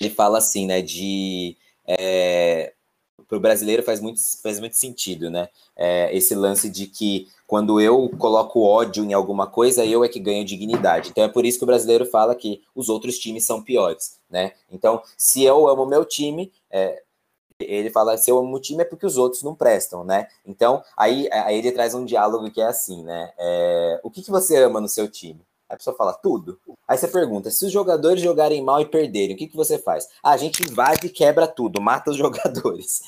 Ele 0.00 0.10
fala 0.10 0.38
assim, 0.38 0.66
né, 0.66 0.82
de 0.82 1.56
é, 1.86 2.72
para 3.28 3.38
o 3.38 3.40
brasileiro 3.40 3.82
faz 3.82 4.00
muito, 4.00 4.20
faz 4.42 4.60
muito 4.60 4.76
sentido, 4.76 5.30
né? 5.30 5.48
É, 5.76 6.14
esse 6.16 6.34
lance 6.34 6.68
de 6.68 6.86
que 6.86 7.28
quando 7.46 7.80
eu 7.80 8.10
coloco 8.18 8.62
ódio 8.62 9.04
em 9.04 9.12
alguma 9.12 9.46
coisa, 9.46 9.84
eu 9.84 10.04
é 10.04 10.08
que 10.08 10.20
ganho 10.20 10.44
dignidade. 10.44 11.10
Então 11.10 11.24
é 11.24 11.28
por 11.28 11.44
isso 11.44 11.58
que 11.58 11.64
o 11.64 11.66
brasileiro 11.66 12.06
fala 12.06 12.34
que 12.34 12.62
os 12.74 12.88
outros 12.88 13.18
times 13.18 13.44
são 13.44 13.62
piores, 13.62 14.18
né? 14.30 14.52
Então, 14.70 15.02
se 15.16 15.42
eu 15.42 15.68
amo 15.68 15.86
meu 15.86 16.04
time, 16.04 16.52
é, 16.70 17.02
ele 17.58 17.90
fala 17.90 18.16
se 18.18 18.30
eu 18.30 18.38
amo 18.38 18.54
o 18.56 18.60
time 18.60 18.82
é 18.82 18.84
porque 18.84 19.06
os 19.06 19.16
outros 19.16 19.42
não 19.42 19.54
prestam, 19.54 20.04
né? 20.04 20.28
Então, 20.44 20.82
aí, 20.96 21.28
aí 21.32 21.58
ele 21.58 21.72
traz 21.72 21.94
um 21.94 22.04
diálogo 22.04 22.50
que 22.50 22.60
é 22.60 22.66
assim, 22.66 23.02
né? 23.02 23.32
É, 23.38 24.00
o 24.02 24.10
que, 24.10 24.22
que 24.22 24.30
você 24.30 24.56
ama 24.56 24.80
no 24.80 24.88
seu 24.88 25.08
time? 25.08 25.40
A 25.68 25.76
pessoa 25.76 25.96
fala 25.96 26.12
tudo. 26.12 26.60
Aí 26.86 26.96
você 26.96 27.08
pergunta: 27.08 27.50
se 27.50 27.64
os 27.64 27.72
jogadores 27.72 28.22
jogarem 28.22 28.62
mal 28.62 28.80
e 28.80 28.86
perderem, 28.86 29.34
o 29.34 29.38
que, 29.38 29.48
que 29.48 29.56
você 29.56 29.78
faz? 29.78 30.08
Ah, 30.22 30.30
a 30.30 30.36
gente 30.36 30.62
invade 30.62 31.06
e 31.06 31.10
quebra 31.10 31.46
tudo, 31.46 31.80
mata 31.80 32.10
os 32.10 32.16
jogadores. 32.18 33.00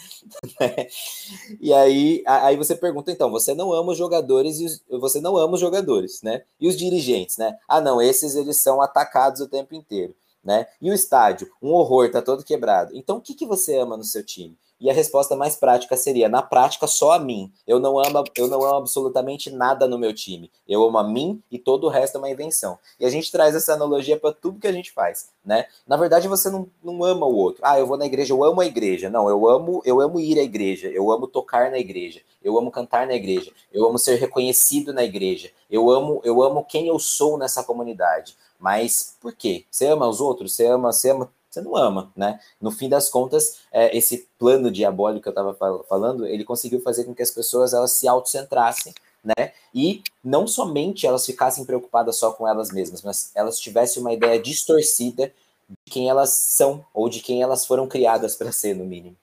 E 1.60 1.72
aí, 1.72 2.22
aí 2.26 2.56
você 2.56 2.74
pergunta: 2.74 3.10
então, 3.10 3.30
você 3.30 3.54
não 3.54 3.72
ama 3.72 3.92
os 3.92 3.98
jogadores 3.98 4.58
e 4.60 4.66
os, 4.66 4.82
você 5.00 5.20
não 5.20 5.36
ama 5.36 5.54
os 5.54 5.60
jogadores, 5.60 6.22
né? 6.22 6.42
E 6.60 6.68
os 6.68 6.76
dirigentes, 6.76 7.36
né? 7.36 7.56
Ah, 7.68 7.80
não, 7.80 8.00
esses 8.00 8.34
eles 8.34 8.56
são 8.58 8.80
atacados 8.80 9.40
o 9.40 9.48
tempo 9.48 9.74
inteiro, 9.74 10.14
né? 10.42 10.66
E 10.80 10.90
o 10.90 10.94
estádio, 10.94 11.50
um 11.62 11.72
horror, 11.72 12.10
tá 12.10 12.20
todo 12.22 12.44
quebrado. 12.44 12.94
Então, 12.94 13.18
o 13.18 13.20
que, 13.20 13.34
que 13.34 13.46
você 13.46 13.76
ama 13.76 13.96
no 13.96 14.04
seu 14.04 14.24
time? 14.24 14.56
E 14.80 14.88
a 14.88 14.92
resposta 14.92 15.34
mais 15.34 15.56
prática 15.56 15.96
seria: 15.96 16.28
na 16.28 16.42
prática, 16.42 16.86
só 16.86 17.12
a 17.12 17.18
mim. 17.18 17.52
Eu 17.66 17.80
não 17.80 17.98
amo, 17.98 18.24
eu 18.36 18.46
não 18.46 18.62
amo 18.62 18.76
absolutamente 18.76 19.50
nada 19.50 19.88
no 19.88 19.98
meu 19.98 20.14
time. 20.14 20.50
Eu 20.68 20.84
amo 20.84 20.98
a 20.98 21.04
mim 21.04 21.42
e 21.50 21.58
todo 21.58 21.84
o 21.84 21.88
resto 21.90 22.16
é 22.16 22.18
uma 22.18 22.30
invenção. 22.30 22.78
E 22.98 23.04
a 23.04 23.10
gente 23.10 23.32
traz 23.32 23.54
essa 23.54 23.72
analogia 23.72 24.18
para 24.18 24.32
tudo 24.32 24.60
que 24.60 24.66
a 24.66 24.72
gente 24.72 24.92
faz, 24.92 25.30
né? 25.44 25.66
Na 25.86 25.96
verdade, 25.96 26.28
você 26.28 26.48
não, 26.48 26.68
não 26.82 27.02
ama 27.02 27.26
o 27.26 27.34
outro. 27.34 27.62
Ah, 27.64 27.78
eu 27.78 27.86
vou 27.86 27.96
na 27.96 28.06
igreja, 28.06 28.32
eu 28.32 28.44
amo 28.44 28.60
a 28.60 28.66
igreja. 28.66 29.10
Não, 29.10 29.28
eu 29.28 29.48
amo, 29.48 29.82
eu 29.84 30.00
amo 30.00 30.20
ir 30.20 30.38
à 30.38 30.42
igreja. 30.42 30.88
Eu 30.88 31.10
amo 31.10 31.26
tocar 31.26 31.70
na 31.70 31.78
igreja. 31.78 32.20
Eu 32.42 32.56
amo 32.56 32.70
cantar 32.70 33.06
na 33.06 33.14
igreja. 33.14 33.52
Eu 33.72 33.86
amo 33.86 33.98
ser 33.98 34.16
reconhecido 34.16 34.92
na 34.92 35.02
igreja. 35.02 35.50
Eu 35.70 35.90
amo, 35.90 36.20
eu 36.24 36.42
amo 36.42 36.64
quem 36.64 36.86
eu 36.86 36.98
sou 36.98 37.36
nessa 37.36 37.64
comunidade. 37.64 38.36
Mas 38.58 39.16
por 39.20 39.32
quê? 39.34 39.64
Você 39.70 39.86
ama 39.86 40.08
os 40.08 40.20
outros? 40.20 40.54
Você 40.54 40.66
ama, 40.66 40.92
você 40.92 41.10
ama 41.10 41.30
você 41.58 41.62
não 41.62 41.76
ama, 41.76 42.12
né? 42.16 42.40
No 42.60 42.70
fim 42.70 42.88
das 42.88 43.08
contas, 43.08 43.60
é, 43.72 43.96
esse 43.96 44.28
plano 44.38 44.70
diabólico 44.70 45.22
que 45.22 45.28
eu 45.28 45.32
estava 45.32 45.84
falando, 45.84 46.26
ele 46.26 46.44
conseguiu 46.44 46.80
fazer 46.80 47.04
com 47.04 47.14
que 47.14 47.22
as 47.22 47.30
pessoas 47.30 47.74
elas 47.74 47.92
se 47.92 48.06
autocentrassem, 48.06 48.94
né? 49.24 49.52
E 49.74 50.02
não 50.22 50.46
somente 50.46 51.06
elas 51.06 51.26
ficassem 51.26 51.64
preocupadas 51.64 52.16
só 52.16 52.32
com 52.32 52.46
elas 52.46 52.70
mesmas, 52.70 53.02
mas 53.02 53.32
elas 53.34 53.58
tivessem 53.58 54.00
uma 54.00 54.12
ideia 54.12 54.40
distorcida 54.40 55.32
de 55.68 55.92
quem 55.92 56.08
elas 56.08 56.30
são 56.30 56.84
ou 56.94 57.08
de 57.08 57.20
quem 57.20 57.42
elas 57.42 57.66
foram 57.66 57.86
criadas 57.88 58.36
para 58.36 58.52
ser, 58.52 58.74
no 58.74 58.84
mínimo. 58.84 59.16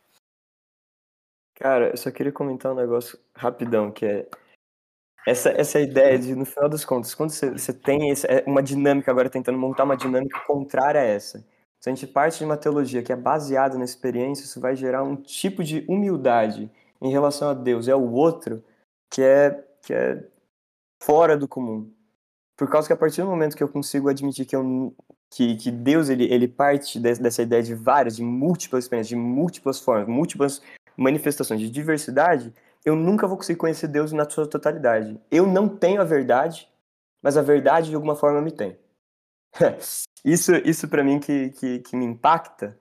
Cara, 1.56 1.90
eu 1.90 1.98
só 1.98 2.12
queria 2.12 2.34
comentar 2.34 2.74
um 2.74 2.76
negócio 2.76 3.18
rapidão, 3.34 3.90
que 3.90 4.06
é 4.06 4.28
essa, 5.26 5.50
essa 5.50 5.80
ideia 5.80 6.20
de, 6.20 6.36
no 6.36 6.46
final 6.46 6.70
das 6.70 6.86
contas, 6.86 7.16
quando 7.16 7.32
você, 7.32 7.50
você 7.50 7.74
tem 7.74 8.10
esse, 8.12 8.28
é 8.28 8.44
uma 8.46 8.62
dinâmica 8.62 9.10
agora 9.10 9.30
tentando 9.30 9.58
montar 9.58 9.86
uma 9.86 9.98
dinâmica 9.98 10.40
contrária 10.42 11.02
a 11.02 11.04
essa, 11.04 11.44
se 11.86 11.90
a 11.90 11.94
gente 11.94 12.08
parte 12.08 12.40
de 12.40 12.46
uma 12.46 12.58
teologia 12.58 13.04
que 13.04 13.14
é 13.14 13.16
baseada 13.16 13.78
na 13.78 13.86
experiência, 13.86 14.44
isso 14.44 14.60
vai 14.60 14.76
gerar 14.76 15.04
um 15.04 15.16
tipo 15.16 15.64
de 15.64 15.86
humildade 15.88 16.68
em 17.00 17.12
relação 17.12 17.50
a 17.50 17.54
Deus 17.54 17.86
e 17.86 17.92
ao 17.92 18.02
outro 18.02 18.64
que 19.08 19.22
é, 19.22 19.64
que 19.84 19.94
é 19.94 20.26
fora 21.00 21.38
do 21.38 21.48
comum. 21.48 21.94
Por 22.58 22.68
causa 22.72 22.88
que 22.88 22.94
a 22.94 22.98
partir 22.98 23.22
do 23.22 23.28
momento 23.28 23.56
que 23.56 23.62
eu 23.62 23.70
consigo 23.70 24.10
admitir 24.10 24.48
que, 24.48 24.56
eu, 24.56 24.96
que, 25.30 25.58
que 25.58 25.70
Deus 25.70 26.10
ele, 26.10 26.24
ele 26.24 26.48
parte 26.48 27.00
dessa 27.00 27.44
ideia 27.44 27.62
de 27.62 27.76
várias, 27.76 28.16
de 28.16 28.24
múltiplas 28.24 28.86
experiências, 28.86 29.10
de 29.10 29.16
múltiplas 29.16 29.80
formas, 29.80 30.08
múltiplas 30.08 30.64
manifestações 30.98 31.62
de 31.62 31.70
diversidade, 31.70 32.52
eu 32.84 32.96
nunca 32.96 33.28
vou 33.28 33.38
conseguir 33.38 33.60
conhecer 33.60 33.88
Deus 33.90 34.12
na 34.12 34.28
sua 34.28 34.48
totalidade. 34.48 35.22
Eu 35.30 35.46
não 35.46 35.70
tenho 35.70 36.02
a 36.02 36.04
verdade, 36.04 36.68
mas 37.22 37.38
a 37.38 37.44
verdade 37.44 37.90
de 37.90 37.96
alguma 37.96 38.16
forma 38.16 38.42
me 38.42 38.52
tem. 38.52 38.76
isso 40.26 40.52
isso 40.66 40.88
para 40.88 41.04
mim 41.04 41.20
que, 41.20 41.52
que, 41.52 41.80
que, 41.80 41.96
me 41.96 42.06
impacta 42.06 42.78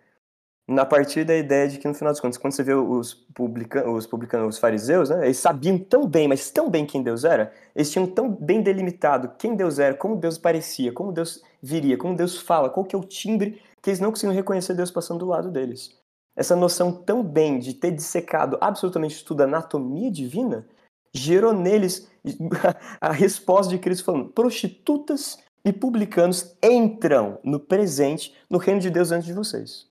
na 0.66 0.86
partir 0.86 1.24
da 1.24 1.36
ideia 1.36 1.68
de 1.68 1.78
que 1.78 1.86
no 1.86 1.92
final 1.92 2.11
das 2.11 2.20
contas, 2.20 2.38
quando 2.38 2.55
você 2.55 2.62
vê 2.62 2.72
os 2.72 3.12
publicanos, 3.12 3.99
os 3.99 4.07
publicanos, 4.07 4.55
os 4.55 4.59
fariseus, 4.59 5.11
né, 5.11 5.26
eles 5.26 5.36
sabiam 5.36 5.78
tão 5.78 6.07
bem, 6.09 6.26
mas 6.26 6.51
tão 6.51 6.70
bem 6.70 6.86
quem 6.86 7.03
Deus 7.03 7.22
era, 7.22 7.53
eles 7.76 7.90
tinham 7.90 8.07
tão 8.07 8.30
bem 8.30 8.62
delimitado 8.62 9.34
quem 9.38 9.55
Deus 9.55 9.78
era, 9.78 9.95
como 9.95 10.16
Deus 10.16 10.38
parecia, 10.38 10.90
como 10.90 11.12
Deus 11.12 11.42
viria, 11.62 11.99
como 11.99 12.16
Deus 12.16 12.38
fala, 12.38 12.70
qual 12.70 12.86
que 12.86 12.97
é 12.97 12.99
o 12.99 13.05
timbre, 13.05 13.61
que 13.82 13.90
eles 13.90 14.01
não 14.01 14.11
conseguiam 14.11 14.34
reconhecer 14.34 14.72
Deus 14.72 14.90
passando 14.90 15.18
do 15.18 15.26
lado 15.26 15.51
deles. 15.51 15.99
Essa 16.34 16.57
noção 16.57 16.90
tão 16.90 17.22
bem 17.22 17.59
de 17.59 17.74
ter 17.74 17.90
dissecado 17.90 18.57
absolutamente 18.61 19.22
tudo 19.22 19.42
a 19.42 19.45
anatomia 19.45 20.11
divina 20.11 20.66
gerou 21.12 21.53
neles 21.53 22.11
a 23.01 23.12
resposta 23.12 23.70
de 23.70 23.78
Cristo 23.78 24.05
falando: 24.05 24.30
prostitutas 24.30 25.38
e 25.64 25.72
publicanos 25.72 26.56
entram 26.62 27.38
no 27.42 27.58
presente 27.58 28.34
no 28.50 28.58
reino 28.58 28.80
de 28.80 28.90
Deus 28.90 29.10
antes 29.10 29.26
de 29.26 29.32
vocês. 29.32 29.86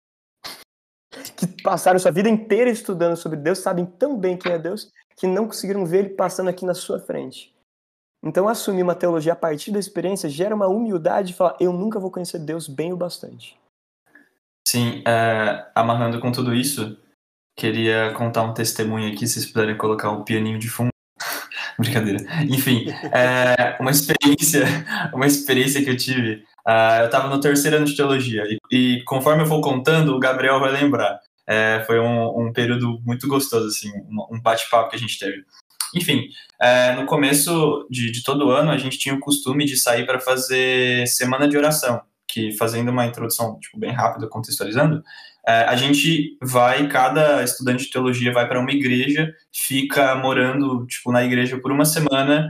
Que 1.35 1.47
passaram 1.63 1.99
sua 1.99 2.11
vida 2.11 2.29
inteira 2.29 2.69
estudando 2.69 3.15
sobre 3.15 3.37
Deus, 3.39 3.59
sabem 3.59 3.85
tão 3.85 4.17
bem 4.17 4.37
quem 4.37 4.51
é 4.51 4.59
Deus, 4.59 4.91
que 5.15 5.27
não 5.27 5.47
conseguiram 5.47 5.85
ver 5.85 5.99
ele 5.99 6.09
passando 6.09 6.49
aqui 6.49 6.65
na 6.65 6.73
sua 6.73 6.99
frente. 6.99 7.53
Então, 8.23 8.47
assumir 8.47 8.83
uma 8.83 8.95
teologia 8.95 9.33
a 9.33 9.35
partir 9.35 9.71
da 9.71 9.79
experiência 9.79 10.29
gera 10.29 10.55
uma 10.55 10.67
humildade 10.67 11.29
de 11.29 11.33
falar: 11.33 11.57
eu 11.59 11.73
nunca 11.73 11.99
vou 11.99 12.09
conhecer 12.09 12.39
Deus 12.39 12.69
bem 12.69 12.93
o 12.93 12.97
bastante. 12.97 13.59
Sim, 14.65 15.03
é, 15.05 15.69
amarrando 15.75 16.21
com 16.21 16.31
tudo 16.31 16.53
isso, 16.53 16.97
queria 17.57 18.13
contar 18.13 18.43
um 18.43 18.53
testemunho 18.53 19.11
aqui, 19.11 19.27
se 19.27 19.33
vocês 19.33 19.51
puderem 19.51 19.77
colocar 19.77 20.09
um 20.09 20.23
pianinho 20.23 20.57
de 20.57 20.69
fundo. 20.69 20.92
Brincadeira. 21.79 22.19
Enfim, 22.43 22.85
é, 23.11 23.77
uma 23.79 23.91
experiência, 23.91 24.65
uma 25.13 25.25
experiência 25.25 25.83
que 25.83 25.89
eu 25.89 25.97
tive. 25.97 26.43
Uh, 26.65 27.01
eu 27.01 27.05
estava 27.07 27.27
no 27.27 27.41
terceiro 27.41 27.75
ano 27.75 27.85
de 27.85 27.95
teologia 27.95 28.43
e, 28.47 28.57
e, 28.71 29.03
conforme 29.03 29.43
eu 29.43 29.47
for 29.47 29.59
contando, 29.59 30.15
o 30.15 30.19
Gabriel 30.19 30.59
vai 30.59 30.71
lembrar. 30.71 31.19
É, 31.45 31.83
foi 31.85 31.99
um, 31.99 32.47
um, 32.47 32.53
período 32.53 33.01
muito 33.05 33.27
gostoso, 33.27 33.67
assim, 33.67 33.91
um, 34.09 34.35
um 34.37 34.41
bate-papo 34.41 34.89
que 34.89 34.95
a 34.95 34.99
gente 34.99 35.19
teve. 35.19 35.43
Enfim, 35.93 36.29
é, 36.61 36.93
no 36.93 37.05
começo 37.05 37.85
de, 37.89 38.11
de 38.11 38.23
todo 38.23 38.49
ano, 38.49 38.71
a 38.71 38.77
gente 38.77 38.97
tinha 38.97 39.13
o 39.13 39.19
costume 39.19 39.65
de 39.65 39.75
sair 39.75 40.05
para 40.05 40.19
fazer 40.19 41.05
semana 41.05 41.47
de 41.47 41.57
oração, 41.57 42.01
que 42.27 42.53
fazendo 42.53 42.89
uma 42.89 43.05
introdução 43.05 43.59
tipo, 43.59 43.77
bem 43.77 43.91
rápida, 43.91 44.27
contextualizando, 44.27 45.03
a 45.45 45.75
gente 45.75 46.37
vai, 46.41 46.87
cada 46.87 47.43
estudante 47.43 47.85
de 47.85 47.91
teologia 47.91 48.31
vai 48.31 48.47
para 48.47 48.59
uma 48.59 48.71
igreja, 48.71 49.33
fica 49.53 50.15
morando 50.15 50.85
tipo, 50.87 51.11
na 51.11 51.23
igreja 51.23 51.59
por 51.59 51.71
uma 51.71 51.83
semana 51.83 52.49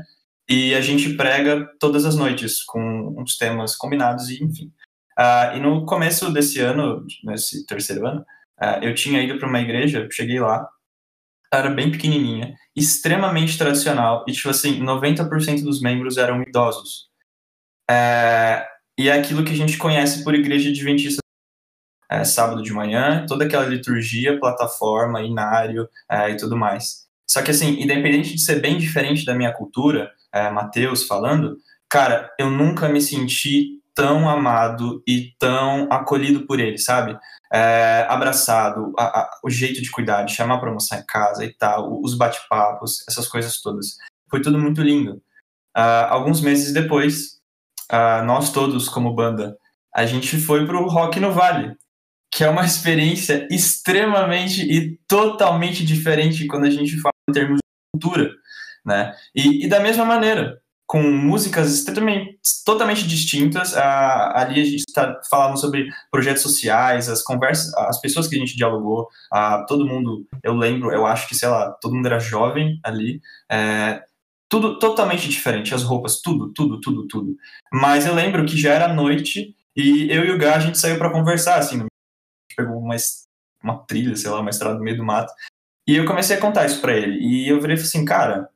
e 0.50 0.76
a 0.76 0.82
gente 0.82 1.16
prega 1.16 1.68
todas 1.80 2.06
as 2.06 2.16
noites 2.16 2.64
com 2.64 3.16
uns 3.18 3.38
temas 3.38 3.76
combinados 3.76 4.30
e 4.30 4.44
enfim. 4.44 4.72
Uh, 5.18 5.58
e 5.58 5.60
no 5.60 5.86
começo 5.86 6.32
desse 6.32 6.60
ano, 6.60 7.06
nesse 7.24 7.66
terceiro 7.66 8.06
ano, 8.06 8.22
uh, 8.62 8.84
eu 8.84 8.94
tinha 8.94 9.22
ido 9.22 9.40
para 9.40 9.48
uma 9.48 9.62
igreja, 9.62 10.08
cheguei 10.12 10.40
lá, 10.40 10.68
era 11.54 11.70
bem 11.70 11.92
pequenininha, 11.92 12.56
extremamente 12.76 13.58
tradicional, 13.58 14.26
e 14.28 14.32
tipo 14.32 14.50
assim, 14.50 14.80
90% 14.82 15.62
dos 15.62 15.82
membros 15.82 16.18
eram 16.18 16.42
idosos. 16.42 17.10
É, 17.90 18.66
e 18.98 19.08
é 19.08 19.14
aquilo 19.14 19.44
que 19.44 19.52
a 19.52 19.56
gente 19.56 19.78
conhece 19.78 20.24
por 20.24 20.34
igreja 20.34 20.70
adventista 20.70 21.23
é, 22.14 22.24
sábado 22.24 22.62
de 22.62 22.72
manhã, 22.72 23.26
toda 23.28 23.46
aquela 23.46 23.66
liturgia, 23.66 24.40
plataforma, 24.40 25.24
inário 25.24 25.90
é, 26.10 26.30
e 26.30 26.38
tudo 26.38 26.56
mais. 26.56 27.08
Só 27.28 27.42
que 27.42 27.50
assim, 27.50 27.82
independente 27.82 28.36
de 28.36 28.42
ser 28.42 28.62
bem 28.62 28.78
diferente 28.78 29.26
da 29.26 29.34
minha 29.34 29.52
cultura, 29.52 30.12
é, 30.32 30.52
Mateus 30.52 31.08
falando, 31.08 31.58
cara, 31.90 32.30
eu 32.40 32.52
nunca 32.52 32.88
me 32.88 33.02
senti 33.02 33.80
tão 33.96 34.30
amado 34.30 35.02
e 35.08 35.32
tão 35.40 35.88
acolhido 35.92 36.46
por 36.46 36.60
ele, 36.60 36.78
sabe? 36.78 37.18
É, 37.52 38.06
abraçado, 38.08 38.94
a, 38.98 39.04
a, 39.04 39.40
o 39.44 39.50
jeito 39.50 39.82
de 39.82 39.90
cuidar, 39.90 40.24
de 40.24 40.36
chamar 40.36 40.60
para 40.60 40.70
almoçar 40.70 41.00
em 41.00 41.06
casa 41.06 41.44
e 41.44 41.54
tal, 41.54 42.00
os 42.00 42.16
bate-papos, 42.16 43.04
essas 43.10 43.28
coisas 43.28 43.60
todas. 43.60 43.98
Foi 44.30 44.40
tudo 44.40 44.60
muito 44.60 44.82
lindo. 44.84 45.16
Uh, 45.76 46.06
alguns 46.10 46.42
meses 46.42 46.72
depois, 46.74 47.40
uh, 47.92 48.24
nós 48.24 48.52
todos, 48.52 48.88
como 48.88 49.16
banda, 49.16 49.58
a 49.94 50.06
gente 50.06 50.38
foi 50.38 50.66
para 50.66 50.78
o 50.78 50.88
Rock 50.88 51.20
no 51.20 51.32
Vale, 51.32 51.76
que 52.34 52.44
é 52.44 52.50
uma 52.50 52.66
experiência 52.66 53.48
extremamente 53.52 54.62
e 54.64 54.98
totalmente 55.08 55.86
diferente 55.86 56.48
quando 56.48 56.66
a 56.66 56.70
gente 56.70 57.00
fala 57.00 57.14
em 57.30 57.34
termos 57.34 57.58
de 57.58 58.00
cultura, 58.00 58.32
né? 58.84 59.14
E, 59.36 59.66
e 59.66 59.70
da 59.70 59.80
mesma 59.80 60.04
maneira, 60.04 60.60
com 60.88 61.02
músicas 61.02 61.72
extremamente, 61.72 62.40
totalmente 62.66 63.08
distintas. 63.08 63.78
Ah, 63.78 64.34
ali 64.36 64.60
a 64.60 64.66
gente 64.66 64.84
está 64.88 65.22
falando 65.30 65.60
sobre 65.60 65.88
projetos 66.12 66.42
sociais, 66.42 67.08
as 67.08 67.22
conversas, 67.22 67.74
as 67.76 68.02
pessoas 68.02 68.28
que 68.28 68.36
a 68.36 68.40
gente 68.40 68.58
dialogou, 68.58 69.08
ah, 69.32 69.64
todo 69.68 69.86
mundo, 69.86 70.26
eu 70.44 70.56
lembro, 70.56 70.92
eu 70.92 71.06
acho 71.06 71.28
que, 71.28 71.36
sei 71.36 71.50
lá, 71.50 71.72
todo 71.82 71.96
mundo 71.96 72.08
era 72.08 72.20
jovem 72.20 72.80
ali. 72.84 73.22
É, 73.52 74.04
tudo 74.50 74.80
totalmente 74.80 75.30
diferente, 75.30 75.74
as 75.74 75.84
roupas, 75.84 76.20
tudo, 76.22 76.52
tudo, 76.54 76.80
tudo, 76.82 77.08
tudo. 77.08 77.36
Mas 77.72 78.06
eu 78.06 78.14
lembro 78.14 78.46
que 78.46 78.58
já 78.58 78.74
era 78.74 78.94
noite 78.94 79.56
e 79.76 80.12
eu 80.12 80.26
e 80.26 80.32
o 80.32 80.38
Gá, 80.38 80.56
a 80.56 80.60
gente 80.60 80.78
saiu 80.78 80.98
para 80.98 81.12
conversar, 81.12 81.58
assim, 81.58 81.82
a 81.82 81.93
pegou 82.56 82.78
uma, 82.78 82.96
uma 83.64 83.78
trilha, 83.86 84.16
sei 84.16 84.30
lá, 84.30 84.40
uma 84.40 84.50
estrada 84.50 84.78
no 84.78 84.84
meio 84.84 84.98
do 84.98 85.04
mato. 85.04 85.34
E 85.88 85.96
eu 85.96 86.06
comecei 86.06 86.38
a 86.38 86.40
contar 86.40 86.66
isso 86.66 86.80
para 86.82 86.96
ele. 86.96 87.20
E 87.20 87.48
eu 87.50 87.60
virei 87.60 87.76
assim, 87.76 88.06
cara, 88.06 88.50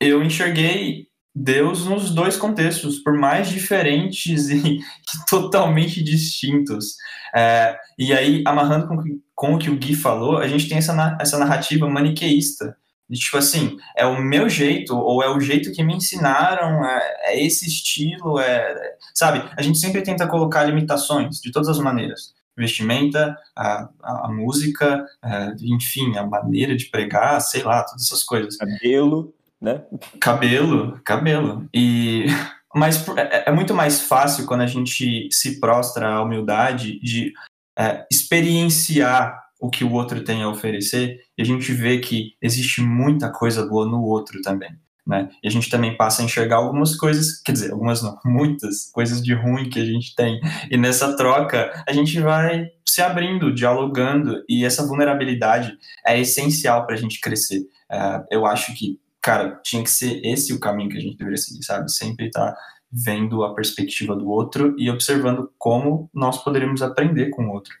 eu 0.00 0.22
enxerguei 0.22 1.08
Deus 1.34 1.86
nos 1.86 2.10
dois 2.10 2.36
contextos, 2.36 2.98
por 2.98 3.16
mais 3.16 3.48
diferentes 3.48 4.48
e, 4.48 4.80
totalmente 5.28 6.02
distintos. 6.02 6.96
É, 7.34 7.76
e 7.98 8.12
aí, 8.12 8.42
amarrando 8.46 8.88
com, 8.88 9.20
com, 9.34 9.54
o 9.54 9.58
que 9.58 9.70
o 9.70 9.76
Gui 9.76 9.94
falou, 9.94 10.38
a 10.38 10.48
gente 10.48 10.68
tem 10.68 10.78
essa, 10.78 11.16
essa 11.20 11.38
narrativa 11.38 11.88
maniqueísta. 11.88 12.76
De, 13.08 13.18
tipo 13.18 13.38
assim, 13.38 13.76
é 13.96 14.04
o 14.04 14.20
meu 14.20 14.48
jeito, 14.48 14.96
ou 14.96 15.22
é 15.22 15.30
o 15.30 15.40
jeito 15.40 15.72
que 15.72 15.82
me 15.82 15.94
ensinaram, 15.94 16.84
é, 16.84 17.16
é 17.32 17.44
esse 17.44 17.66
estilo, 17.66 18.38
é, 18.38 18.96
sabe? 19.14 19.48
A 19.56 19.62
gente 19.62 19.78
sempre 19.78 20.02
tenta 20.02 20.26
colocar 20.26 20.64
limitações, 20.64 21.40
de 21.40 21.52
todas 21.52 21.68
as 21.68 21.78
maneiras. 21.78 22.34
Vestimenta, 22.58 23.36
a, 23.56 23.88
a, 24.02 24.26
a 24.26 24.28
música, 24.28 25.06
é, 25.22 25.54
enfim, 25.62 26.16
a 26.16 26.26
maneira 26.26 26.76
de 26.76 26.86
pregar, 26.86 27.40
sei 27.40 27.62
lá, 27.62 27.82
todas 27.82 28.04
essas 28.04 28.22
coisas. 28.22 28.56
Cabelo 28.56 29.34
né? 29.60 29.84
Cabelo, 30.20 31.00
cabelo. 31.04 31.68
E 31.74 32.26
mas 32.74 33.06
é, 33.16 33.48
é 33.48 33.52
muito 33.52 33.74
mais 33.74 34.02
fácil 34.02 34.46
quando 34.46 34.60
a 34.60 34.66
gente 34.66 35.28
se 35.32 35.58
prostra 35.58 36.08
à 36.08 36.22
humildade 36.22 37.00
de 37.00 37.32
é, 37.76 38.06
experienciar 38.10 39.42
o 39.60 39.68
que 39.68 39.82
o 39.82 39.92
outro 39.92 40.22
tem 40.22 40.42
a 40.42 40.48
oferecer 40.48 41.20
e 41.36 41.42
a 41.42 41.44
gente 41.44 41.72
vê 41.72 41.98
que 41.98 42.36
existe 42.40 42.80
muita 42.80 43.32
coisa 43.32 43.66
boa 43.66 43.86
no 43.86 44.02
outro 44.02 44.40
também. 44.42 44.70
Né? 45.08 45.30
E 45.42 45.48
a 45.48 45.50
gente 45.50 45.70
também 45.70 45.96
passa 45.96 46.20
a 46.20 46.24
enxergar 46.24 46.56
algumas 46.56 46.94
coisas, 46.94 47.40
quer 47.40 47.52
dizer, 47.52 47.72
algumas 47.72 48.02
não, 48.02 48.18
muitas 48.26 48.90
coisas 48.92 49.22
de 49.22 49.32
ruim 49.32 49.70
que 49.70 49.80
a 49.80 49.84
gente 49.84 50.14
tem. 50.14 50.38
E 50.70 50.76
nessa 50.76 51.16
troca, 51.16 51.72
a 51.88 51.92
gente 51.92 52.20
vai 52.20 52.66
se 52.86 53.00
abrindo, 53.00 53.54
dialogando, 53.54 54.44
e 54.48 54.64
essa 54.64 54.86
vulnerabilidade 54.86 55.72
é 56.06 56.20
essencial 56.20 56.86
para 56.86 56.94
a 56.94 56.98
gente 56.98 57.20
crescer. 57.20 57.62
É, 57.90 58.22
eu 58.30 58.44
acho 58.44 58.74
que 58.74 59.00
cara, 59.20 59.60
tinha 59.62 59.82
que 59.82 59.90
ser 59.90 60.20
esse 60.24 60.52
o 60.54 60.60
caminho 60.60 60.90
que 60.90 60.96
a 60.96 61.00
gente 61.00 61.16
deveria 61.16 61.36
seguir, 61.36 61.62
sabe? 61.62 61.90
Sempre 61.90 62.26
estar 62.26 62.52
tá 62.52 62.58
vendo 62.90 63.44
a 63.44 63.54
perspectiva 63.54 64.16
do 64.16 64.28
outro 64.28 64.74
e 64.78 64.90
observando 64.90 65.52
como 65.58 66.08
nós 66.14 66.42
poderíamos 66.42 66.82
aprender 66.82 67.30
com 67.30 67.46
o 67.46 67.52
outro. 67.52 67.74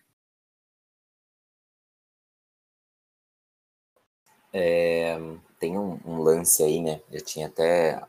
É, 4.52 5.18
tem 5.58 5.78
um, 5.78 5.98
um, 6.04 6.20
lance 6.20 6.62
aí, 6.62 6.80
né? 6.80 7.00
Eu 7.10 7.20
tinha 7.20 7.46
até 7.46 8.02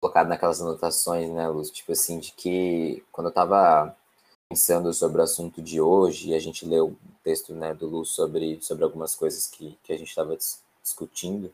colocado 0.00 0.28
naquelas 0.28 0.60
anotações, 0.60 1.30
né, 1.30 1.48
Luz? 1.48 1.70
Tipo 1.70 1.92
assim, 1.92 2.18
de 2.18 2.32
que 2.32 3.04
quando 3.12 3.28
eu 3.28 3.32
tava 3.32 3.96
pensando 4.48 4.92
sobre 4.92 5.20
o 5.20 5.24
assunto 5.24 5.62
de 5.62 5.80
hoje, 5.80 6.30
e 6.30 6.34
a 6.34 6.38
gente 6.38 6.66
leu 6.66 6.88
o 6.88 6.98
texto 7.24 7.54
né, 7.54 7.72
do 7.72 7.86
Luz 7.86 8.10
sobre, 8.10 8.60
sobre 8.60 8.84
algumas 8.84 9.14
coisas 9.14 9.46
que, 9.46 9.78
que 9.82 9.92
a 9.92 9.96
gente 9.96 10.08
estava 10.08 10.36
discutindo, 10.82 11.52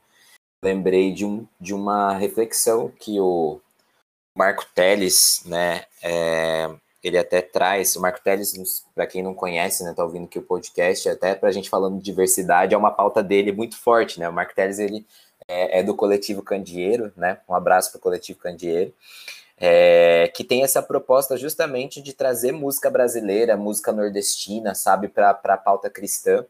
lembrei 0.62 1.12
de, 1.12 1.24
um, 1.24 1.46
de 1.60 1.72
uma 1.72 2.14
reflexão 2.14 2.90
que 2.90 3.20
o 3.20 3.60
Marco 4.36 4.66
Teles, 4.74 5.42
né, 5.44 5.84
é, 6.02 6.68
ele 7.02 7.18
até 7.18 7.40
traz, 7.40 7.94
o 7.96 8.00
Marco 8.00 8.20
Teles, 8.20 8.84
para 8.94 9.06
quem 9.06 9.22
não 9.22 9.34
conhece, 9.34 9.84
né, 9.84 9.92
tá 9.94 10.04
ouvindo 10.04 10.24
aqui 10.24 10.38
o 10.38 10.42
podcast, 10.42 11.08
até 11.08 11.34
para 11.34 11.48
a 11.48 11.52
gente 11.52 11.70
falando 11.70 11.98
de 11.98 12.04
diversidade, 12.04 12.74
é 12.74 12.78
uma 12.78 12.90
pauta 12.90 13.22
dele 13.22 13.52
muito 13.52 13.76
forte, 13.76 14.18
né, 14.18 14.28
o 14.28 14.32
Marco 14.32 14.54
Teles, 14.54 14.78
ele 14.78 15.06
é, 15.46 15.78
é 15.78 15.82
do 15.82 15.94
coletivo 15.94 16.42
Candeeiro, 16.42 17.12
né, 17.16 17.38
um 17.48 17.54
abraço 17.54 17.90
para 17.90 17.98
o 17.98 18.02
coletivo 18.02 18.38
Candeeiro, 18.40 18.92
é, 19.60 20.30
que 20.34 20.44
tem 20.44 20.62
essa 20.62 20.82
proposta 20.82 21.36
justamente 21.36 22.00
de 22.00 22.12
trazer 22.12 22.52
música 22.52 22.90
brasileira, 22.90 23.56
música 23.56 23.92
nordestina, 23.92 24.74
sabe, 24.74 25.08
para 25.08 25.30
a 25.30 25.56
pauta 25.56 25.90
cristã, 25.90 26.44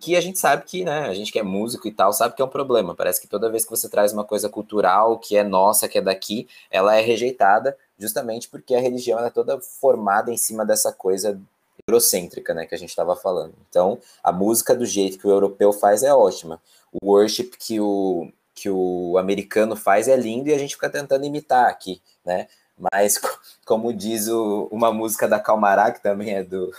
que 0.00 0.16
a 0.16 0.20
gente 0.20 0.38
sabe 0.38 0.64
que, 0.64 0.84
né, 0.84 1.08
a 1.08 1.14
gente 1.14 1.30
que 1.30 1.38
é 1.38 1.42
músico 1.42 1.86
e 1.86 1.92
tal, 1.92 2.12
sabe 2.12 2.34
que 2.34 2.42
é 2.42 2.44
um 2.44 2.48
problema. 2.48 2.94
Parece 2.94 3.20
que 3.20 3.28
toda 3.28 3.50
vez 3.50 3.64
que 3.64 3.70
você 3.70 3.88
traz 3.88 4.12
uma 4.12 4.24
coisa 4.24 4.48
cultural 4.48 5.18
que 5.18 5.36
é 5.36 5.44
nossa, 5.44 5.88
que 5.88 5.98
é 5.98 6.00
daqui, 6.00 6.48
ela 6.70 6.96
é 6.96 7.00
rejeitada, 7.00 7.76
justamente 7.98 8.48
porque 8.48 8.74
a 8.74 8.80
religião 8.80 9.18
é 9.20 9.30
toda 9.30 9.60
formada 9.60 10.32
em 10.32 10.36
cima 10.36 10.64
dessa 10.64 10.92
coisa 10.92 11.40
eurocêntrica, 11.86 12.54
né, 12.54 12.66
que 12.66 12.74
a 12.74 12.78
gente 12.78 12.90
estava 12.90 13.14
falando. 13.14 13.54
Então, 13.68 13.98
a 14.24 14.32
música 14.32 14.74
do 14.74 14.86
jeito 14.86 15.18
que 15.18 15.26
o 15.26 15.30
europeu 15.30 15.72
faz 15.72 16.02
é 16.02 16.12
ótima. 16.12 16.60
O 16.92 17.12
worship 17.12 17.50
que 17.58 17.80
o 17.80 18.32
que 18.54 18.68
o 18.68 19.16
americano 19.16 19.74
faz 19.74 20.06
é 20.06 20.16
lindo 20.16 20.50
e 20.50 20.52
a 20.52 20.58
gente 20.58 20.74
fica 20.74 20.90
tentando 20.90 21.24
imitar 21.24 21.70
aqui, 21.70 22.00
né? 22.24 22.46
Mas 22.76 23.18
como 23.64 23.92
diz 23.92 24.28
o, 24.28 24.68
uma 24.70 24.92
música 24.92 25.26
da 25.26 25.40
Calmará, 25.40 25.90
que 25.90 26.02
também 26.02 26.34
é 26.34 26.42
do 26.42 26.70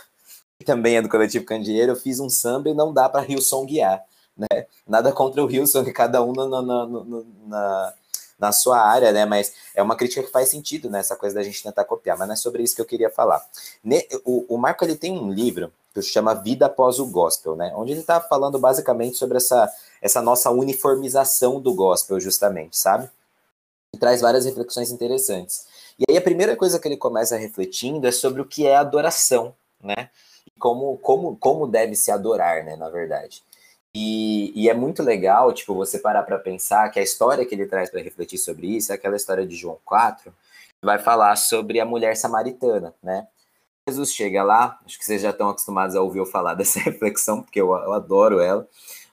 também 0.62 0.96
é 0.96 1.02
do 1.02 1.08
coletivo 1.08 1.44
Candeeiro, 1.44 1.92
eu 1.92 1.96
fiz 1.96 2.20
um 2.20 2.28
samba 2.28 2.70
e 2.70 2.74
não 2.74 2.92
dá 2.92 3.08
para 3.08 3.26
Hilson 3.26 3.64
guiar. 3.66 4.04
Né? 4.36 4.66
Nada 4.86 5.12
contra 5.12 5.44
o 5.44 5.50
Hilson, 5.50 5.84
que 5.84 5.92
cada 5.92 6.22
um 6.22 6.32
na, 6.32 6.46
na, 6.48 6.86
na, 7.46 7.94
na, 8.38 8.52
sua 8.52 8.80
área, 8.80 9.12
né? 9.12 9.24
Mas 9.26 9.52
é 9.74 9.82
uma 9.82 9.94
crítica 9.94 10.22
que 10.22 10.30
faz 10.30 10.48
sentido, 10.48 10.88
né? 10.88 11.00
Essa 11.00 11.16
coisa 11.16 11.34
da 11.34 11.42
gente 11.42 11.62
tentar 11.62 11.84
copiar, 11.84 12.16
mas 12.16 12.26
não 12.26 12.34
é 12.34 12.36
sobre 12.36 12.62
isso 12.62 12.74
que 12.74 12.80
eu 12.80 12.86
queria 12.86 13.10
falar. 13.10 13.44
O, 14.24 14.54
o 14.54 14.58
Marco 14.58 14.84
ele 14.84 14.96
tem 14.96 15.12
um 15.12 15.30
livro 15.30 15.72
que 15.92 16.00
se 16.00 16.08
chama 16.08 16.34
Vida 16.34 16.66
Após 16.66 16.98
o 16.98 17.06
Gospel, 17.06 17.54
né? 17.54 17.72
Onde 17.76 17.92
ele 17.92 18.00
está 18.00 18.20
falando 18.20 18.58
basicamente 18.58 19.18
sobre 19.18 19.36
essa, 19.36 19.70
essa 20.00 20.22
nossa 20.22 20.50
uniformização 20.50 21.60
do 21.60 21.74
gospel, 21.74 22.18
justamente, 22.18 22.76
sabe? 22.76 23.10
E 23.92 23.98
traz 23.98 24.22
várias 24.22 24.46
reflexões 24.46 24.90
interessantes. 24.90 25.66
E 25.98 26.04
aí 26.08 26.16
a 26.16 26.22
primeira 26.22 26.56
coisa 26.56 26.78
que 26.78 26.88
ele 26.88 26.96
começa 26.96 27.36
refletindo 27.36 28.06
é 28.06 28.12
sobre 28.12 28.40
o 28.40 28.46
que 28.46 28.66
é 28.66 28.76
adoração, 28.76 29.54
né? 29.82 30.08
Como, 30.62 30.96
como, 30.98 31.36
como 31.38 31.66
deve 31.66 31.96
se 31.96 32.12
adorar, 32.12 32.62
né, 32.62 32.76
na 32.76 32.88
verdade. 32.88 33.42
E, 33.92 34.52
e 34.54 34.70
é 34.70 34.74
muito 34.74 35.02
legal, 35.02 35.52
tipo, 35.52 35.74
você 35.74 35.98
parar 35.98 36.22
para 36.22 36.38
pensar 36.38 36.88
que 36.90 37.00
a 37.00 37.02
história 37.02 37.44
que 37.44 37.52
ele 37.52 37.66
traz 37.66 37.90
para 37.90 38.00
refletir 38.00 38.38
sobre 38.38 38.68
isso 38.68 38.92
é 38.92 38.94
aquela 38.94 39.16
história 39.16 39.44
de 39.44 39.56
João 39.56 39.78
4, 39.84 40.30
que 40.30 40.86
vai 40.86 41.00
falar 41.00 41.34
sobre 41.34 41.80
a 41.80 41.84
mulher 41.84 42.16
samaritana, 42.16 42.94
né? 43.02 43.26
Jesus 43.88 44.14
chega 44.14 44.44
lá, 44.44 44.78
acho 44.86 44.96
que 44.96 45.04
vocês 45.04 45.20
já 45.20 45.30
estão 45.30 45.48
acostumados 45.48 45.96
a 45.96 46.00
ouvir 46.00 46.20
eu 46.20 46.26
falar 46.26 46.54
dessa 46.54 46.78
reflexão, 46.78 47.42
porque 47.42 47.60
eu, 47.60 47.74
eu 47.74 47.92
adoro 47.92 48.38
ela. 48.38 48.66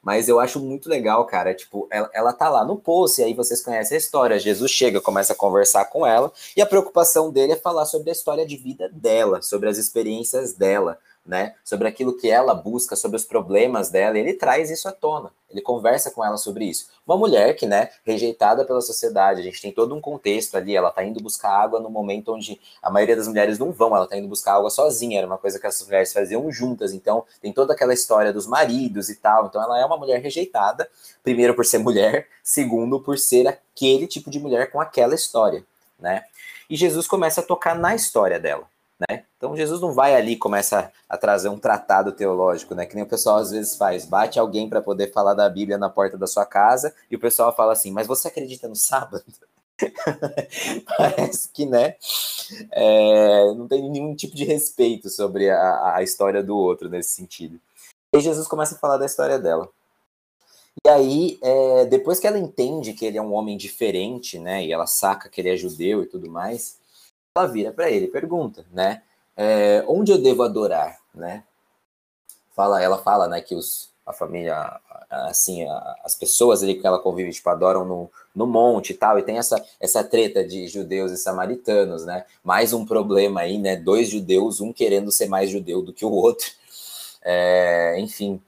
Mas 0.03 0.29
eu 0.29 0.39
acho 0.39 0.59
muito 0.59 0.87
legal, 0.87 1.25
cara. 1.25 1.53
Tipo, 1.55 1.87
ela, 1.91 2.09
ela 2.13 2.31
tá 2.31 2.47
lá 2.47 2.63
no 2.63 2.77
poço, 2.77 3.19
e 3.19 3.23
aí 3.23 3.33
vocês 3.33 3.63
conhecem 3.63 3.95
a 3.95 3.97
história. 3.97 4.39
Jesus 4.39 4.69
chega, 4.69 5.01
começa 5.01 5.33
a 5.33 5.35
conversar 5.35 5.85
com 5.85 6.05
ela, 6.05 6.31
e 6.55 6.61
a 6.61 6.65
preocupação 6.65 7.31
dele 7.31 7.53
é 7.53 7.57
falar 7.57 7.85
sobre 7.85 8.11
a 8.11 8.13
história 8.13 8.45
de 8.45 8.55
vida 8.55 8.87
dela, 8.93 9.41
sobre 9.41 9.67
as 9.67 9.79
experiências 9.79 10.53
dela 10.53 10.99
né? 11.29 11.53
Sobre 11.63 11.87
aquilo 11.87 12.17
que 12.17 12.27
ela 12.27 12.55
busca, 12.55 12.95
sobre 12.95 13.15
os 13.15 13.23
problemas 13.23 13.91
dela, 13.91 14.17
ele 14.17 14.33
traz 14.33 14.71
isso 14.71 14.87
à 14.87 14.91
tona. 14.91 15.31
Ele 15.47 15.61
conversa 15.61 16.09
com 16.09 16.25
ela 16.25 16.37
sobre 16.37 16.65
isso. 16.65 16.89
Uma 17.05 17.15
mulher 17.15 17.55
que, 17.55 17.67
né, 17.67 17.91
rejeitada 18.03 18.65
pela 18.65 18.81
sociedade, 18.81 19.39
a 19.39 19.43
gente 19.43 19.61
tem 19.61 19.71
todo 19.71 19.93
um 19.93 20.01
contexto 20.01 20.57
ali, 20.57 20.75
ela 20.75 20.89
tá 20.89 21.03
indo 21.03 21.21
buscar 21.21 21.51
água 21.51 21.79
no 21.79 21.87
momento 21.87 22.33
onde 22.33 22.59
a 22.81 22.89
maioria 22.89 23.15
das 23.15 23.27
mulheres 23.27 23.59
não 23.59 23.71
vão, 23.71 23.95
ela 23.95 24.07
tá 24.07 24.17
indo 24.17 24.27
buscar 24.27 24.55
água 24.55 24.71
sozinha, 24.71 25.19
era 25.19 25.27
uma 25.27 25.37
coisa 25.37 25.59
que 25.59 25.67
as 25.67 25.79
mulheres 25.83 26.11
faziam 26.11 26.51
juntas, 26.51 26.93
então 26.93 27.23
tem 27.39 27.53
toda 27.53 27.73
aquela 27.73 27.93
história 27.93 28.33
dos 28.33 28.47
maridos 28.47 29.07
e 29.07 29.15
tal, 29.15 29.45
então 29.45 29.61
ela 29.61 29.79
é 29.79 29.85
uma 29.85 29.97
mulher 29.97 30.19
rejeitada, 30.19 30.89
primeiro 31.21 31.53
por 31.53 31.63
ser 31.63 31.77
mulher, 31.77 32.27
segundo 32.43 32.99
por 32.99 33.19
ser 33.19 33.47
aquele 33.47 34.07
tipo 34.07 34.31
de 34.31 34.39
mulher 34.39 34.71
com 34.71 34.81
aquela 34.81 35.13
história, 35.13 35.63
né? 35.99 36.23
E 36.67 36.75
Jesus 36.75 37.07
começa 37.07 37.41
a 37.41 37.43
tocar 37.43 37.75
na 37.75 37.93
história 37.93 38.39
dela. 38.39 38.67
Né? 38.99 39.23
Então 39.37 39.55
Jesus 39.55 39.79
não 39.79 39.93
vai 39.93 40.15
ali 40.15 40.33
e 40.33 40.37
começa 40.37 40.91
a 41.07 41.17
trazer 41.17 41.47
um 41.47 41.57
tratado 41.57 42.11
teológico, 42.11 42.75
né? 42.75 42.85
Que 42.85 42.95
nem 42.95 43.03
o 43.03 43.07
pessoal 43.07 43.37
às 43.37 43.51
vezes 43.51 43.77
faz, 43.77 44.05
bate 44.05 44.37
alguém 44.37 44.67
para 44.67 44.81
poder 44.81 45.11
falar 45.13 45.33
da 45.33 45.47
Bíblia 45.47 45.77
na 45.77 45.89
porta 45.89 46.17
da 46.17 46.27
sua 46.27 46.45
casa 46.45 46.93
e 47.09 47.15
o 47.15 47.19
pessoal 47.19 47.55
fala 47.55 47.71
assim, 47.71 47.91
mas 47.91 48.07
você 48.07 48.27
acredita 48.27 48.67
no 48.67 48.75
sábado? 48.75 49.23
Parece 50.97 51.49
que, 51.53 51.65
né? 51.65 51.95
É, 52.71 53.53
não 53.53 53.67
tem 53.67 53.89
nenhum 53.89 54.13
tipo 54.13 54.35
de 54.35 54.43
respeito 54.43 55.09
sobre 55.09 55.49
a, 55.49 55.95
a 55.95 56.03
história 56.03 56.43
do 56.43 56.57
outro 56.57 56.89
nesse 56.89 57.11
sentido. 57.11 57.59
E 58.13 58.19
Jesus 58.19 58.47
começa 58.47 58.75
a 58.75 58.77
falar 58.77 58.97
da 58.97 59.05
história 59.05 59.39
dela. 59.39 59.69
E 60.85 60.89
aí, 60.89 61.39
é, 61.41 61.85
depois 61.85 62.19
que 62.19 62.27
ela 62.27 62.39
entende 62.39 62.93
que 62.93 63.05
ele 63.05 63.17
é 63.17 63.21
um 63.21 63.33
homem 63.33 63.57
diferente, 63.57 64.39
né? 64.39 64.65
E 64.65 64.71
ela 64.71 64.87
saca 64.87 65.29
que 65.29 65.39
ele 65.39 65.49
é 65.49 65.57
judeu 65.57 66.03
e 66.03 66.05
tudo 66.05 66.29
mais, 66.29 66.78
ela 67.39 67.47
vira 67.47 67.71
para 67.71 67.89
ele 67.89 68.05
e 68.05 68.11
pergunta, 68.11 68.65
né? 68.71 69.01
É, 69.35 69.83
onde 69.87 70.11
eu 70.11 70.21
devo 70.21 70.43
adorar, 70.43 70.99
né? 71.15 71.43
Fala, 72.55 72.81
ela 72.81 72.97
fala, 72.97 73.27
né, 73.27 73.39
que 73.39 73.55
os, 73.55 73.89
a 74.05 74.11
família, 74.11 74.79
assim, 75.09 75.63
a, 75.63 75.95
as 76.03 76.13
pessoas 76.13 76.61
ali 76.61 76.75
que 76.75 76.85
ela 76.85 76.99
convive, 76.99 77.31
tipo, 77.31 77.49
adoram 77.49 77.85
no, 77.85 78.11
no 78.35 78.45
monte 78.45 78.89
e 78.89 78.93
tal, 78.95 79.17
e 79.17 79.23
tem 79.23 79.37
essa, 79.37 79.63
essa 79.79 80.03
treta 80.03 80.43
de 80.43 80.67
judeus 80.67 81.11
e 81.11 81.17
samaritanos, 81.17 82.05
né? 82.05 82.25
Mais 82.43 82.73
um 82.73 82.85
problema 82.85 83.41
aí, 83.41 83.57
né? 83.57 83.77
Dois 83.77 84.09
judeus, 84.09 84.59
um 84.59 84.73
querendo 84.73 85.11
ser 85.11 85.27
mais 85.27 85.49
judeu 85.49 85.81
do 85.81 85.93
que 85.93 86.03
o 86.03 86.11
outro. 86.11 86.47
É, 87.23 87.95
enfim, 87.99 88.41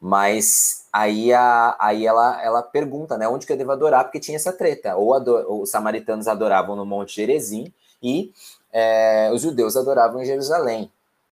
mas 0.00 0.86
aí, 0.92 1.32
a, 1.32 1.76
aí 1.80 2.06
ela, 2.06 2.42
ela 2.42 2.62
pergunta, 2.62 3.16
né, 3.16 3.26
onde 3.28 3.46
que 3.46 3.52
eu 3.52 3.56
devo 3.56 3.72
adorar, 3.72 4.04
porque 4.04 4.20
tinha 4.20 4.36
essa 4.36 4.52
treta. 4.52 4.96
Ou 4.96 5.14
ador, 5.14 5.46
os 5.48 5.70
samaritanos 5.70 6.28
adoravam 6.28 6.76
no 6.76 6.86
Monte 6.86 7.16
Gerezim, 7.16 7.72
e 8.06 8.32
é, 8.72 9.30
os 9.32 9.42
judeus 9.42 9.76
adoravam 9.76 10.22
em 10.22 10.26
Jerusalém. 10.26 10.90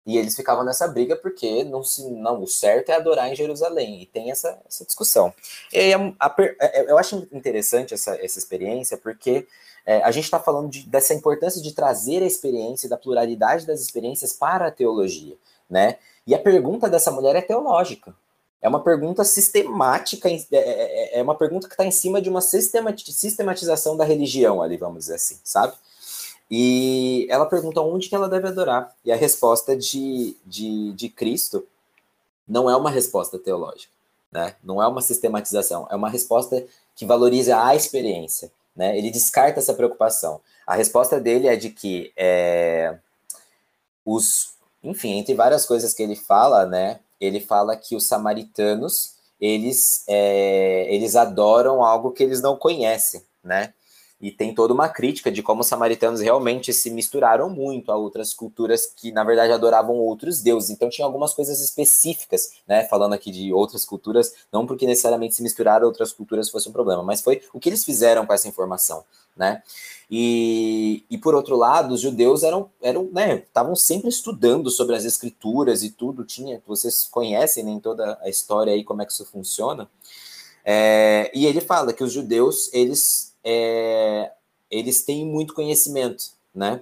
E 0.06 0.18
eles 0.18 0.36
ficavam 0.36 0.64
nessa 0.64 0.88
briga 0.88 1.16
porque 1.16 1.64
não, 1.64 1.84
se, 1.84 2.10
não 2.10 2.42
o 2.42 2.48
certo 2.48 2.90
é 2.90 2.96
adorar 2.96 3.32
em 3.32 3.36
Jerusalém. 3.36 4.02
E 4.02 4.06
tem 4.06 4.32
essa, 4.32 4.60
essa 4.68 4.84
discussão. 4.86 5.32
E 5.72 5.94
a, 5.94 6.14
a, 6.20 6.36
é, 6.60 6.92
eu 6.92 6.98
acho 6.98 7.28
interessante 7.32 7.94
essa, 7.94 8.16
essa 8.16 8.40
experiência 8.40 8.98
porque 8.98 9.48
é, 9.86 10.02
a 10.02 10.10
gente 10.12 10.24
está 10.24 10.40
falando 10.40 10.70
de, 10.70 10.88
dessa 10.88 11.14
importância 11.14 11.62
de 11.62 11.74
trazer 11.74 12.24
a 12.24 12.26
experiência, 12.26 12.90
da 12.90 12.98
pluralidade 12.98 13.68
das 13.68 13.80
experiências 13.82 14.34
para 14.34 14.68
a 14.68 14.72
teologia. 14.72 15.36
Né? 15.70 15.98
E 16.26 16.34
a 16.34 16.40
pergunta 16.40 16.90
dessa 16.90 17.12
mulher 17.12 17.36
é 17.36 17.42
teológica. 17.42 18.16
É 18.62 18.70
uma 18.70 18.84
pergunta 18.84 19.24
sistemática, 19.24 20.30
é, 20.30 20.46
é, 20.52 21.20
é 21.20 21.24
uma 21.24 21.36
pergunta 21.36 21.68
que 21.68 21.74
está 21.74 21.84
em 21.84 21.92
cima 21.92 22.22
de 22.22 22.30
uma 22.30 22.42
sistematização 22.42 23.98
da 23.98 24.04
religião 24.04 24.62
ali, 24.62 24.78
vamos 24.78 25.00
dizer 25.00 25.16
assim, 25.16 25.40
sabe? 25.44 25.74
E 26.54 27.26
ela 27.30 27.46
pergunta 27.46 27.80
onde 27.80 28.10
que 28.10 28.16
ela 28.16 28.28
deve 28.28 28.50
adorar. 28.50 28.94
E 29.06 29.12
a 29.12 29.16
resposta 29.16 29.76
de, 29.76 30.36
de, 30.46 30.92
de 30.92 31.08
Cristo 31.08 31.66
não 32.46 32.70
é 32.70 32.76
uma 32.76 32.90
resposta 32.90 33.40
teológica, 33.40 33.94
né? 34.30 34.56
Não 34.62 34.84
é 34.84 34.86
uma 34.86 35.02
sistematização, 35.02 35.88
é 35.90 35.96
uma 35.96 36.10
resposta 36.10 36.62
que 36.94 37.06
valoriza 37.06 37.64
a 37.64 37.74
experiência, 37.74 38.52
né? 38.76 38.98
Ele 38.98 39.10
descarta 39.10 39.60
essa 39.60 39.74
preocupação. 39.74 40.42
A 40.68 40.76
resposta 40.76 41.22
dele 41.22 41.48
é 41.48 41.56
de 41.56 41.70
que 41.70 42.12
é, 42.18 42.98
os, 44.06 44.54
enfim, 44.84 45.14
entre 45.20 45.34
várias 45.34 45.66
coisas 45.66 45.94
que 45.94 46.04
ele 46.04 46.18
fala, 46.18 46.66
né? 46.66 47.00
Ele 47.20 47.40
fala 47.40 47.78
que 47.78 47.96
os 47.96 48.06
samaritanos 48.06 49.16
eles 49.40 50.04
é, 50.08 50.86
eles 50.94 51.16
adoram 51.16 51.84
algo 51.84 52.12
que 52.12 52.22
eles 52.22 52.42
não 52.42 52.58
conhecem, 52.58 53.24
né? 53.42 53.74
E 54.22 54.32
tem 54.32 54.54
toda 54.54 54.74
uma 54.74 54.88
crítica 54.88 55.32
de 55.32 55.42
como 55.42 55.62
os 55.62 55.68
samaritanos 55.68 56.22
realmente 56.22 56.72
se 56.72 56.92
misturaram 56.92 57.50
muito 57.50 57.92
a 57.92 57.98
outras 57.98 58.34
culturas 58.34 58.86
que, 58.86 59.12
na 59.12 59.24
verdade, 59.24 59.52
adoravam 59.52 59.96
outros 59.96 60.42
deuses. 60.42 60.70
Então, 60.70 60.90
tinha 60.90 61.06
algumas 61.06 61.34
coisas 61.34 61.60
específicas, 61.60 62.52
né? 62.68 62.84
Falando 62.84 63.14
aqui 63.14 63.32
de 63.32 63.52
outras 63.52 63.84
culturas, 63.84 64.34
não 64.52 64.68
porque 64.68 64.86
necessariamente 64.86 65.34
se 65.34 65.42
misturar 65.42 65.82
a 65.82 65.86
outras 65.86 66.14
culturas 66.14 66.50
fosse 66.50 66.70
um 66.70 66.72
problema, 66.72 67.02
mas 67.02 67.22
foi 67.22 67.42
o 67.52 67.60
que 67.60 67.68
eles 67.68 67.84
fizeram 67.84 68.26
com 68.26 68.34
essa 68.34 68.48
informação, 68.48 69.04
né? 69.36 69.64
E, 70.10 71.04
e 71.10 71.18
por 71.18 71.34
outro 71.34 71.56
lado, 71.56 71.94
os 71.94 72.02
judeus 72.02 72.44
eram, 72.44 72.70
eram 72.82 73.10
né, 73.12 73.38
estavam 73.38 73.76
sempre 73.76 74.10
estudando 74.10 74.70
sobre 74.70 74.96
as 74.96 75.06
escrituras 75.06 75.84
e 75.84 75.90
tudo, 75.90 76.26
tinha, 76.26 76.62
vocês 76.68 77.08
conhecem 77.10 77.64
nem 77.64 77.76
né, 77.76 77.82
toda 77.82 78.20
a 78.22 78.30
história 78.30 78.74
aí, 78.74 78.84
como 78.84 79.02
é 79.02 79.06
que 79.06 79.14
isso 79.14 79.26
funciona. 79.26 79.90
É, 80.66 81.32
e 81.34 81.46
ele 81.48 81.62
fala 81.62 81.94
que 81.94 82.04
os 82.04 82.12
judeus, 82.12 82.70
eles 82.74 83.31
é, 83.44 84.32
eles 84.70 85.04
têm 85.04 85.26
muito 85.26 85.54
conhecimento, 85.54 86.26
né? 86.54 86.82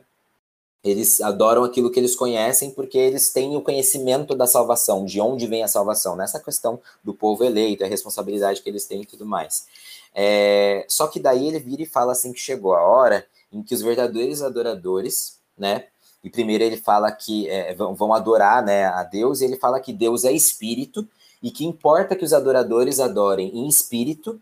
Eles 0.81 1.19
adoram 1.19 1.63
aquilo 1.63 1.91
que 1.91 1.99
eles 1.99 2.15
conhecem 2.15 2.71
porque 2.71 2.97
eles 2.97 3.31
têm 3.31 3.55
o 3.55 3.61
conhecimento 3.61 4.33
da 4.33 4.47
salvação, 4.47 5.03
de 5.03 5.19
onde 5.19 5.45
vem 5.45 5.61
a 5.61 5.67
salvação, 5.67 6.15
nessa 6.15 6.39
questão 6.39 6.79
do 7.03 7.13
povo 7.13 7.43
eleito, 7.43 7.83
a 7.83 7.87
responsabilidade 7.87 8.61
que 8.61 8.69
eles 8.69 8.85
têm 8.85 9.01
e 9.01 9.05
tudo 9.05 9.25
mais. 9.25 9.67
É, 10.15 10.85
só 10.87 11.07
que 11.07 11.19
daí 11.19 11.47
ele 11.47 11.59
vira 11.59 11.81
e 11.81 11.85
fala 11.85 12.13
assim 12.13 12.31
que 12.31 12.39
chegou 12.39 12.73
a 12.73 12.81
hora 12.81 13.25
em 13.51 13.61
que 13.61 13.75
os 13.75 13.81
verdadeiros 13.81 14.41
adoradores, 14.41 15.37
né? 15.57 15.85
E 16.23 16.29
primeiro 16.29 16.63
ele 16.63 16.77
fala 16.77 17.11
que 17.11 17.49
é, 17.49 17.73
vão, 17.73 17.95
vão 17.95 18.13
adorar 18.13 18.63
né, 18.63 18.85
a 18.85 19.03
Deus, 19.03 19.41
e 19.41 19.45
ele 19.45 19.57
fala 19.57 19.79
que 19.79 19.93
Deus 19.93 20.23
é 20.23 20.31
espírito, 20.31 21.07
e 21.41 21.51
que 21.51 21.65
importa 21.65 22.15
que 22.15 22.25
os 22.25 22.33
adoradores 22.33 22.99
adorem 22.99 23.47
em 23.57 23.67
espírito 23.67 24.39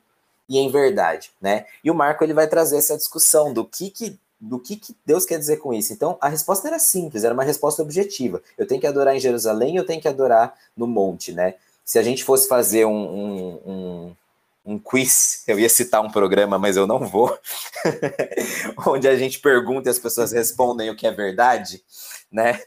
e 0.50 0.58
em 0.58 0.72
verdade, 0.72 1.32
né? 1.42 1.66
E 1.84 1.92
o 1.92 1.96
Marco 1.96 2.24
ele 2.24 2.34
vai 2.34 2.48
trazer 2.48 2.78
essa 2.78 2.98
discussão 2.98 3.54
do 3.54 3.66
que 3.66 3.90
que 3.90 4.18
do 4.40 4.60
que, 4.60 4.76
que 4.76 4.96
Deus 5.06 5.26
quer 5.26 5.40
dizer 5.40 5.58
com 5.58 5.74
isso. 5.74 5.92
Então, 5.92 6.18
a 6.22 6.30
resposta 6.30 6.68
era 6.68 6.78
simples, 6.78 7.24
era 7.24 7.34
uma 7.34 7.44
resposta 7.44 7.82
objetiva. 7.82 8.42
Eu 8.56 8.68
tenho 8.68 8.80
que 8.80 8.86
adorar 8.86 9.16
em 9.16 9.20
Jerusalém, 9.20 9.76
eu 9.76 9.86
tenho 9.86 10.00
que 10.00 10.08
adorar 10.08 10.54
no 10.76 10.86
monte, 10.86 11.32
né? 11.32 11.56
Se 11.84 11.98
a 11.98 12.04
gente 12.04 12.24
fosse 12.24 12.48
fazer 12.48 12.86
um, 12.86 12.92
um, 12.92 13.62
um, 13.66 14.16
um 14.74 14.80
quiz, 14.80 15.44
eu 15.48 15.60
ia 15.60 15.70
citar 15.70 16.02
um 16.04 16.12
programa, 16.12 16.60
mas 16.60 16.78
eu 16.78 16.86
não 16.86 17.00
vou, 17.00 17.36
onde 18.86 19.08
a 19.08 19.18
gente 19.18 19.40
pergunta 19.40 19.90
e 19.90 19.92
as 19.92 19.98
pessoas 19.98 20.32
respondem 20.32 20.90
o 20.90 20.96
que 20.96 21.08
é 21.08 21.12
verdade, 21.12 21.82
né? 22.32 22.62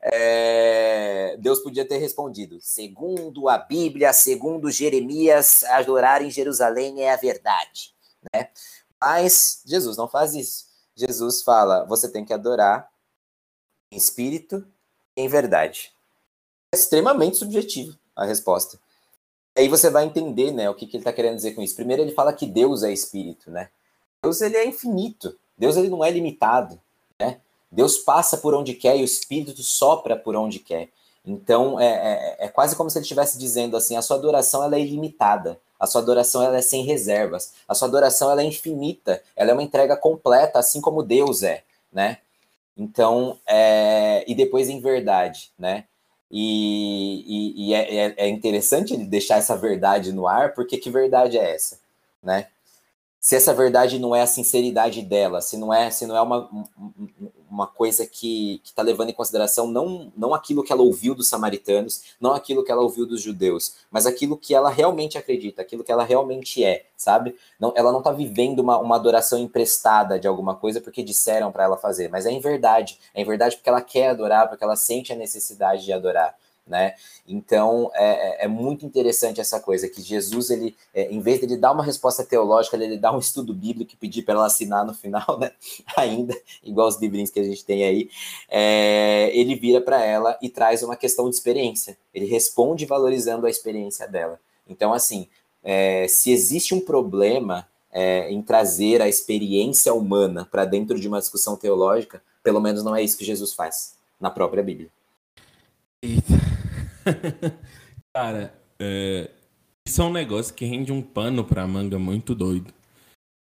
É, 0.00 1.36
Deus 1.38 1.60
podia 1.60 1.84
ter 1.84 1.98
respondido: 1.98 2.58
segundo 2.60 3.48
a 3.48 3.58
Bíblia, 3.58 4.12
segundo 4.12 4.70
Jeremias, 4.70 5.64
adorar 5.64 6.22
em 6.22 6.30
Jerusalém 6.30 7.02
é 7.02 7.12
a 7.12 7.16
verdade, 7.16 7.94
né? 8.32 8.48
Mas 9.00 9.62
Jesus 9.66 9.96
não 9.96 10.08
faz 10.08 10.34
isso. 10.34 10.66
Jesus 10.96 11.42
fala: 11.42 11.84
você 11.84 12.08
tem 12.08 12.24
que 12.24 12.32
adorar 12.32 12.90
em 13.90 13.96
espírito 13.96 14.66
e 15.16 15.22
em 15.22 15.28
verdade. 15.28 15.92
É 16.74 16.76
extremamente 16.76 17.36
subjetivo 17.36 17.98
a 18.14 18.24
resposta. 18.24 18.78
Aí 19.56 19.68
você 19.68 19.88
vai 19.88 20.04
entender, 20.04 20.50
né, 20.50 20.68
o 20.68 20.74
que, 20.74 20.86
que 20.86 20.96
ele 20.96 21.02
está 21.02 21.12
querendo 21.12 21.36
dizer 21.36 21.54
com 21.54 21.62
isso. 21.62 21.76
Primeiro, 21.76 22.02
ele 22.02 22.12
fala 22.12 22.32
que 22.32 22.44
Deus 22.44 22.82
é 22.82 22.92
espírito, 22.92 23.50
né? 23.50 23.70
Deus 24.22 24.40
ele 24.40 24.56
é 24.56 24.66
infinito. 24.66 25.38
Deus 25.56 25.76
ele 25.76 25.88
não 25.88 26.04
é 26.04 26.10
limitado, 26.10 26.80
né? 27.20 27.40
Deus 27.74 27.98
passa 27.98 28.36
por 28.36 28.54
onde 28.54 28.72
quer 28.72 28.96
e 28.96 29.02
o 29.02 29.04
Espírito 29.04 29.62
sopra 29.62 30.16
por 30.16 30.36
onde 30.36 30.60
quer. 30.60 30.88
Então 31.26 31.80
é, 31.80 31.86
é, 31.86 32.36
é 32.46 32.48
quase 32.48 32.76
como 32.76 32.88
se 32.88 32.98
ele 32.98 33.02
estivesse 33.02 33.38
dizendo 33.38 33.76
assim: 33.76 33.96
a 33.96 34.02
sua 34.02 34.16
adoração 34.16 34.62
ela 34.62 34.76
é 34.76 34.80
ilimitada, 34.80 35.58
a 35.78 35.86
sua 35.86 36.00
adoração 36.00 36.42
ela 36.42 36.56
é 36.56 36.62
sem 36.62 36.84
reservas, 36.84 37.52
a 37.66 37.74
sua 37.74 37.88
adoração 37.88 38.30
ela 38.30 38.42
é 38.42 38.44
infinita, 38.44 39.20
ela 39.34 39.50
é 39.50 39.54
uma 39.54 39.62
entrega 39.62 39.96
completa, 39.96 40.58
assim 40.58 40.80
como 40.80 41.02
Deus 41.02 41.42
é, 41.42 41.64
né? 41.92 42.18
Então, 42.76 43.38
é, 43.46 44.24
e 44.26 44.34
depois 44.34 44.68
em 44.68 44.80
verdade, 44.80 45.50
né? 45.58 45.84
E, 46.30 47.24
e, 47.26 47.68
e 47.68 47.74
é, 47.74 47.96
é, 47.96 48.14
é 48.16 48.28
interessante 48.28 48.92
ele 48.94 49.04
deixar 49.04 49.38
essa 49.38 49.56
verdade 49.56 50.12
no 50.12 50.26
ar, 50.26 50.52
porque 50.54 50.76
que 50.76 50.90
verdade 50.90 51.38
é 51.38 51.54
essa, 51.54 51.78
né? 52.22 52.48
Se 53.20 53.36
essa 53.36 53.54
verdade 53.54 53.98
não 53.98 54.14
é 54.14 54.20
a 54.20 54.26
sinceridade 54.26 55.00
dela, 55.00 55.40
se 55.40 55.56
não 55.56 55.72
é, 55.72 55.90
se 55.90 56.06
não 56.06 56.16
é 56.16 56.20
uma, 56.20 56.50
uma 57.54 57.68
coisa 57.68 58.04
que 58.04 58.60
está 58.64 58.82
levando 58.82 59.10
em 59.10 59.14
consideração 59.14 59.68
não, 59.68 60.12
não 60.16 60.34
aquilo 60.34 60.64
que 60.64 60.72
ela 60.72 60.82
ouviu 60.82 61.14
dos 61.14 61.28
samaritanos, 61.28 62.02
não 62.20 62.32
aquilo 62.32 62.64
que 62.64 62.72
ela 62.72 62.82
ouviu 62.82 63.06
dos 63.06 63.22
judeus, 63.22 63.76
mas 63.90 64.06
aquilo 64.06 64.36
que 64.36 64.54
ela 64.54 64.70
realmente 64.70 65.16
acredita, 65.16 65.62
aquilo 65.62 65.84
que 65.84 65.92
ela 65.92 66.02
realmente 66.02 66.64
é, 66.64 66.86
sabe? 66.96 67.36
Não, 67.58 67.72
ela 67.76 67.92
não 67.92 68.00
está 68.00 68.10
vivendo 68.10 68.58
uma, 68.58 68.76
uma 68.78 68.96
adoração 68.96 69.38
emprestada 69.38 70.18
de 70.18 70.26
alguma 70.26 70.56
coisa 70.56 70.80
porque 70.80 71.02
disseram 71.02 71.52
para 71.52 71.64
ela 71.64 71.76
fazer, 71.76 72.08
mas 72.08 72.26
é 72.26 72.30
em 72.32 72.40
verdade, 72.40 72.98
é 73.14 73.22
em 73.22 73.24
verdade 73.24 73.56
porque 73.56 73.68
ela 73.68 73.80
quer 73.80 74.08
adorar, 74.08 74.48
porque 74.48 74.64
ela 74.64 74.76
sente 74.76 75.12
a 75.12 75.16
necessidade 75.16 75.84
de 75.84 75.92
adorar 75.92 76.34
né? 76.66 76.94
Então 77.28 77.90
é, 77.94 78.42
é, 78.42 78.44
é 78.44 78.48
muito 78.48 78.86
interessante 78.86 79.40
essa 79.40 79.60
coisa 79.60 79.88
que 79.88 80.00
Jesus 80.00 80.50
ele, 80.50 80.74
é, 80.94 81.10
em 81.10 81.20
vez 81.20 81.38
de 81.38 81.46
ele 81.46 81.56
dar 81.56 81.72
uma 81.72 81.84
resposta 81.84 82.24
teológica, 82.24 82.76
ele, 82.76 82.84
ele 82.84 82.98
dá 82.98 83.14
um 83.14 83.18
estudo 83.18 83.52
bíblico 83.52 83.92
e 83.92 83.96
pedir 83.96 84.22
para 84.22 84.34
ela 84.34 84.46
assinar 84.46 84.84
no 84.84 84.94
final, 84.94 85.38
né? 85.38 85.52
Ainda 85.96 86.34
igual 86.62 86.88
os 86.88 86.98
livrinhos 87.00 87.30
que 87.30 87.40
a 87.40 87.44
gente 87.44 87.64
tem 87.64 87.84
aí, 87.84 88.10
é, 88.48 89.30
ele 89.34 89.54
vira 89.54 89.80
para 89.80 90.02
ela 90.02 90.38
e 90.40 90.48
traz 90.48 90.82
uma 90.82 90.96
questão 90.96 91.28
de 91.28 91.36
experiência. 91.36 91.98
Ele 92.14 92.26
responde 92.26 92.86
valorizando 92.86 93.46
a 93.46 93.50
experiência 93.50 94.08
dela. 94.08 94.40
Então 94.66 94.92
assim, 94.92 95.28
é, 95.62 96.06
se 96.08 96.30
existe 96.30 96.74
um 96.74 96.80
problema 96.80 97.68
é, 97.92 98.30
em 98.30 98.40
trazer 98.42 99.02
a 99.02 99.08
experiência 99.08 99.92
humana 99.92 100.48
para 100.50 100.64
dentro 100.64 100.98
de 100.98 101.06
uma 101.06 101.20
discussão 101.20 101.56
teológica, 101.56 102.22
pelo 102.42 102.60
menos 102.60 102.82
não 102.82 102.96
é 102.96 103.02
isso 103.02 103.16
que 103.18 103.24
Jesus 103.24 103.52
faz 103.52 103.94
na 104.18 104.30
própria 104.30 104.62
Bíblia. 104.62 104.88
Eita. 106.02 106.53
Cara, 108.14 108.54
é, 108.78 109.30
isso 109.86 110.00
é 110.00 110.04
um 110.04 110.12
negócio 110.12 110.54
que 110.54 110.64
rende 110.64 110.92
um 110.92 111.02
pano 111.02 111.44
pra 111.44 111.66
manga 111.66 111.98
muito 111.98 112.34
doido. 112.34 112.72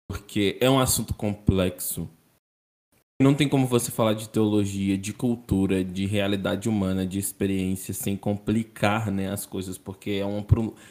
Porque 0.10 0.58
é 0.60 0.70
um 0.70 0.80
assunto 0.80 1.14
complexo. 1.14 2.10
Não 3.22 3.36
tem 3.36 3.48
como 3.48 3.68
você 3.68 3.92
falar 3.92 4.14
de 4.14 4.28
teologia, 4.28 4.98
de 4.98 5.14
cultura, 5.14 5.84
de 5.84 6.08
realidade 6.08 6.68
humana, 6.68 7.06
de 7.06 7.20
experiência, 7.20 7.94
sem 7.94 8.18
complicar 8.18 9.12
né, 9.12 9.32
as 9.32 9.46
coisas, 9.46 9.78
porque 9.78 10.12
é 10.12 10.26
um. 10.26 10.44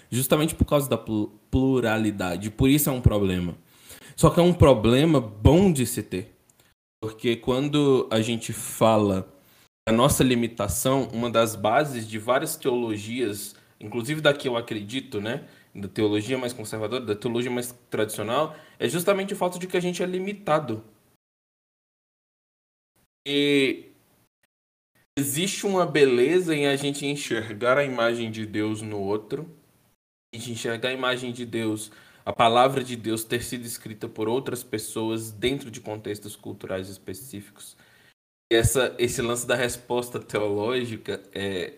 Justamente 0.08 0.54
por 0.54 0.64
causa 0.64 0.88
da 0.88 0.96
pluralidade. 0.96 2.50
Por 2.50 2.70
isso 2.70 2.88
é 2.88 2.92
um 2.92 3.00
problema. 3.00 3.56
Só 4.14 4.30
que 4.30 4.38
é 4.38 4.42
um 4.42 4.52
problema 4.52 5.20
bom 5.20 5.72
de 5.72 5.84
se 5.84 6.02
ter. 6.02 6.36
Porque 7.02 7.34
quando 7.36 8.06
a 8.10 8.20
gente 8.20 8.52
fala 8.52 9.28
a 9.90 9.92
nossa 9.92 10.22
limitação, 10.22 11.08
uma 11.12 11.28
das 11.28 11.56
bases 11.56 12.06
de 12.08 12.16
várias 12.16 12.54
teologias, 12.54 13.56
inclusive 13.80 14.20
da 14.20 14.32
que 14.32 14.46
eu 14.46 14.56
acredito, 14.56 15.20
né, 15.20 15.48
da 15.74 15.88
teologia 15.88 16.38
mais 16.38 16.52
conservadora, 16.52 17.04
da 17.04 17.16
teologia 17.16 17.50
mais 17.50 17.76
tradicional, 17.90 18.54
é 18.78 18.88
justamente 18.88 19.34
o 19.34 19.36
fato 19.36 19.58
de 19.58 19.66
que 19.66 19.76
a 19.76 19.80
gente 19.80 20.00
é 20.00 20.06
limitado. 20.06 20.84
E 23.26 23.86
existe 25.18 25.66
uma 25.66 25.84
beleza 25.84 26.54
em 26.54 26.68
a 26.68 26.76
gente 26.76 27.04
enxergar 27.04 27.76
a 27.76 27.84
imagem 27.84 28.30
de 28.30 28.46
Deus 28.46 28.80
no 28.82 29.00
outro, 29.00 29.50
a 30.32 30.38
gente 30.38 30.52
enxergar 30.52 30.90
a 30.90 30.92
imagem 30.92 31.32
de 31.32 31.44
Deus, 31.44 31.90
a 32.24 32.32
palavra 32.32 32.84
de 32.84 32.94
Deus 32.94 33.24
ter 33.24 33.42
sido 33.42 33.66
escrita 33.66 34.08
por 34.08 34.28
outras 34.28 34.62
pessoas 34.62 35.32
dentro 35.32 35.68
de 35.68 35.80
contextos 35.80 36.36
culturais 36.36 36.88
específicos 36.88 37.76
essa, 38.50 38.94
esse 38.98 39.22
lance 39.22 39.46
da 39.46 39.54
resposta 39.54 40.18
teológica, 40.18 41.22
é, 41.32 41.74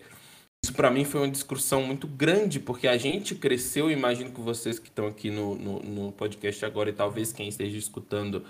isso 0.63 0.73
para 0.73 0.89
mim 0.89 1.05
foi 1.05 1.21
uma 1.21 1.29
discussão 1.29 1.83
muito 1.83 2.07
grande, 2.07 2.59
porque 2.59 2.87
a 2.87 2.97
gente 2.97 3.35
cresceu, 3.35 3.91
imagino 3.91 4.31
que 4.31 4.41
vocês 4.41 4.79
que 4.79 4.87
estão 4.87 5.05
aqui 5.05 5.29
no, 5.29 5.55
no, 5.55 5.79
no 5.83 6.11
podcast 6.11 6.65
agora 6.65 6.89
e 6.89 6.93
talvez 6.93 7.31
quem 7.31 7.47
esteja 7.47 7.77
escutando 7.77 8.43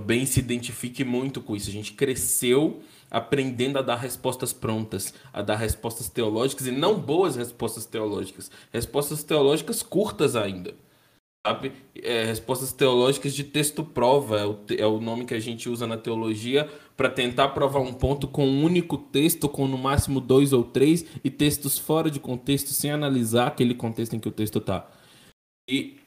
bem 0.00 0.26
se 0.26 0.40
identifique 0.40 1.04
muito 1.04 1.40
com 1.40 1.54
isso. 1.54 1.68
A 1.68 1.72
gente 1.72 1.92
cresceu 1.92 2.82
aprendendo 3.10 3.78
a 3.78 3.82
dar 3.82 3.96
respostas 3.96 4.52
prontas, 4.52 5.12
a 5.32 5.42
dar 5.42 5.56
respostas 5.56 6.08
teológicas 6.08 6.66
e 6.66 6.72
não 6.72 6.98
boas 6.98 7.36
respostas 7.36 7.84
teológicas, 7.84 8.50
respostas 8.72 9.22
teológicas 9.22 9.82
curtas 9.82 10.34
ainda 10.34 10.74
sabe? 11.46 11.72
É, 11.94 12.24
respostas 12.24 12.72
teológicas 12.72 13.34
de 13.34 13.44
texto 13.44 13.84
prova 13.84 14.38
é 14.38 14.46
o, 14.46 14.58
é 14.78 14.86
o 14.86 15.00
nome 15.00 15.26
que 15.26 15.34
a 15.34 15.40
gente 15.40 15.68
usa 15.68 15.86
na 15.86 15.96
teologia 15.96 16.70
para 16.96 17.10
tentar 17.10 17.48
provar 17.50 17.80
um 17.80 17.92
ponto 17.92 18.26
com 18.26 18.46
um 18.46 18.64
único 18.64 18.96
texto, 18.96 19.48
com 19.48 19.66
no 19.66 19.76
máximo 19.76 20.20
dois 20.20 20.52
ou 20.52 20.64
três, 20.64 21.04
e 21.22 21.30
textos 21.30 21.78
fora 21.78 22.10
de 22.10 22.18
contexto, 22.18 22.70
sem 22.70 22.90
analisar 22.90 23.48
aquele 23.48 23.74
contexto 23.74 24.16
em 24.16 24.20
que 24.20 24.28
o 24.28 24.32
texto 24.32 24.58
está. 24.58 24.90
E 25.68 25.98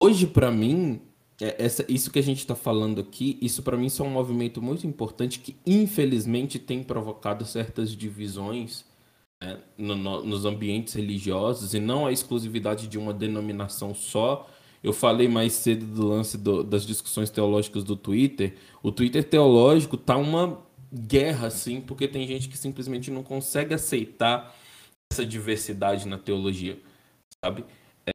hoje, 0.00 0.26
para 0.26 0.50
mim, 0.50 1.00
é, 1.40 1.64
essa, 1.64 1.84
isso 1.88 2.10
que 2.10 2.18
a 2.18 2.22
gente 2.22 2.38
está 2.38 2.54
falando 2.54 3.00
aqui, 3.00 3.38
isso 3.40 3.62
para 3.62 3.76
mim 3.76 3.88
é 3.98 4.02
um 4.02 4.10
movimento 4.10 4.62
muito 4.62 4.86
importante 4.86 5.40
que, 5.40 5.56
infelizmente, 5.66 6.58
tem 6.58 6.82
provocado 6.84 7.44
certas 7.44 7.90
divisões 7.90 8.84
né, 9.44 9.58
no, 9.76 9.94
no, 9.94 10.24
nos 10.24 10.44
ambientes 10.46 10.94
religiosos 10.94 11.74
e 11.74 11.80
não 11.80 12.06
a 12.06 12.12
exclusividade 12.12 12.88
de 12.88 12.98
uma 12.98 13.12
denominação 13.12 13.94
só. 13.94 14.48
Eu 14.82 14.92
falei 14.92 15.28
mais 15.28 15.52
cedo 15.52 15.84
do 15.86 16.08
lance 16.08 16.38
do, 16.38 16.62
das 16.62 16.86
discussões 16.86 17.30
teológicas 17.30 17.84
do 17.84 17.96
Twitter. 17.96 18.54
O 18.82 18.90
Twitter 18.90 19.22
teológico 19.24 19.96
tá 19.96 20.16
uma 20.16 20.58
guerra, 20.92 21.48
assim, 21.48 21.80
porque 21.80 22.08
tem 22.08 22.26
gente 22.26 22.48
que 22.48 22.56
simplesmente 22.56 23.10
não 23.10 23.22
consegue 23.22 23.74
aceitar 23.74 24.54
essa 25.12 25.24
diversidade 25.24 26.08
na 26.08 26.18
teologia, 26.18 26.78
sabe? 27.44 27.64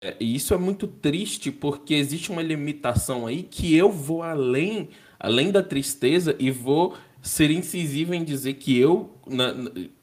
É, 0.04 0.16
e 0.20 0.36
isso 0.36 0.54
é 0.54 0.58
muito 0.58 0.88
triste 0.88 1.52
porque 1.52 1.94
existe 1.96 2.32
uma 2.32 2.42
limitação 2.42 3.26
aí 3.26 3.44
que 3.44 3.76
eu 3.76 3.92
vou 3.92 4.22
além, 4.22 4.90
além 5.20 5.52
da 5.52 5.64
tristeza 5.64 6.36
e 6.40 6.52
vou 6.52 6.96
ser 7.22 7.52
incisivo 7.52 8.14
em 8.14 8.24
dizer 8.24 8.54
que 8.56 8.78
eu, 8.78 9.16
na, 9.28 9.54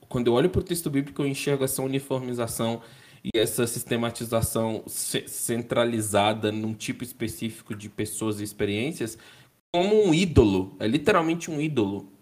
quando 0.08 0.28
eu 0.28 0.34
olho 0.34 0.50
para 0.50 0.60
o 0.60 0.64
texto 0.64 0.90
bíblico, 0.90 1.22
eu 1.22 1.26
enxergo 1.26 1.64
essa 1.64 1.82
uniformização 1.82 2.82
e 3.24 3.30
essa 3.38 3.66
sistematização 3.66 4.84
centralizada 4.86 6.52
num 6.52 6.72
tipo 6.72 7.02
específico 7.02 7.74
de 7.74 7.88
pessoas 7.88 8.40
e 8.40 8.44
experiências 8.44 9.18
como 9.74 10.06
um 10.06 10.14
ídolo. 10.14 10.76
É 10.78 10.86
literalmente 10.86 11.50
um 11.50 11.60
ídolo. 11.60 12.12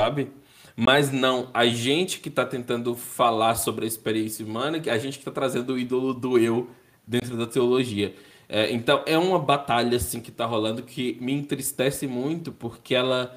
Sabe? 0.00 0.30
Mas 0.76 1.10
não, 1.10 1.50
a 1.52 1.66
gente 1.66 2.20
que 2.20 2.28
está 2.28 2.46
tentando 2.46 2.94
falar 2.94 3.56
sobre 3.56 3.84
a 3.84 3.88
experiência 3.88 4.46
humana, 4.46 4.78
a 4.78 4.98
gente 4.98 5.14
que 5.14 5.22
está 5.22 5.32
trazendo 5.32 5.74
o 5.74 5.78
ídolo 5.78 6.14
do 6.14 6.38
eu 6.38 6.70
dentro 7.06 7.36
da 7.36 7.46
teologia. 7.46 8.14
É, 8.48 8.72
então 8.72 9.02
é 9.04 9.18
uma 9.18 9.38
batalha 9.38 9.96
assim 9.96 10.20
que 10.20 10.30
está 10.30 10.46
rolando 10.46 10.82
que 10.82 11.18
me 11.20 11.32
entristece 11.32 12.06
muito 12.06 12.50
porque 12.50 12.94
ela 12.94 13.36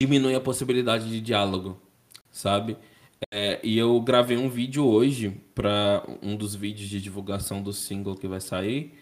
diminui 0.00 0.34
a 0.34 0.40
possibilidade 0.40 1.08
de 1.08 1.20
diálogo, 1.20 1.80
sabe? 2.30 2.76
É, 3.32 3.58
e 3.64 3.76
eu 3.76 4.00
gravei 4.00 4.36
um 4.36 4.48
vídeo 4.48 4.86
hoje 4.86 5.30
para 5.54 6.04
um 6.22 6.36
dos 6.36 6.54
vídeos 6.54 6.88
de 6.88 7.00
divulgação 7.00 7.62
do 7.62 7.72
single 7.72 8.14
que 8.14 8.28
vai 8.28 8.40
sair 8.40 8.96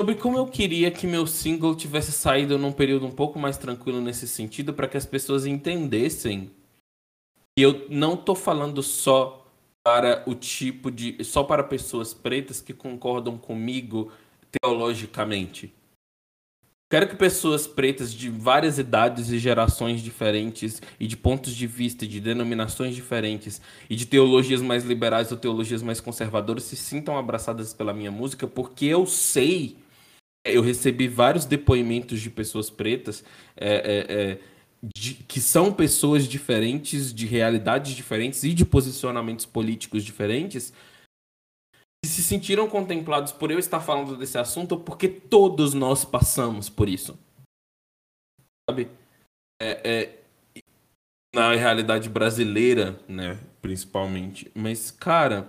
sobre 0.00 0.14
como 0.14 0.38
eu 0.38 0.46
queria 0.46 0.90
que 0.90 1.06
meu 1.06 1.26
single 1.26 1.76
tivesse 1.76 2.10
saído 2.10 2.56
num 2.56 2.72
período 2.72 3.06
um 3.06 3.10
pouco 3.10 3.38
mais 3.38 3.58
tranquilo 3.58 4.00
nesse 4.00 4.26
sentido 4.26 4.72
para 4.72 4.88
que 4.88 4.96
as 4.96 5.04
pessoas 5.04 5.44
entendessem 5.44 6.50
que 7.54 7.62
eu 7.62 7.86
não 7.90 8.16
tô 8.16 8.34
falando 8.34 8.82
só 8.82 9.46
para 9.84 10.22
o 10.26 10.34
tipo 10.34 10.90
de 10.90 11.22
só 11.22 11.42
para 11.44 11.62
pessoas 11.62 12.14
pretas 12.14 12.62
que 12.62 12.72
concordam 12.72 13.36
comigo 13.36 14.10
teologicamente 14.50 15.70
Quero 16.90 17.08
que 17.08 17.14
pessoas 17.14 17.68
pretas 17.68 18.12
de 18.12 18.28
várias 18.28 18.76
idades 18.76 19.30
e 19.30 19.38
gerações 19.38 20.02
diferentes, 20.02 20.82
e 20.98 21.06
de 21.06 21.16
pontos 21.16 21.54
de 21.54 21.64
vista, 21.64 22.04
de 22.04 22.20
denominações 22.20 22.96
diferentes, 22.96 23.62
e 23.88 23.94
de 23.94 24.04
teologias 24.06 24.60
mais 24.60 24.82
liberais 24.84 25.30
ou 25.30 25.38
teologias 25.38 25.84
mais 25.84 26.00
conservadoras 26.00 26.64
se 26.64 26.74
sintam 26.74 27.16
abraçadas 27.16 27.72
pela 27.72 27.94
minha 27.94 28.10
música, 28.10 28.44
porque 28.44 28.86
eu 28.86 29.06
sei, 29.06 29.76
eu 30.44 30.62
recebi 30.62 31.06
vários 31.06 31.44
depoimentos 31.44 32.20
de 32.20 32.28
pessoas 32.28 32.68
pretas 32.68 33.22
é, 33.56 33.68
é, 33.68 34.14
é, 34.32 34.38
de, 34.82 35.14
que 35.14 35.40
são 35.40 35.72
pessoas 35.72 36.26
diferentes, 36.26 37.14
de 37.14 37.24
realidades 37.24 37.94
diferentes 37.94 38.42
e 38.42 38.52
de 38.52 38.64
posicionamentos 38.64 39.46
políticos 39.46 40.02
diferentes, 40.04 40.72
se 42.20 42.28
sentiram 42.28 42.68
contemplados 42.68 43.32
por 43.32 43.50
eu 43.50 43.58
estar 43.58 43.80
falando 43.80 44.16
desse 44.16 44.38
assunto 44.38 44.78
porque 44.78 45.08
todos 45.08 45.74
nós 45.74 46.04
passamos 46.04 46.68
por 46.68 46.88
isso. 46.88 47.18
Sabe? 48.68 48.90
É, 49.60 49.90
é, 49.90 50.20
na 51.34 51.54
realidade 51.54 52.08
brasileira, 52.08 53.00
né, 53.08 53.38
principalmente. 53.62 54.50
Mas, 54.54 54.90
cara, 54.90 55.48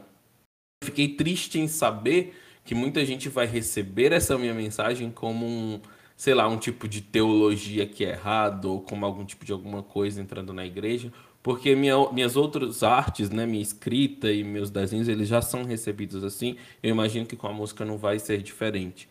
fiquei 0.84 1.16
triste 1.16 1.60
em 1.60 1.68
saber 1.68 2.36
que 2.64 2.76
muita 2.76 3.04
gente 3.06 3.30
vai 3.30 3.46
receber 3.46 4.12
essa 4.12 4.38
minha 4.38 4.54
mensagem 4.54 5.12
como 5.12 5.46
um, 5.46 5.82
sei 6.16 6.34
lá, 6.34 6.48
um 6.48 6.58
tipo 6.58 6.88
de 6.88 7.02
teologia 7.02 7.88
que 7.88 8.06
é 8.06 8.10
errado, 8.10 8.66
ou 8.66 8.82
como 8.82 9.06
algum 9.06 9.26
tipo 9.26 9.44
de 9.44 9.52
alguma 9.52 9.82
coisa 9.82 10.22
entrando 10.22 10.54
na 10.54 10.66
igreja, 10.66 11.12
porque 11.44 11.76
minha, 11.76 12.12
minhas 12.12 12.36
outras 12.36 12.84
artes, 12.84 13.30
né, 13.30 13.46
minha 13.46 13.62
escrita 13.62 14.32
e 14.32 14.44
meus 14.44 14.70
desenhos, 14.70 15.08
eles 15.08 15.28
já 15.28 15.42
são 15.42 15.64
recebidos 15.64 16.24
assim. 16.24 16.58
Eu 16.82 16.92
imagino 16.92 17.26
que 17.26 17.36
com 17.36 17.48
a 17.48 17.54
música 17.54 17.86
não 17.86 17.98
vai 17.98 18.20
ser 18.20 18.42
diferente. 18.42 19.10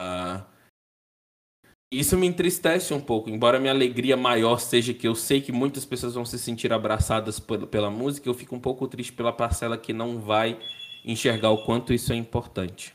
Uh, 0.00 0.44
Isso 1.90 2.18
me 2.18 2.26
entristece 2.26 2.92
um 2.92 3.00
pouco, 3.00 3.30
embora 3.30 3.58
minha 3.58 3.72
alegria 3.72 4.14
maior 4.16 4.58
seja 4.58 4.92
que 4.92 5.08
eu 5.08 5.14
sei 5.14 5.40
que 5.40 5.50
muitas 5.50 5.86
pessoas 5.86 6.14
vão 6.14 6.24
se 6.24 6.38
sentir 6.38 6.70
abraçadas 6.70 7.40
pela 7.40 7.90
música, 7.90 8.28
eu 8.28 8.34
fico 8.34 8.54
um 8.54 8.60
pouco 8.60 8.86
triste 8.86 9.12
pela 9.14 9.32
parcela 9.32 9.78
que 9.78 9.94
não 9.94 10.20
vai 10.20 10.58
enxergar 11.02 11.50
o 11.50 11.64
quanto 11.64 11.94
isso 11.94 12.12
é 12.12 12.16
importante. 12.16 12.94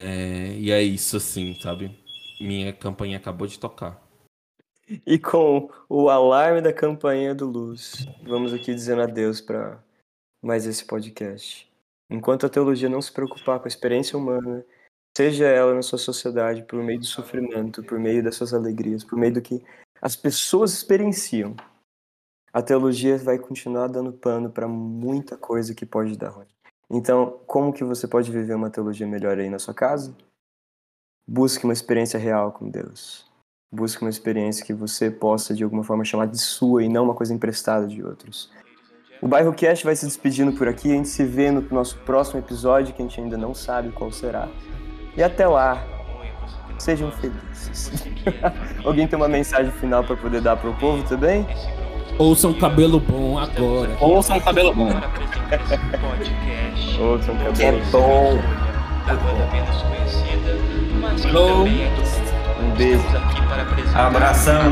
É, 0.00 0.56
e 0.58 0.70
é 0.70 0.82
isso 0.82 1.18
assim, 1.18 1.54
sabe? 1.54 1.90
Minha 2.40 2.72
campanha 2.72 3.18
acabou 3.18 3.46
de 3.46 3.58
tocar. 3.58 4.05
E 5.04 5.18
com 5.18 5.68
o 5.88 6.08
alarme 6.08 6.60
da 6.60 6.72
campanha 6.72 7.34
do 7.34 7.46
Luz, 7.46 8.06
vamos 8.22 8.54
aqui 8.54 8.72
dizendo 8.72 9.02
adeus 9.02 9.40
para 9.40 9.82
mais 10.40 10.64
esse 10.64 10.84
podcast. 10.84 11.68
Enquanto 12.08 12.46
a 12.46 12.48
teologia 12.48 12.88
não 12.88 13.02
se 13.02 13.12
preocupar 13.12 13.58
com 13.58 13.64
a 13.64 13.68
experiência 13.68 14.16
humana, 14.16 14.64
seja 15.16 15.46
ela 15.46 15.74
na 15.74 15.82
sua 15.82 15.98
sociedade 15.98 16.62
por 16.62 16.80
meio 16.84 17.00
do 17.00 17.06
sofrimento, 17.06 17.82
por 17.82 17.98
meio 17.98 18.22
das 18.22 18.36
suas 18.36 18.54
alegrias, 18.54 19.02
por 19.02 19.18
meio 19.18 19.34
do 19.34 19.42
que 19.42 19.60
as 20.00 20.14
pessoas 20.14 20.72
experienciam, 20.72 21.56
a 22.52 22.62
teologia 22.62 23.18
vai 23.18 23.38
continuar 23.38 23.88
dando 23.88 24.12
pano 24.12 24.50
para 24.50 24.68
muita 24.68 25.36
coisa 25.36 25.74
que 25.74 25.84
pode 25.84 26.16
dar 26.16 26.28
ruim. 26.28 26.46
Então, 26.88 27.40
como 27.44 27.72
que 27.72 27.82
você 27.82 28.06
pode 28.06 28.30
viver 28.30 28.54
uma 28.54 28.70
teologia 28.70 29.06
melhor 29.06 29.36
aí 29.36 29.50
na 29.50 29.58
sua 29.58 29.74
casa? 29.74 30.16
Busque 31.26 31.64
uma 31.64 31.72
experiência 31.72 32.20
real 32.20 32.52
com 32.52 32.70
Deus. 32.70 33.25
Busque 33.70 34.02
uma 34.02 34.10
experiência 34.10 34.64
que 34.64 34.72
você 34.72 35.10
possa, 35.10 35.52
de 35.52 35.64
alguma 35.64 35.82
forma, 35.82 36.04
chamar 36.04 36.26
de 36.26 36.38
sua 36.38 36.84
e 36.84 36.88
não 36.88 37.04
uma 37.04 37.14
coisa 37.14 37.34
emprestada 37.34 37.86
de 37.86 38.02
outros. 38.02 38.48
O 39.20 39.26
Bairro 39.26 39.52
Cast 39.52 39.84
vai 39.84 39.96
se 39.96 40.06
despedindo 40.06 40.52
por 40.52 40.68
aqui. 40.68 40.92
A 40.92 40.96
gente 40.96 41.08
se 41.08 41.24
vê 41.24 41.50
no 41.50 41.60
nosso 41.70 41.98
próximo 41.98 42.38
episódio, 42.38 42.94
que 42.94 43.02
a 43.02 43.04
gente 43.04 43.20
ainda 43.20 43.36
não 43.36 43.54
sabe 43.54 43.90
qual 43.90 44.12
será. 44.12 44.48
E 45.16 45.22
até 45.22 45.48
lá, 45.48 45.84
sejam 46.78 47.10
felizes. 47.12 48.04
Alguém 48.84 49.08
tem 49.08 49.16
uma 49.18 49.28
mensagem 49.28 49.72
final 49.72 50.04
para 50.04 50.16
poder 50.16 50.40
dar 50.40 50.56
para 50.56 50.70
o 50.70 50.74
povo 50.74 51.02
também? 51.08 51.46
Ouçam 52.18 52.54
cabelo 52.54 53.00
bom 53.00 53.38
agora. 53.38 53.96
Ouçam 54.00 54.40
cabelo 54.40 54.74
bom. 54.74 54.88
Ouçam 57.00 57.36
Que 57.36 57.44
cabelo 57.44 57.78
é 57.78 57.90
bom. 57.90 58.38
Da 59.06 59.14
banda 59.14 59.46
menos 59.52 59.82
conhecida, 59.82 60.56
mas 61.00 61.20
que 61.20 61.28
Alô? 61.28 61.48
também 61.48 61.82
é 61.82 61.94
do 61.94 62.25
Um 62.66 62.74
para 63.48 63.62
apresentar 63.62 64.06
Abração. 64.06 64.62